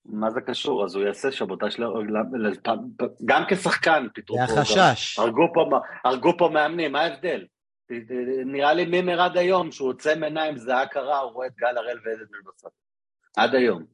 מה 0.05 0.29
זה 0.31 0.41
קשור? 0.41 0.85
אז 0.85 0.95
הוא 0.95 1.03
יעשה 1.03 1.31
שבוטאז' 1.31 1.77
ל- 1.79 1.83
ל- 1.83 2.47
ל- 2.47 2.75
גם 3.25 3.43
כשחקן, 3.49 4.07
פיתרו 4.13 4.37
זה 4.37 4.43
פה, 4.47 4.53
גם- 4.53 4.57
החשש. 4.61 5.19
הרגו 6.05 6.37
פה, 6.37 6.49
מאמנים, 6.53 6.91
מה 6.91 7.01
ההבדל? 7.01 7.45
נראה 8.45 8.73
לי 8.73 8.85
מימר 8.85 9.21
עד 9.21 9.37
היום, 9.37 9.71
שהוא 9.71 9.89
עוצם 9.89 10.23
עיניים, 10.23 10.57
זיעה 10.57 10.87
קרה, 10.87 11.19
הוא 11.19 11.31
רואה 11.31 11.47
את 11.47 11.55
גל 11.55 11.77
הראל 11.77 11.97
ועדן 12.05 12.25
בן 12.31 12.37
בסט. 12.55 12.67
עד 13.37 13.55
היום. 13.55 13.85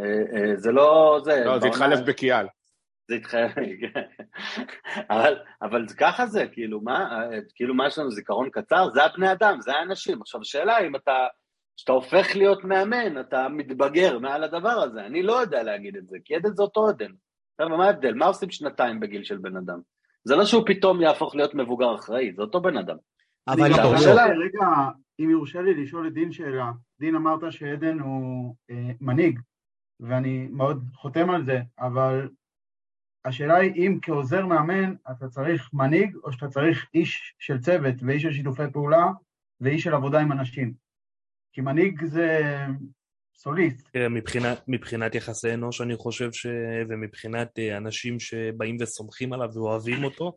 אה, 0.00 0.04
אה, 0.04 0.56
זה 0.56 0.72
לא... 0.72 1.20
זה 1.24 1.42
לא, 1.44 1.58
זה 1.58 1.66
התחלף 1.66 2.00
בקיאל. 2.06 2.46
זה 3.08 3.14
התחלף, 3.14 3.52
אבל, 5.10 5.34
אבל 5.62 5.86
ככה 5.98 6.26
זה, 6.26 6.46
כאילו 6.52 6.80
מה, 6.80 7.20
כאילו 7.54 7.74
מה 7.74 7.86
יש 7.86 7.98
לנו 7.98 8.10
זיכרון 8.10 8.48
קצר? 8.50 8.88
זה 8.94 9.04
הבני 9.04 9.32
אדם, 9.32 9.60
זה 9.60 9.72
האנשים. 9.72 10.20
עכשיו, 10.20 10.40
השאלה 10.40 10.78
אם 10.78 10.96
אתה, 10.96 11.26
כשאתה 11.76 11.92
הופך 11.92 12.36
להיות 12.36 12.64
מאמן, 12.64 13.20
אתה 13.20 13.48
מתבגר 13.48 14.18
מעל 14.18 14.44
הדבר 14.44 14.68
הזה. 14.68 15.06
אני 15.06 15.22
לא 15.22 15.32
יודע 15.32 15.62
להגיד 15.62 15.96
את 15.96 16.08
זה, 16.08 16.16
כי 16.24 16.34
עדן 16.34 16.54
זה 16.54 16.62
אותו 16.62 16.88
עדן. 16.88 17.10
חבר'ה, 17.60 17.76
מה 17.76 17.86
ההבדל? 17.86 18.14
מה 18.14 18.26
עושים 18.26 18.50
שנתיים 18.50 19.00
בגיל 19.00 19.24
של 19.24 19.38
בן 19.38 19.56
אדם? 19.56 19.78
זה 20.24 20.36
לא 20.36 20.44
שהוא 20.44 20.62
פתאום 20.66 21.00
יהפוך 21.00 21.34
להיות 21.34 21.54
מבוגר 21.54 21.94
אחראי, 21.94 22.32
זה 22.36 22.42
אותו 22.42 22.60
בן 22.62 22.76
אדם. 22.76 22.96
אבל 23.48 23.68
ליאור, 23.68 23.96
חושב, 23.96 24.08
השאלה- 24.08 24.26
רגע, 24.26 24.66
אם 25.20 25.30
יורשה 25.30 25.62
לי 25.62 25.74
לשאול 25.82 26.06
את 26.08 26.12
דין 26.12 26.32
שאלה, 26.32 26.70
דין 27.00 27.14
אמרת 27.14 27.40
שעדן 27.52 27.98
הוא 27.98 28.54
אה, 28.70 28.90
מנהיג, 29.00 29.40
ואני 30.00 30.48
מאוד 30.50 30.84
חותם 30.94 31.30
על 31.30 31.44
זה, 31.44 31.60
אבל 31.78 32.28
השאלה 33.24 33.56
היא 33.56 33.72
אם 33.74 33.98
כעוזר 34.02 34.46
מאמן 34.46 34.94
אתה 35.10 35.28
צריך 35.28 35.70
מנהיג, 35.72 36.16
או 36.24 36.32
שאתה 36.32 36.48
צריך 36.48 36.86
איש 36.94 37.34
של 37.38 37.60
צוות, 37.60 37.94
ואיש 38.02 38.22
של 38.22 38.32
שיתופי 38.32 38.62
פעולה, 38.72 39.06
ואיש 39.60 39.82
של 39.82 39.94
עבודה 39.94 40.20
עם 40.20 40.32
אנשים. 40.32 40.74
כי 41.52 41.60
מנהיג 41.60 42.04
זה 42.04 42.40
סוליסט. 43.36 43.90
מבחינת, 44.10 44.64
מבחינת 44.68 45.14
יחסי 45.14 45.54
אנוש, 45.54 45.80
אני 45.80 45.96
חושב 45.96 46.32
ש... 46.32 46.46
ומבחינת 46.88 47.58
אה, 47.58 47.76
אנשים 47.76 48.20
שבאים 48.20 48.76
וסומכים 48.80 49.32
עליו 49.32 49.48
ואוהבים 49.54 50.04
אותו, 50.04 50.36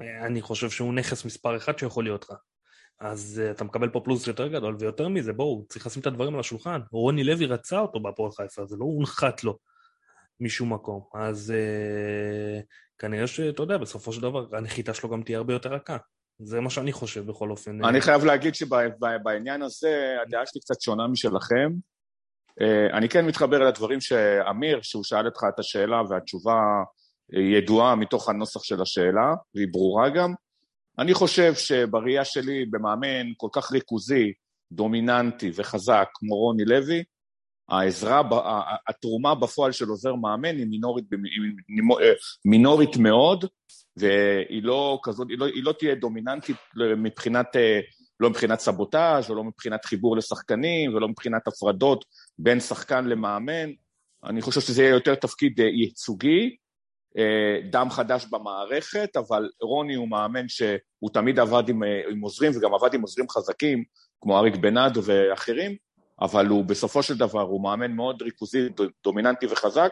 אה, 0.00 0.26
אני 0.26 0.42
חושב 0.42 0.70
שהוא 0.70 0.94
נכס 0.94 1.24
מספר 1.24 1.56
אחד 1.56 1.78
שיכול 1.78 2.04
להיות 2.04 2.24
לך. 2.24 2.36
אז 3.00 3.42
uh, 3.44 3.50
אתה 3.50 3.64
מקבל 3.64 3.88
פה 3.88 4.00
פלוס 4.04 4.26
יותר 4.26 4.48
גדול, 4.48 4.76
ויותר 4.78 5.08
מזה, 5.08 5.32
בואו, 5.32 5.64
צריך 5.68 5.86
לשים 5.86 6.02
את 6.02 6.06
הדברים 6.06 6.34
על 6.34 6.40
השולחן. 6.40 6.80
רוני 6.92 7.24
לוי 7.24 7.46
רצה 7.46 7.78
אותו 7.78 8.00
בהפועל 8.00 8.30
חיפה, 8.30 8.66
זה 8.66 8.76
לא 8.76 8.84
הונחת 8.84 9.44
לו 9.44 9.58
משום 10.40 10.72
מקום. 10.72 11.02
אז 11.14 11.54
uh, 11.56 12.64
כנראה 12.98 13.26
שאתה 13.26 13.62
יודע, 13.62 13.78
בסופו 13.78 14.12
של 14.12 14.22
דבר, 14.22 14.56
הנחיתה 14.56 14.94
שלו 14.94 15.10
גם 15.10 15.22
תהיה 15.22 15.38
הרבה 15.38 15.52
יותר 15.52 15.72
רכה. 15.72 15.96
זה 16.38 16.60
מה 16.60 16.70
שאני 16.70 16.92
חושב 16.92 17.26
בכל 17.26 17.50
אופן. 17.50 17.84
אני 17.84 18.00
חייב 18.00 18.24
להגיד 18.24 18.54
שבעניין 18.54 19.62
הזה, 19.62 20.16
הדעה 20.26 20.46
שלי 20.46 20.60
קצת 20.60 20.80
שונה 20.80 21.08
משלכם. 21.08 21.70
אה, 22.60 22.96
אני 22.96 23.08
כן 23.08 23.26
מתחבר 23.26 23.58
לדברים 23.58 24.00
שאמיר, 24.00 24.78
שהוא 24.82 25.04
שאל 25.04 25.26
אותך 25.26 25.40
את 25.54 25.58
השאלה, 25.58 26.02
והתשובה 26.08 26.60
אה, 27.34 27.40
ידועה 27.40 27.94
מתוך 27.94 28.28
הנוסח 28.28 28.62
של 28.62 28.82
השאלה, 28.82 29.34
והיא 29.54 29.68
ברורה 29.72 30.08
גם. 30.08 30.34
אני 30.98 31.14
חושב 31.14 31.54
שבראייה 31.54 32.24
שלי, 32.24 32.64
במאמן 32.70 33.26
כל 33.36 33.48
כך 33.52 33.72
ריכוזי, 33.72 34.32
דומיננטי 34.72 35.50
וחזק 35.54 36.08
כמו 36.14 36.34
רוני 36.36 36.64
לוי, 36.64 37.04
העזרה, 37.70 38.22
התרומה 38.88 39.34
בפועל 39.34 39.72
של 39.72 39.88
עוזר 39.88 40.14
מאמן 40.14 40.56
היא 40.56 40.66
מינורית, 40.66 41.04
היא 41.68 41.82
מינורית 42.44 42.96
מאוד, 42.96 43.44
והיא 43.96 44.62
לא 44.62 45.00
כזאת, 45.02 45.28
היא 45.30 45.38
לא, 45.38 45.46
היא 45.46 45.64
לא 45.64 45.72
תהיה 45.72 45.94
דומיננטית 45.94 46.56
מבחינת, 46.96 47.46
לא 48.20 48.30
מבחינת 48.30 48.60
סבוטאז' 48.60 49.30
או 49.30 49.34
לא 49.34 49.44
מבחינת 49.44 49.84
חיבור 49.84 50.16
לשחקנים 50.16 50.94
ולא 50.94 51.08
מבחינת 51.08 51.48
הפרדות 51.48 52.04
בין 52.38 52.60
שחקן 52.60 53.04
למאמן. 53.04 53.70
אני 54.24 54.42
חושב 54.42 54.60
שזה 54.60 54.82
יהיה 54.82 54.94
יותר 54.94 55.14
תפקיד 55.14 55.58
ייצוגי, 55.58 56.56
דם 57.70 57.90
חדש 57.90 58.26
במערכת, 58.30 59.16
אבל 59.16 59.48
רוני 59.62 59.94
הוא 59.94 60.08
מאמן 60.08 60.48
שהוא 60.48 61.10
תמיד 61.12 61.38
עבד 61.38 61.68
עם, 61.68 61.82
עם 62.10 62.20
עוזרים 62.20 62.52
וגם 62.56 62.74
עבד 62.74 62.94
עם 62.94 63.00
עוזרים 63.00 63.28
חזקים, 63.28 63.84
כמו 64.20 64.38
אריק 64.38 64.56
בנאדו 64.56 65.00
ואחרים, 65.04 65.76
אבל 66.20 66.46
הוא 66.46 66.64
בסופו 66.64 67.02
של 67.02 67.18
דבר, 67.18 67.40
הוא 67.40 67.62
מאמן 67.62 67.92
מאוד 67.92 68.22
ריכוזי, 68.22 68.58
דומיננטי 69.04 69.46
וחזק, 69.46 69.90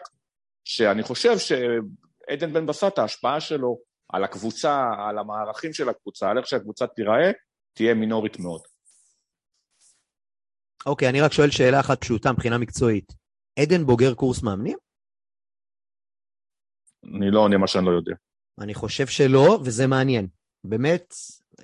שאני 0.63 1.03
חושב 1.03 1.37
שעדן 1.37 2.53
בן 2.53 2.65
בסט, 2.65 2.97
ההשפעה 2.97 3.39
שלו 3.39 3.79
על 4.09 4.23
הקבוצה, 4.23 4.89
על 5.09 5.17
המערכים 5.17 5.73
של 5.73 5.89
הקבוצה, 5.89 6.29
על 6.29 6.37
איך 6.37 6.47
שהקבוצה 6.47 6.87
תיראה, 6.87 7.31
תהיה 7.73 7.93
מינורית 7.93 8.39
מאוד. 8.39 8.61
אוקיי, 10.85 11.09
אני 11.09 11.21
רק 11.21 11.33
שואל 11.33 11.51
שאלה 11.51 11.79
אחת 11.79 12.01
פשוטה 12.01 12.31
מבחינה 12.31 12.57
מקצועית. 12.57 13.13
עדן 13.59 13.85
בוגר 13.85 14.13
קורס 14.13 14.43
מאמנים? 14.43 14.77
אני 17.03 17.31
לא 17.31 17.39
עונה 17.39 17.57
מה 17.57 17.67
שאני 17.67 17.85
לא 17.85 17.91
יודע. 17.91 18.13
אני 18.61 18.73
חושב 18.73 19.07
שלא, 19.07 19.59
וזה 19.65 19.87
מעניין. 19.87 20.27
באמת 20.63 21.13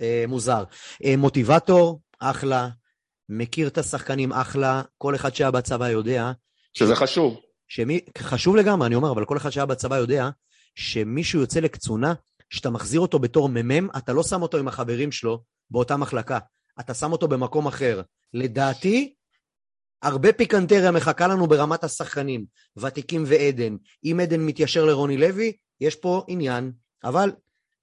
אה, 0.02 0.26
מוזר. 0.28 0.64
אה, 1.06 1.18
מוטיבטור, 1.18 2.02
אחלה. 2.20 2.70
מכיר 3.30 3.68
את 3.68 3.78
השחקנים, 3.78 4.34
אחלה. 4.34 4.82
כל 4.98 5.16
אחד 5.16 5.36
שהיה 5.36 5.52
בצבא 5.52 5.90
יודע. 5.90 6.32
שזה 6.74 6.96
חשוב. 6.96 7.40
שמי, 7.68 8.00
חשוב 8.18 8.56
לגמרי, 8.56 8.88
אני 8.88 8.96
אומר, 8.96 9.12
אבל 9.12 9.26
כל 9.26 9.38
אחד 9.38 9.50
שהיה 9.50 9.66
בצבא 9.66 9.98
יודע 9.98 10.30
שמישהו 10.76 11.40
יוצא 11.40 11.60
לקצונה, 11.60 12.14
שאתה 12.50 12.70
מחזיר 12.70 13.00
אותו 13.00 13.20
בתור 13.20 13.50
מ"מ, 13.50 13.90
אתה 13.98 14.14
לא 14.14 14.24
שם 14.24 14.42
אותו 14.42 14.58
עם 14.58 14.68
החברים 14.68 15.12
שלו 15.12 15.44
באותה 15.70 15.98
מחלקה. 15.98 16.40
אתה 16.80 16.94
שם 16.94 17.12
אותו 17.12 17.28
במקום 17.28 17.68
אחר. 17.68 18.02
לדעתי, 18.34 19.14
הרבה 20.02 20.34
פיקנטריה 20.34 20.92
מחכה 20.92 21.28
לנו 21.28 21.48
ברמת 21.48 21.84
השחקנים, 21.84 22.46
ותיקים 22.78 23.24
ועדן. 23.28 23.76
אם 24.04 24.20
עדן 24.24 24.40
מתיישר 24.40 24.86
לרוני 24.86 25.18
לוי, 25.18 25.54
יש 25.82 25.96
פה 25.96 26.24
עניין, 26.28 26.72
אבל 27.04 27.32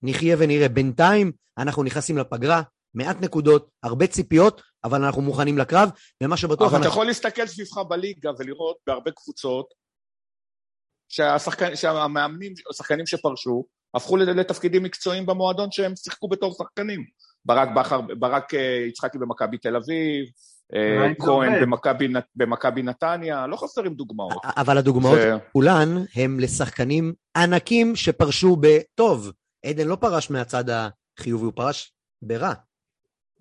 נחיה 0.02 0.36
ונראה. 0.38 0.68
בינתיים 0.68 1.32
אנחנו 1.58 1.82
נכנסים 1.82 2.18
לפגרה, 2.18 2.62
מעט 2.94 3.16
נקודות, 3.20 3.70
הרבה 3.82 4.06
ציפיות, 4.06 4.62
אבל 4.84 5.04
אנחנו 5.04 5.22
מוכנים 5.22 5.58
לקרב, 5.58 5.90
ומה 6.22 6.36
שבטוח... 6.36 6.60
אבל 6.60 6.76
אנחנו... 6.76 6.80
אתה 6.80 6.88
יכול 6.88 7.06
להסתכל 7.06 7.46
סביבך 7.46 7.78
בליגה 7.88 8.30
ולראות 8.38 8.76
בהרבה 8.86 9.10
קבוצות 9.10 9.66
שהשחקן, 11.08 11.76
שהמאמנים, 11.76 12.52
השחקנים 12.70 13.06
שפרשו, 13.06 13.64
הפכו 13.94 14.16
לתפקידים 14.16 14.82
מקצועיים 14.82 15.26
במועדון 15.26 15.70
שהם 15.70 15.96
שיחקו 15.96 16.28
בתור 16.28 16.54
שחקנים. 16.54 17.04
ברק, 17.44 17.68
בחר, 17.76 18.00
ברק 18.00 18.52
יצחקי 18.88 19.18
במכבי 19.18 19.58
תל 19.58 19.76
אביב, 19.76 20.24
כהן 21.18 21.62
במכבי, 21.62 22.08
במכבי 22.36 22.82
נתניה, 22.82 23.46
לא 23.46 23.56
חסרים 23.56 23.94
דוגמאות. 23.94 24.42
אבל 24.44 24.78
הדוגמאות 24.78 25.18
זה... 25.18 25.36
כולן 25.52 25.88
הם 26.14 26.40
לשחקנים 26.40 27.14
ענקים 27.36 27.96
שפרשו 27.96 28.56
בטוב. 28.60 29.32
עדן 29.66 29.88
לא 29.88 29.96
פרש 29.96 30.30
מהצד 30.30 30.64
החיובי, 30.70 31.44
הוא 31.44 31.52
פרש 31.56 31.92
ברע. 32.22 32.52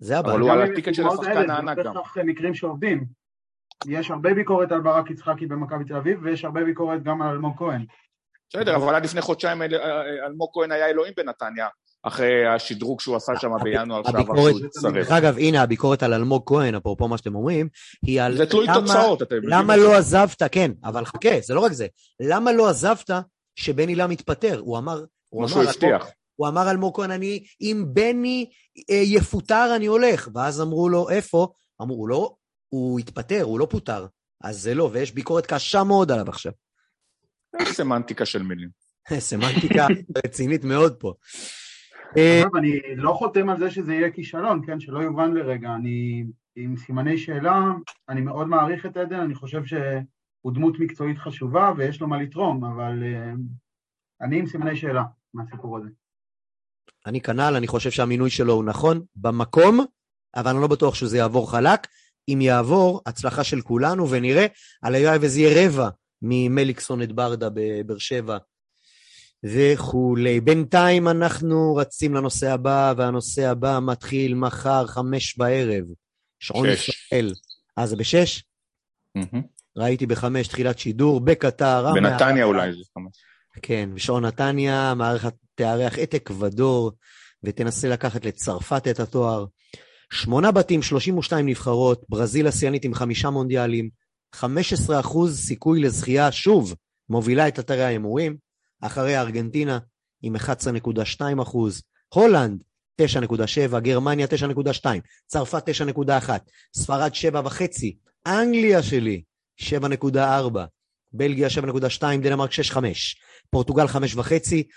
זה 0.02 0.18
הבעיה. 0.18 0.34
אבל 0.34 0.42
הוא 0.42 0.50
על 0.52 0.62
הטיקט 0.62 0.94
של 0.94 1.06
השחקן 1.08 1.50
הענק 1.50 1.78
גם. 1.84 1.94
זה 2.14 2.22
מקרים 2.24 2.54
שעובדים. 2.54 3.04
יש 3.86 4.10
הרבה 4.10 4.34
ביקורת 4.34 4.72
על 4.72 4.80
ברק 4.80 5.10
יצחקי 5.10 5.46
במכבי 5.46 5.84
תל 5.84 5.96
אביב, 5.96 6.18
ויש 6.22 6.44
הרבה 6.44 6.64
ביקורת 6.64 7.02
גם 7.02 7.22
על 7.22 7.28
אלמוג 7.28 7.54
כהן. 7.58 7.84
בסדר, 8.50 8.76
אבל 8.76 8.94
עד 8.94 9.04
לפני 9.04 9.20
חודשיים 9.20 9.62
אל- 9.62 9.74
אלמוג 10.26 10.50
כהן 10.52 10.72
היה 10.72 10.86
אלוהים 10.86 11.12
בנתניה, 11.16 11.68
אחרי 12.02 12.46
השדרוג 12.46 13.00
שהוא 13.00 13.16
עשה 13.16 13.32
שם 13.40 13.50
בינואר 13.62 14.02
שעבר 14.06 14.36
שהוא 14.36 14.60
התסרב. 14.66 14.94
דרך 14.94 15.10
אגב, 15.10 15.38
הנה 15.38 15.62
הביקורת 15.62 16.02
על 16.02 16.14
אלמוג 16.14 16.42
כהן, 16.46 16.74
אפרופו 16.74 17.08
מה 17.08 17.18
שאתם 17.18 17.34
אומרים, 17.34 17.68
היא 18.06 18.22
על 18.22 18.36
זה 18.36 18.46
תלוי 18.46 18.66
תוצאות, 18.74 19.22
אתם 19.22 19.34
יודעים. 19.34 19.52
למה 19.52 19.76
לא 19.76 19.96
עזבת, 19.96 20.42
כן, 20.52 20.70
אבל 20.84 21.04
חכה, 21.04 21.40
זה 21.42 21.54
לא 21.54 21.60
רק 21.60 21.72
זה, 21.72 21.86
למה 22.20 22.52
לא 22.52 22.68
עזבת 22.70 23.10
שבני 23.56 23.94
לם 23.94 24.10
התפטר? 24.10 24.58
הוא 24.58 24.78
אמר, 24.78 24.94
הוא 24.98 25.04
כמו 25.30 25.40
אמר, 25.40 25.48
שהוא 25.48 25.62
הבטיח. 25.62 26.06
הוא 26.42 26.48
אמר 26.48 26.70
אלמוג 26.70 26.96
כהן, 26.96 27.10
אני, 27.10 27.44
אם 27.60 27.84
בני 27.86 28.50
אה, 28.90 29.02
יפוטר 29.04 29.72
אני 29.76 29.86
הולך, 29.86 30.28
ואז 30.34 30.60
אמרו 30.60 30.88
לו, 30.88 31.10
איפה? 31.10 31.48
אמרו 31.82 32.06
לו, 32.06 32.36
הוא 32.68 32.98
התפטר, 32.98 33.42
הוא 33.42 33.58
לא 33.58 33.66
פוטר, 33.70 34.06
אז 34.40 34.60
זה 34.60 34.74
לא, 34.74 34.90
ויש 34.92 35.12
ביקורת 35.12 35.46
קשה 35.46 35.84
מאוד 35.84 36.10
עליו 36.10 36.28
עכשיו. 36.28 36.52
סמנטיקה 37.62 38.26
של 38.26 38.42
מילים. 38.42 38.68
סמנטיקה 39.28 39.86
רצינית 40.26 40.64
מאוד 40.64 40.96
פה. 41.00 41.14
אה, 42.16 42.42
אני 42.58 42.80
לא 42.96 43.12
חותם 43.12 43.48
על 43.48 43.58
זה 43.58 43.70
שזה 43.70 43.94
יהיה 43.94 44.10
כישלון, 44.10 44.66
כן? 44.66 44.80
שלא 44.80 44.98
יובן 44.98 45.34
לרגע. 45.34 45.74
אני 45.74 46.24
עם 46.56 46.76
סימני 46.76 47.18
שאלה, 47.18 47.62
אני 48.08 48.20
מאוד 48.20 48.48
מעריך 48.48 48.86
את 48.86 48.96
עדן, 48.96 49.20
אני 49.20 49.34
חושב 49.34 49.64
שהוא 49.64 50.52
דמות 50.54 50.78
מקצועית 50.78 51.18
חשובה 51.18 51.72
ויש 51.76 52.00
לו 52.00 52.08
מה 52.08 52.22
לתרום, 52.22 52.64
אבל 52.64 53.02
אה, 53.02 53.32
אני 54.20 54.38
עם 54.38 54.46
סימני 54.46 54.76
שאלה 54.76 55.04
מהסיפור 55.34 55.76
הזה. 55.76 55.88
אני 57.06 57.20
כנ"ל, 57.20 57.54
אני 57.56 57.66
חושב 57.66 57.90
שהמינוי 57.90 58.30
שלו 58.30 58.52
הוא 58.52 58.64
נכון, 58.64 59.02
במקום, 59.16 59.84
אבל 60.36 60.50
אני 60.50 60.60
לא 60.60 60.66
בטוח 60.66 60.94
שזה 60.94 61.18
יעבור 61.18 61.50
חלק. 61.50 61.86
אם 62.28 62.40
יעבור, 62.40 63.00
הצלחה 63.06 63.44
של 63.44 63.60
כולנו, 63.60 64.10
ונראה, 64.10 64.46
הלוואי 64.82 65.18
וזה 65.20 65.40
יהיה 65.40 65.66
רבע 65.66 65.88
ממליקסון 66.22 67.02
את 67.02 67.12
ברדה 67.12 67.48
בבאר 67.54 67.98
שבע 67.98 68.38
וכולי. 69.44 70.40
בינתיים 70.40 71.08
אנחנו 71.08 71.74
רצים 71.74 72.14
לנושא 72.14 72.50
הבא, 72.50 72.94
והנושא 72.96 73.48
הבא 73.50 73.78
מתחיל 73.82 74.34
מחר, 74.34 74.86
חמש 74.86 75.38
בערב. 75.38 75.84
שעון 76.40 76.76
שש. 76.76 76.88
ישראל. 76.88 77.32
אה, 77.78 77.86
זה 77.86 77.96
בשש? 77.96 78.44
מהמם. 79.14 79.42
ראיתי 79.76 80.06
בחמש 80.06 80.48
תחילת 80.48 80.78
שידור, 80.78 81.20
בקטר. 81.20 81.92
בנתניה 81.94 82.44
אולי 82.44 82.72
זה 82.72 82.84
חמש. 82.94 83.31
כן, 83.62 83.90
בשעון 83.94 84.24
נתניה, 84.24 84.90
המערכת 84.90 85.34
תארח 85.54 85.98
את 85.98 86.14
אקוודור 86.14 86.92
ותנסה 87.44 87.88
לקחת 87.88 88.24
לצרפת 88.24 88.88
את 88.88 89.00
התואר. 89.00 89.44
שמונה 90.12 90.50
בתים, 90.52 90.82
32 90.82 91.48
נבחרות, 91.48 92.04
ברזיל 92.08 92.46
השיאנית 92.46 92.84
עם 92.84 92.94
חמישה 92.94 93.30
מונדיאלים, 93.30 93.90
15 94.34 95.00
אחוז 95.00 95.40
סיכוי 95.40 95.80
לזכייה, 95.80 96.32
שוב, 96.32 96.74
מובילה 97.08 97.48
את 97.48 97.58
אתרי 97.58 97.82
ההימורים, 97.82 98.36
אחריה 98.80 99.20
ארגנטינה 99.20 99.78
עם 100.22 100.36
11.2 100.36 101.42
אחוז, 101.42 101.82
הולנד 102.14 102.62
9.7, 103.02 103.78
גרמניה 103.80 104.26
9.2, 104.26 104.86
צרפת 105.26 105.68
9.1, 105.68 106.30
ספרד 106.74 107.10
7.5, 107.34 107.60
אנגליה 108.26 108.82
שלי 108.82 109.22
7.4, 109.60 110.16
בלגיה 111.12 111.48
7.2, 111.48 112.02
דנמרק 112.22 112.50
6.5, 112.50 112.76
פורטוגל 113.50 113.86
5.5, 113.86 114.22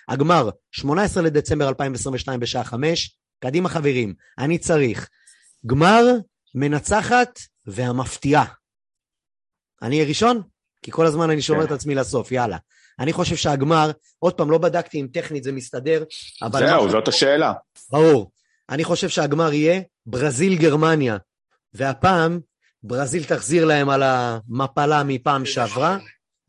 הגמר 0.08 0.50
18 0.72 1.24
לדצמבר 1.24 1.70
2022 1.70 2.40
בשעה 2.40 2.64
5, 2.64 3.18
קדימה 3.44 3.70
חברים, 3.70 4.14
אני 4.38 4.58
צריך 4.58 5.10
גמר, 5.66 6.04
מנצחת 6.56 7.40
והמפתיעה. 7.68 8.46
אני 9.82 9.96
אהיה 9.96 10.08
ראשון? 10.08 10.42
כי 10.82 10.92
כל 10.92 11.06
הזמן 11.06 11.30
אני 11.30 11.42
שומר 11.42 11.60
כן. 11.60 11.66
את 11.66 11.72
עצמי 11.72 11.96
לסוף, 11.96 12.32
יאללה. 12.32 12.58
אני 13.00 13.14
חושב 13.14 13.36
שהגמר, 13.36 13.92
עוד 14.20 14.34
פעם, 14.34 14.52
לא 14.52 14.58
בדקתי 14.58 15.02
אם 15.02 15.08
טכנית 15.14 15.44
זה 15.44 15.52
מסתדר, 15.52 16.04
אבל... 16.42 16.68
זהו, 16.68 16.90
זאת 16.90 17.08
השאלה. 17.08 17.54
ברור. 17.92 18.32
אני 18.70 18.84
חושב 18.84 19.10
שהגמר 19.10 19.54
יהיה 19.54 19.82
ברזיל-גרמניה, 20.06 21.18
והפעם 21.74 22.40
ברזיל 22.84 23.24
תחזיר 23.24 23.66
להם 23.66 23.90
על 23.90 24.04
המפלה 24.04 25.04
מפעם 25.04 25.46
שעברה. 25.46 25.98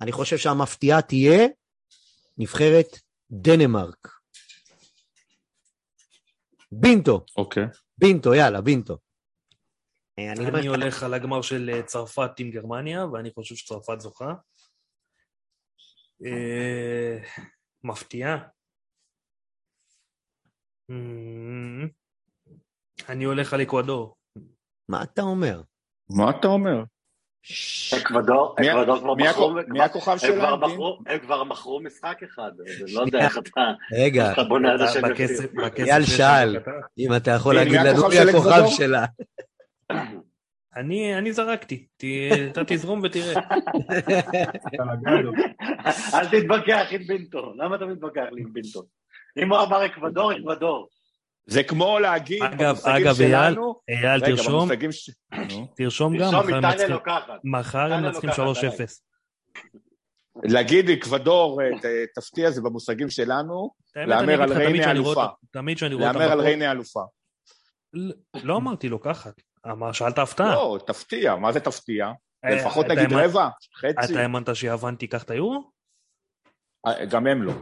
אני 0.00 0.12
חושב 0.12 0.36
שהמפתיעה 0.36 1.02
תהיה 1.02 1.46
נבחרת 2.38 2.86
דנמרק. 3.30 4.08
בינטו, 6.72 7.24
אוקיי. 7.36 7.64
בינטו, 7.98 8.34
יאללה, 8.34 8.60
בינטו. 8.60 8.98
אה, 10.18 10.32
אני 10.32 10.46
אני 10.48 10.66
הולך 10.66 11.02
על 11.02 11.14
הגמר 11.14 11.42
של 11.42 11.70
אה, 11.74 11.82
צרפת 11.82 12.30
עם 12.38 12.50
גרמניה, 12.50 13.06
ואני 13.06 13.30
חושב 13.30 13.54
שצרפת 13.54 14.00
זוכה. 14.00 14.34
אה, 16.24 17.18
מפתיעה. 17.84 18.48
אני 23.08 23.24
הולך 23.24 23.52
על 23.52 23.62
אקוודור. 23.62 24.16
מה 24.88 25.02
אתה 25.02 25.22
אומר? 25.22 25.62
מה 26.10 26.30
אתה 26.30 26.46
אומר? 26.46 26.84
אקוודור, 27.98 28.54
אקוודור 28.60 28.98
כבר 28.98 29.14
מכרו, 29.14 29.58
הכ- 29.60 29.64
מי 29.68 29.80
הכוכב 29.80 30.10
הם 30.10 30.18
כבר 30.18 30.28
שלהם? 30.56 30.60
מכרו- 30.64 30.98
הם 31.06 31.18
כבר 31.18 31.44
מכרו 31.44 31.80
משחק 31.80 32.22
אחד, 32.22 32.50
לא 32.94 33.00
יודע 33.06 33.18
איך 33.18 33.38
אתה 33.38 33.60
רגע, 33.98 34.32
אתה 34.32 34.42
בונה 34.44 34.74
יפתיעו. 34.74 35.04
בכסף 35.14 35.44
אייל 35.78 36.02
שאל. 36.04 36.56
אם 36.98 37.16
אתה 37.16 37.30
יכול 37.30 37.54
מי- 37.58 37.64
להגיד 37.64 37.80
לנו 37.80 38.08
מי 38.08 38.18
הכוכב? 38.18 38.62
שלה. 38.68 39.04
אני 40.76 41.18
אני 41.18 41.32
זרקתי, 41.32 41.86
ת- 41.96 42.04
אתה 42.52 42.60
תזרום 42.66 43.00
ותראה. 43.04 43.34
אל 46.14 46.26
תתווכח 46.40 46.86
עם 46.90 47.02
בינטו, 47.06 47.52
למה 47.56 47.76
אתה 47.76 47.86
מתווכח 47.86 48.24
לי 48.32 48.40
עם 48.42 48.52
בינטו? 48.52 48.82
אם 49.42 49.52
הוא 49.52 49.62
אמר 49.62 49.86
אקוודור, 49.86 50.32
אקוודור. 50.36 50.88
זה 51.46 51.62
כמו 51.62 51.98
להגיד, 51.98 52.42
אגב, 52.42 52.76
אגב, 52.84 53.20
אייל, 53.20 53.56
אייל, 53.88 54.20
תרשום, 54.20 54.68
ש... 54.92 55.10
תרשום 55.76 56.18
גם, 56.18 56.28
מחר 56.28 56.52
הם 56.54 56.62
מנצחים- 56.62 56.90
לוקחת. 56.90 57.22
לוקחת, 58.02 58.38
3-0. 58.38 59.00
להגיד 60.44 60.90
אקוודור 60.90 61.62
אה, 61.62 61.68
תפתיע 62.14 62.50
זה 62.50 62.60
במושגים 62.62 63.10
שלנו, 63.10 63.70
להמר 63.96 64.42
על 64.42 64.52
ריינה 64.52 64.82
שאני 64.84 64.90
אלופה. 64.98 65.26
תמיד 65.50 65.76
כשאני 65.76 65.94
רואה 65.94 66.08
אותה... 66.08 66.18
להמר 66.18 66.32
על 66.32 66.40
ריינה 66.40 66.70
אלופה. 66.70 67.00
לא- 68.42 68.56
אמרתי 68.56 68.88
לוקחת. 68.88 69.34
אמר, 69.70 69.92
שאלת 69.92 70.18
הפתעה. 70.18 70.54
לא, 70.54 70.78
תפתיע, 70.86 71.36
מה 71.36 71.52
זה 71.52 71.60
תפתיע? 71.60 72.10
אה, 72.44 72.54
לפחות 72.56 72.86
נגיד 72.86 73.12
רבע, 73.12 73.48
חצי, 73.78 74.12
אתה 74.12 74.20
האמנת 74.20 74.56
שיוון 74.56 74.94
תיקח 74.96 75.22
את 75.22 75.30
היורו? 75.30 75.70
אה, 76.86 77.04
גם 77.04 77.26
הם 77.26 77.42
לא. 77.42 77.52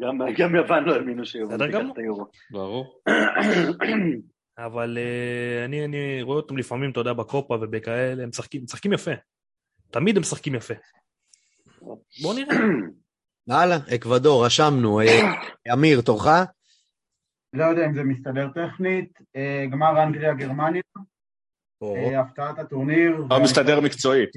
גם 0.00 0.18
גם 0.38 0.54
יוון 0.54 0.84
לא 0.84 0.94
האמינו 0.94 1.26
שיוון 1.26 1.66
תיקח. 1.66 1.78
את 1.92 1.98
היורו. 1.98 2.26
ברור. 2.50 3.00
אבל 4.58 4.98
אה, 4.98 5.64
אני, 5.64 5.84
אני 5.84 6.22
רואה 6.22 6.36
אותם 6.36 6.56
לפעמים, 6.56 6.90
אתה 6.90 7.00
יודע, 7.00 7.12
בקופה 7.12 7.54
ובכאלה, 7.54 8.22
הם 8.22 8.28
משחקים, 8.28 8.64
משחקים 8.64 8.92
יפה. 8.92 9.10
תמיד 9.90 10.16
הם 10.16 10.20
משחקים 10.20 10.54
יפה. 10.54 10.74
בוא 12.22 12.34
נראה. 12.34 12.56
הלאה, 13.62 13.78
אקוודור, 13.94 14.46
רשמנו. 14.46 15.00
אה, 15.00 15.06
אמיר, 15.72 16.00
תורך? 16.00 16.26
לא 17.52 17.64
יודע 17.64 17.86
אם 17.86 17.94
זה 17.94 18.02
מסתדר 18.04 18.48
טכנית. 18.48 19.12
אה, 19.36 19.64
גמר 19.70 20.02
אנגליה-גרמניה, 20.02 20.82
או, 21.80 21.96
אה, 21.96 22.20
הפתעת 22.20 22.58
הטורניר. 22.58 23.16
לא 23.30 23.42
מסתדר 23.42 23.80
מקצועית. 23.80 24.30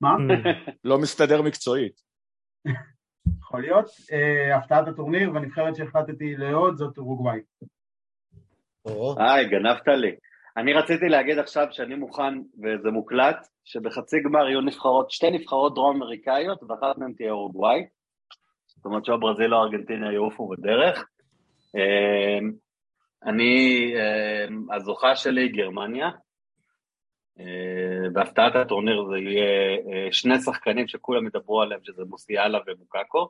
מה? 0.00 0.16
לא 0.84 0.98
מסתדר 0.98 1.42
מקצועית. 1.42 1.92
יכול 3.38 3.60
להיות. 3.60 3.86
אה, 4.12 4.56
הפתעת 4.56 4.88
הטורניר, 4.88 5.30
והנבחרת 5.34 5.76
שהחלטתי 5.76 6.36
לאהוד 6.36 6.76
זאת 6.76 6.98
אורוגוואי. 6.98 7.38
או, 8.84 9.14
היי, 9.18 9.48
גנבת 9.48 9.88
לי. 9.88 10.16
אני 10.56 10.72
רציתי 10.72 11.08
להגיד 11.08 11.38
עכשיו 11.38 11.66
שאני 11.70 11.94
מוכן, 11.94 12.38
וזה 12.38 12.90
מוקלט, 12.90 13.46
שבחצי 13.64 14.20
גמר 14.20 14.48
יהיו 14.48 14.60
נבחרות, 14.60 15.10
שתי 15.10 15.30
נבחרות 15.30 15.74
דרום 15.74 15.96
אמריקאיות, 15.96 16.62
ואחת 16.62 16.98
מהן 16.98 17.12
תהיה 17.12 17.30
אורוגוואי. 17.32 17.84
זאת 18.66 18.84
אומרת 18.84 19.04
שאו 19.04 19.20
ברזיל 19.20 19.54
או 19.54 19.62
ארגנטינה 19.62 20.12
יעופו 20.12 20.48
בדרך. 20.48 21.04
אמ, 21.74 22.52
אני, 23.24 23.94
אמ, 23.96 24.66
הזוכה 24.72 25.16
שלי 25.16 25.42
היא 25.42 25.52
גרמניה. 25.52 26.10
אה, 27.40 28.10
בהפתעת 28.12 28.56
הטורניר 28.56 29.04
זה 29.10 29.18
יהיה 29.18 29.78
אה, 29.92 30.08
שני 30.12 30.38
שחקנים 30.40 30.88
שכולם 30.88 31.26
ידברו 31.26 31.62
עליהם, 31.62 31.80
שזה 31.82 32.04
מוסיאלה 32.04 32.58
ומוקאקו. 32.66 33.28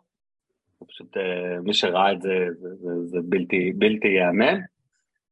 זה 0.81 0.87
פשוט, 0.89 1.17
אה, 1.17 1.61
מי 1.65 1.75
שראה 1.75 2.13
את 2.13 2.23
זה, 2.23 2.47
זה, 2.53 2.69
זה, 2.75 2.91
זה 3.05 3.19
בלתי, 3.23 3.73
בלתי 3.73 4.09
ייאמן. 4.09 4.61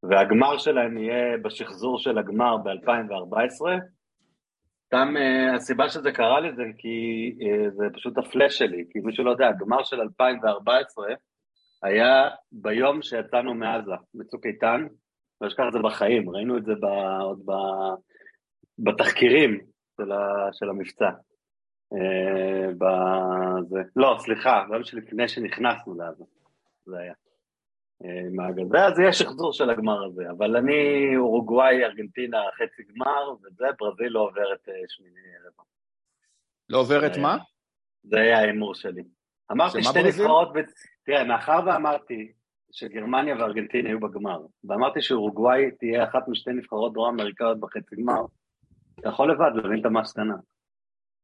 והגמר 0.02 0.58
שלהם 0.58 0.98
יהיה 0.98 1.36
בשחזור 1.42 1.98
של 1.98 2.18
הגמר 2.18 2.56
ב-2014. 2.56 3.66
סתם 4.86 5.14
הסיבה 5.54 5.88
שזה 5.88 6.12
קרה 6.12 6.40
לי 6.40 6.52
זה 6.56 6.62
כי 6.78 7.34
זה 7.70 7.86
פשוט 7.94 8.18
הפלאש 8.18 8.58
שלי, 8.58 8.84
כי 8.90 8.98
מי 9.00 9.12
שלא 9.12 9.30
יודע, 9.30 9.48
הגמר 9.48 9.82
של 9.82 10.00
2014 10.00 11.06
היה 11.82 12.28
ביום 12.52 13.02
שיצאנו 13.02 13.54
מעזה, 13.54 13.92
בצוק 14.14 14.46
איתן, 14.46 14.86
לא 15.40 15.48
אשכח 15.48 15.64
את 15.68 15.72
זה 15.72 15.78
בחיים, 15.78 16.30
ראינו 16.30 16.56
את 16.56 16.64
זה 16.64 16.72
ב, 16.74 16.84
עוד 17.20 17.46
בתחקירים, 18.84 19.60
של, 19.96 20.12
ה, 20.12 20.48
של 20.52 20.68
המבצע. 20.68 21.10
אה, 21.92 22.66
בזה. 22.68 23.82
לא, 23.96 24.16
סליחה, 24.18 24.64
ביום 24.70 24.84
שלפני 24.84 25.28
שנכנסנו 25.28 25.94
לעזה, 25.94 26.24
זה 26.86 26.98
היה. 26.98 27.12
אה, 28.04 28.28
מהגל. 28.32 28.62
ואז 28.70 28.98
יהיה 28.98 29.12
שחזור 29.12 29.52
של 29.52 29.70
הגמר 29.70 30.04
הזה, 30.04 30.30
אבל 30.30 30.56
אני 30.56 31.16
אורוגוואי, 31.16 31.84
ארגנטינה, 31.84 32.38
חצי 32.56 32.82
גמר, 32.82 33.32
וזה, 33.42 33.66
ברזיל 33.80 34.08
לא 34.08 34.20
עוברת 34.20 34.68
אה, 34.68 34.74
שמיני 34.88 35.20
רבע. 35.40 35.62
לא 36.68 36.78
עוברת 36.78 37.16
מה? 37.16 37.38
זה 38.02 38.16
היה 38.16 38.38
ההימור 38.38 38.74
שלי. 38.74 39.02
אמרתי 39.52 39.82
שתי? 39.82 40.02
נבחרות. 40.02 40.48
תראה, 41.04 41.24
מאחר 41.24 41.60
ואמרתי 41.66 42.32
שגרמניה 42.72 43.36
וארגנטינה 43.36 43.88
יהיו 43.88 44.00
בגמר, 44.00 44.40
ואמרתי 44.64 45.02
שאורוגוואי 45.02 45.70
תהיה 45.70 46.04
אחת 46.04 46.28
משתי 46.28 46.50
נבחרות 46.50 46.92
דרום 46.92 47.20
אמריקאיות 47.20 47.60
בחצי 47.60 47.96
גמר, 47.96 48.24
אתה 49.00 49.08
יכול 49.08 49.32
לבד 49.32 49.50
להבין 49.54 49.80
את 49.80 49.86
המסקנה. 49.86 50.34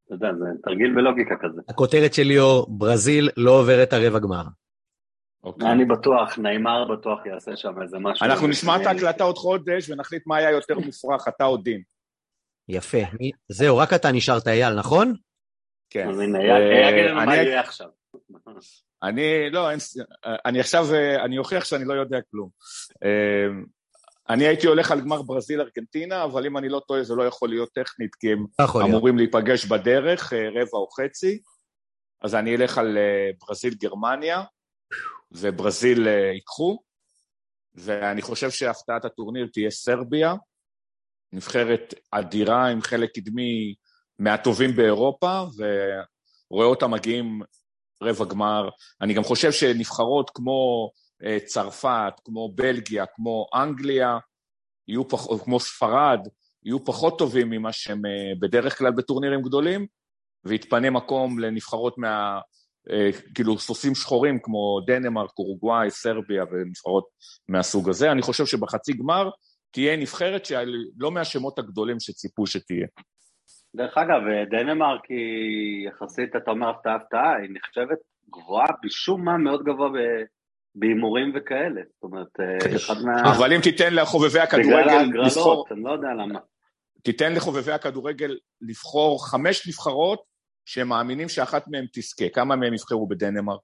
אתה 0.06 0.14
יודע, 0.14 0.28
זה 0.38 0.44
תרגיל 0.62 0.94
בלוגיקה 0.94 1.34
כזה. 1.42 1.60
הכותרת 1.68 2.14
של 2.14 2.22
ליאור, 2.22 2.66
ברזיל 2.78 3.30
לא 3.36 3.50
עוברת 3.50 3.92
הרבע 3.92 4.18
גמר. 4.18 4.42
אוקיי. 5.44 5.72
אני 5.72 5.84
בטוח, 5.84 6.38
נעימר 6.38 6.84
בטוח 6.96 7.26
יעשה 7.26 7.56
שם 7.56 7.82
איזה 7.82 7.98
משהו. 7.98 8.26
אנחנו 8.26 8.46
נשמע 8.46 8.76
את 8.80 8.86
ההקלטה 8.86 9.24
עוד 9.24 9.36
חודש 9.36 9.90
ונחליט 9.90 10.22
מה 10.26 10.36
היה 10.36 10.50
יותר 10.50 10.78
מופרך, 10.78 11.28
אתה 11.28 11.44
או 11.44 11.56
דין. 11.56 11.82
יפה. 12.68 12.98
מי- 13.20 13.30
זהו, 13.48 13.76
רק 13.76 13.92
אתה 13.92 14.12
נשארת, 14.12 14.48
אייל, 14.48 14.74
נכון? 14.74 15.14
כן. 15.90 16.08
אז 16.08 16.20
הנה, 16.20 16.38
אה, 16.38 16.90
יגיד 16.90 17.04
לנו 17.04 17.16
מה 17.16 17.22
אני- 17.24 17.34
יהיה 17.34 17.60
עכשיו. 17.60 17.88
אני, 19.02 19.22
לא, 19.50 19.78
ס- 19.78 19.96
אני 20.46 20.60
עכשיו, 20.60 20.84
אה, 20.94 21.24
אני 21.24 21.38
אוכיח 21.38 21.64
שאני 21.64 21.84
לא 21.84 21.94
יודע 21.94 22.18
כלום. 22.30 22.48
אני 24.30 24.46
הייתי 24.46 24.66
הולך 24.66 24.90
על 24.90 25.00
גמר 25.00 25.22
ברזיל-ארגנטינה, 25.22 26.24
אבל 26.24 26.46
אם 26.46 26.56
אני 26.58 26.68
לא 26.68 26.80
טועה 26.88 27.04
זה 27.04 27.14
לא 27.14 27.22
יכול 27.22 27.48
להיות 27.48 27.68
טכנית, 27.72 28.14
כי 28.14 28.32
הם 28.32 28.46
לא 28.58 28.64
יכול 28.64 28.80
להיות. 28.80 28.90
אמורים 28.90 29.16
להיפגש 29.16 29.64
בדרך, 29.64 30.32
אה, 30.32 30.48
רבע 30.48 30.78
או 30.78 30.88
חצי. 30.90 31.42
אז 32.22 32.34
אני 32.34 32.56
אלך 32.56 32.78
על 32.78 32.98
אה, 32.98 33.30
ברזיל-גרמניה, 33.40 34.42
וברזיל 35.32 36.08
אה, 36.08 36.30
ייקחו, 36.34 36.78
ואני 37.74 38.22
חושב 38.22 38.50
שהפתעת 38.50 39.04
הטורניר 39.04 39.48
תהיה 39.52 39.70
סרביה, 39.70 40.34
נבחרת 41.32 41.94
אדירה 42.10 42.66
עם 42.66 42.80
חלק 42.82 43.10
קדמי 43.14 43.74
מהטובים 44.18 44.76
באירופה, 44.76 45.42
ורואה 46.50 46.66
אותם 46.66 46.90
מגיעים 46.90 47.40
רבע 48.02 48.24
גמר. 48.24 48.68
אני 49.00 49.14
גם 49.14 49.24
חושב 49.24 49.52
שנבחרות 49.52 50.30
כמו 50.34 50.90
צרפת, 51.44 52.12
כמו 52.24 52.52
בלגיה, 52.54 53.04
כמו 53.06 53.46
אנגליה, 53.54 54.18
יהיו 54.88 55.08
פח, 55.08 55.44
כמו 55.44 55.60
ספרד, 55.60 56.20
יהיו 56.64 56.84
פחות 56.84 57.18
טובים 57.18 57.50
ממה 57.50 57.72
שהם 57.72 58.06
אה, 58.06 58.32
בדרך 58.40 58.78
כלל 58.78 58.92
בטורנירים 58.92 59.42
גדולים, 59.42 59.86
ויתפנה 60.44 60.90
מקום 60.90 61.38
לנבחרות 61.38 61.98
מה... 61.98 62.40
אה, 62.90 63.10
כאילו 63.34 63.58
סוסים 63.58 63.94
שחורים 63.94 64.38
כמו 64.42 64.80
דנמרק, 64.86 65.38
אורוגוואי, 65.38 65.90
סרביה 65.90 66.44
ונבחרות 66.50 67.04
מהסוג 67.48 67.88
הזה. 67.88 68.12
אני 68.12 68.22
חושב 68.22 68.46
שבחצי 68.46 68.92
גמר 68.92 69.30
תהיה 69.70 69.96
נבחרת 69.96 70.46
שלא 70.46 71.10
מהשמות 71.10 71.58
הגדולים 71.58 72.00
שציפו 72.00 72.46
שתהיה. 72.46 72.86
דרך 73.76 73.98
אגב, 73.98 74.20
דנמרק 74.50 75.00
היא 75.08 75.88
יחסית, 75.88 76.36
אתה 76.36 76.50
אומר 76.50 76.68
הפתעה 76.68 76.94
הפתעה, 76.94 77.36
היא 77.36 77.50
נחשבת 77.52 77.98
גבוהה 78.30 78.66
משום 78.84 79.24
מה 79.24 79.36
מאוד 79.36 79.64
גבוה 79.64 79.90
בהימורים 80.76 81.32
וכאלה. 81.36 81.80
זאת 81.94 82.02
אומרת, 82.02 82.26
אה, 82.40 82.76
אחד 82.76 82.94
מה... 83.04 83.32
אבל 83.36 83.52
אם 83.52 83.60
תיתן 83.60 83.94
לחובבי 83.94 84.28
בגלל 84.28 84.42
הכדורגל 84.42 85.02
לבחור, 85.24 85.42
ההגרלות, 85.50 85.72
אני 85.72 85.82
לא 85.82 85.90
יודע 85.90 86.08
למה. 86.22 86.38
תיתן 87.02 87.32
לחובבי 87.34 87.72
הכדורגל 87.72 88.36
לבחור 88.60 89.28
חמש 89.30 89.68
נבחרות 89.68 90.22
שהם 90.64 90.88
מאמינים 90.88 91.28
שאחת 91.28 91.68
מהם 91.68 91.84
תזכה. 91.92 92.28
כמה 92.28 92.56
מהם 92.56 92.74
יבחרו 92.74 93.06
בדנמרק? 93.08 93.60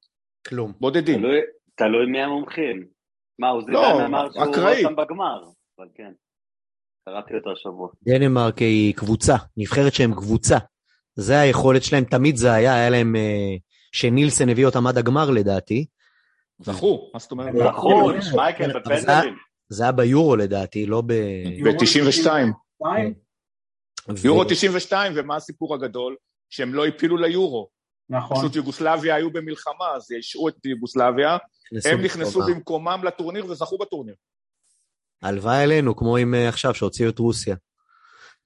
כלום. 0.49 0.73
בודדים. 0.81 1.19
תלוי- 1.19 1.41
תלוי 1.75 2.07
מי 2.07 2.23
המומחים. 2.23 2.87
מה, 3.39 3.49
עוזי 3.49 3.71
לא, 3.73 3.83
דן 3.99 4.05
אמר 4.05 4.33
שהוא 4.33 4.45
רואה. 4.57 4.79
אותם 4.83 4.97
בגמר, 4.97 5.43
אבל 5.79 5.89
כן. 5.95 6.13
קראתי 7.09 7.35
אותו 7.35 7.53
השבוע. 7.53 7.89
דנמרק 8.03 8.59
היא 8.59 8.95
קבוצה, 8.95 9.35
נבחרת 9.57 9.93
שהם 9.95 10.15
קבוצה. 10.15 10.59
זה 11.15 11.41
היכולת 11.41 11.83
שלהם, 11.83 12.05
תמיד 12.05 12.37
זה 12.37 12.53
היה, 12.53 12.75
היה 12.75 12.91
להם, 12.91 13.17
אה, 13.17 13.57
שנילסן 13.93 14.49
הביא 14.49 14.67
אותם 14.67 14.87
עד 14.87 14.99
הגמר 14.99 15.31
לדעתי. 15.31 15.87
זכו, 16.63 17.11
מה 17.15 17.19
זאת 17.21 17.31
אומרת? 17.31 17.55
זכו, 17.55 18.11
שמייקל 18.23 18.81
בפנדלים. 18.81 19.37
זה 19.69 19.83
היה 19.83 19.93
ביורו 19.93 20.37
לדעתי, 20.37 20.87
לא 20.87 21.01
ב... 21.01 21.13
ב-92. 21.65 22.13
שתיים? 22.13 22.53
ו- 24.09 24.27
יורו 24.27 24.45
92, 24.45 25.13
ומה 25.17 25.37
הסיפור 25.37 25.75
הגדול? 25.75 26.17
שהם 26.51 26.75
לא 26.75 26.87
הפילו 26.87 27.17
ליורו. 27.17 27.69
נכון. 28.11 28.37
פשוט 28.37 28.57
יוגוסלביה 28.57 29.15
היו 29.15 29.31
במלחמה, 29.31 29.91
אז 29.97 30.09
השעו 30.19 30.49
את 30.49 30.67
יוגוסלביה, 30.67 31.37
הם 31.85 32.03
נכנסו. 32.03 32.41
במקומם 32.41 33.01
לטורניר 33.05 33.47
וזכו 33.47 33.79
בטורניר. 33.79 34.15
הלוואי 35.23 35.63
עלינו, 35.63 35.97
כמו 35.97 36.17
עם 36.17 36.35
אה, 36.35 36.49
עכשיו, 36.49 36.75
שהוציאו 36.75 37.11
את 37.11 37.19
רוסיה. 37.19 37.57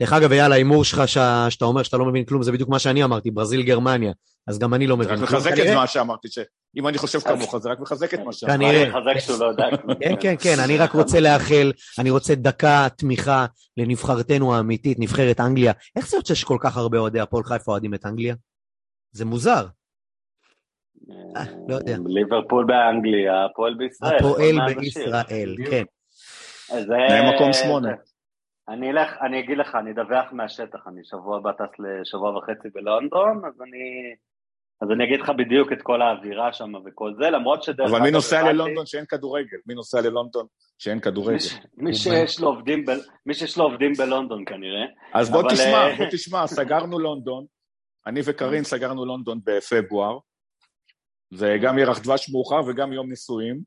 דרך 0.03 0.12
אגב, 0.12 0.32
אייל, 0.32 0.53
ההימור 0.53 0.84
שלך 0.84 1.09
שה- 1.09 1.47
שאתה 1.51 1.64
אומר 1.64 1.82
שאתה 1.82 1.97
לא 1.97 2.05
מבין 2.05 2.24
כלום, 2.24 2.42
זה 2.42 2.53
בדיוק 2.53 2.68
מה 2.68 2.78
שאני 2.78 3.05
אמרתי, 3.05 3.30
ברזיל 3.30 3.62
גרמניה. 3.62 4.12
אז 4.47 4.59
גם 4.59 4.74
אני 4.74 4.86
לא 4.86 4.97
זה 4.97 5.03
מבין. 5.03 5.14
רק. 5.14 5.22
מחזק 5.22 5.53
את 5.53 5.74
מה 5.74 5.86
שאמרתי, 5.86 6.28
שאם 6.28 6.88
אני 6.88 6.99
חושב 6.99 7.18
כמוך, 7.20 7.59
זה 7.59 7.70
רק 7.70 7.80
מחזק 7.80 8.14
את 8.14 8.18
מה 8.18 8.32
שאמרתי. 8.32 8.59
כנראה. 8.59 8.88
מחזק 8.88 9.18
שהוא 9.18 9.38
לא 9.40 9.47
יודע. 9.47 9.64
כן, 10.01 10.14
כן, 10.20 10.34
כן, 10.42 10.55
אני 10.64 10.76
רק 10.78 10.92
רוצה 10.92 11.20
לאחל, 11.20 11.72
אני 11.99 12.11
רוצה 12.11 12.34
דקה 12.34 12.86
תמיכה 12.97 13.47
לנבחרתנו 13.76 14.55
האמיתית, 14.55 14.99
נבחרת 14.99 15.40
אנגליה. 15.40 15.72
איך 15.97 16.09
זה 16.09 16.16
יוצא 16.16 16.34
שכל 16.34 16.57
כך 16.61 16.76
הרבה 16.76 16.99
אוהדי 16.99 17.20
הפועל 17.20 17.44
חיפה 17.44 17.72
אוהדים 17.72 17.94
את 17.94 18.07
אנגליה? 18.07 18.34
זה 19.12 19.24
מוזר. 19.24 19.66
אה, 21.36 21.44
לא 21.68 21.74
יודע. 21.74 21.97
ליברפול 22.07 22.64
באנגליה, 22.64 23.44
הפועל 23.44 23.74
בישראל. 23.74 24.16
הפועל 24.16 24.74
בישראל. 24.74 25.57
כן. 25.70 25.84
זה... 26.72 26.97
מקום 27.34 27.53
שמונה. 27.53 27.88
אני 28.68 28.90
אלך, 28.90 29.16
אני 29.26 29.40
אגיד 29.40 29.58
לך, 29.58 29.74
אני 29.74 29.90
אדווח 29.90 30.32
מהשטח, 30.32 30.78
אני 30.86 31.04
שבוע 31.04 31.36
הבא 31.36 31.52
טס 31.52 31.78
לשבוע 31.78 32.38
וחצי 32.38 32.68
בלונדון, 32.74 33.42
אז 33.44 33.62
אני... 33.62 34.14
אז 34.80 34.90
אני 34.90 35.04
אגיד 35.04 35.20
לך 35.20 35.32
בדיוק 35.38 35.72
את 35.72 35.82
כל 35.82 36.02
האווירה 36.02 36.52
שם 36.52 36.72
וכל 36.86 37.14
זה, 37.18 37.30
למרות 37.30 37.62
שדרך 37.62 37.90
אבל 37.90 37.98
מי 37.98 38.04
אגב, 38.04 38.14
נוסע 38.14 38.52
ללונדון 38.52 38.86
שאין 38.86 39.04
כדורגל? 39.06 39.56
מי 39.66 39.74
נוסע 39.74 40.00
ללונדון 40.00 40.46
שאין 40.78 41.00
כדורגל? 41.00 41.38
מי 41.74 41.94
שיש 41.94 42.40
לו 42.40 42.48
עובדים 42.48 42.84
ב- 42.84 42.90
מי 43.26 43.34
שיש 43.34 43.58
לו 43.58 43.64
עובדים 43.64 43.92
בלונדון 43.92 44.44
כנראה. 44.44 44.84
אז 45.14 45.30
בוא 45.30 45.40
אבל, 45.40 45.50
תשמע, 45.50 45.90
אה, 45.90 45.96
בוא 45.96 46.06
תשמע, 46.10 46.46
סגרנו 46.46 46.98
לונדון, 46.98 47.44
אני 48.06 48.20
וקארין 48.24 48.64
סגרנו 48.72 49.04
לונדון 49.04 49.40
בפברואר, 49.44 50.18
וגם 51.32 51.78
ירח 51.78 51.98
דבש 51.98 52.30
מאוחר 52.30 52.60
וגם 52.68 52.92
יום 52.92 53.08
נישואים, 53.08 53.60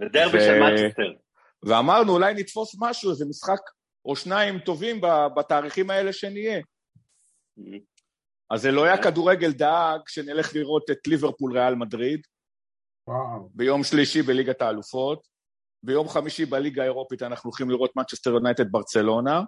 ודרבי 0.00 0.38
ו- 0.38 0.40
של 0.40 0.60
מצ'סטר. 0.62 1.12
ואמרנו 1.62 2.12
אולי 2.12 2.34
נתפוס 2.34 2.76
משהו, 2.80 3.10
איזה 3.10 3.26
משחק 3.28 3.60
או 4.04 4.16
שניים 4.16 4.58
טובים 4.58 5.00
ב- 5.00 5.26
בתאריכים 5.36 5.90
האלה 5.90 6.12
שנהיה. 6.12 6.60
אז 8.50 8.66
אלוהי 8.66 8.90
הכדורגל 8.90 9.52
דאג 9.52 10.00
שנלך 10.08 10.54
לראות 10.54 10.90
את 10.90 11.06
ליברפול 11.06 11.58
ריאל 11.58 11.74
מדריד, 11.74 12.20
וואו. 13.08 13.50
ביום 13.54 13.84
שלישי 13.84 14.22
בליגת 14.22 14.62
האלופות, 14.62 15.26
ביום 15.82 16.08
חמישי 16.08 16.44
בליגה 16.44 16.82
האירופית 16.82 17.22
אנחנו 17.22 17.50
הולכים 17.50 17.70
לראות 17.70 17.96
מנצ'סטר 17.96 18.30
יונייטד 18.30 18.72
ברצלונה, 18.72 19.42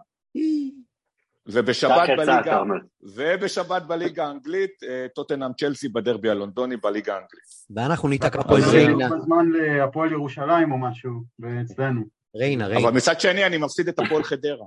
ובשבת 1.46 2.08
בליגה. 2.16 2.62
ובשבת 3.02 3.82
בליגה 3.82 4.26
האנגלית, 4.26 4.82
אה, 4.82 5.06
טוטנאם 5.14 5.52
צ'לסי 5.52 5.88
בדרבי 5.88 6.30
הלונדוני 6.30 6.76
בליגה 6.76 7.14
האנגלית. 7.14 7.44
ואנחנו 7.70 8.08
ניתקע 8.08 8.42
פה 8.42 8.56
עם 8.56 8.62
אז 8.62 8.74
ריינה. 8.74 9.08
בזמן 9.08 9.48
להפועל 9.50 10.12
ירושלים 10.12 10.72
או 10.72 10.78
משהו, 10.78 11.10
ואצלנו. 11.38 12.19
ריינה, 12.36 12.66
אבל 12.66 12.74
ריינה. 12.74 12.90
מצד 12.90 13.20
שני 13.20 13.46
אני 13.46 13.56
מפסיד 13.58 13.88
את 13.88 13.98
הפועל 13.98 14.22
חדרה. 14.22 14.66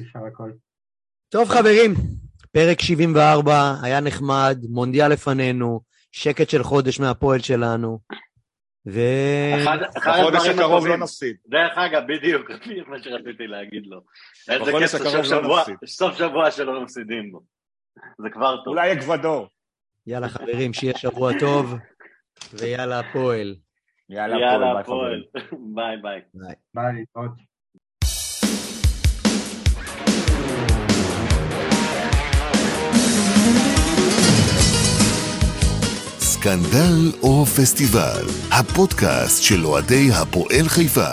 אפשר 0.00 0.26
הכל. 0.26 0.50
טוב 1.28 1.48
חברים, 1.48 1.94
פרק 2.52 2.80
74, 2.80 3.74
היה 3.82 4.00
נחמד, 4.00 4.58
מונדיאל 4.68 5.12
לפנינו, 5.12 5.80
שקט 6.12 6.50
של 6.50 6.62
חודש 6.62 7.00
מהפועל 7.00 7.40
שלנו. 7.40 7.98
ו... 8.86 9.00
בחודש 9.96 10.46
הקרוב 10.46 10.86
לא 10.86 10.96
נפסיד. 10.96 11.36
דרך 11.46 11.78
אגב, 11.78 12.02
בדיוק, 12.10 12.50
מה 12.88 13.02
שרציתי 13.02 13.46
להגיד 13.46 13.86
לו. 13.86 14.00
איזה 14.48 14.64
בחודש 14.64 14.94
הקרוב 14.94 15.24
סוף 15.24 15.44
לא 15.44 15.58
נפסיד. 15.60 15.76
סוף 15.86 16.18
שבוע 16.18 16.50
שלא 16.50 16.82
מפסידים 16.82 17.32
בו. 17.32 17.42
זה 18.22 18.28
כבר 18.32 18.56
טוב. 18.56 18.66
אולי 18.66 18.92
אקוודור. 18.92 19.46
יאללה 20.06 20.28
חברים, 20.28 20.72
שיהיה 20.72 20.98
שבוע 20.98 21.32
טוב, 21.40 21.74
ויאללה 22.52 22.98
הפועל. 23.00 23.54
יאללה, 24.10 24.36
יאללה, 24.40 24.80
הפועל, 24.80 25.22
ביי, 25.74 25.96
ביי. 26.02 26.20
ביי. 26.34 26.54
ביי, 26.74 26.92
להתראות. 26.92 27.30
סקנדל 36.18 37.12
או 37.22 37.46
פסטיבל, 37.46 38.24
הפודקאסט 38.52 39.42
של 39.42 39.64
אוהדי 39.64 40.08
הפועל 40.22 40.68
חיפה. 40.68 41.10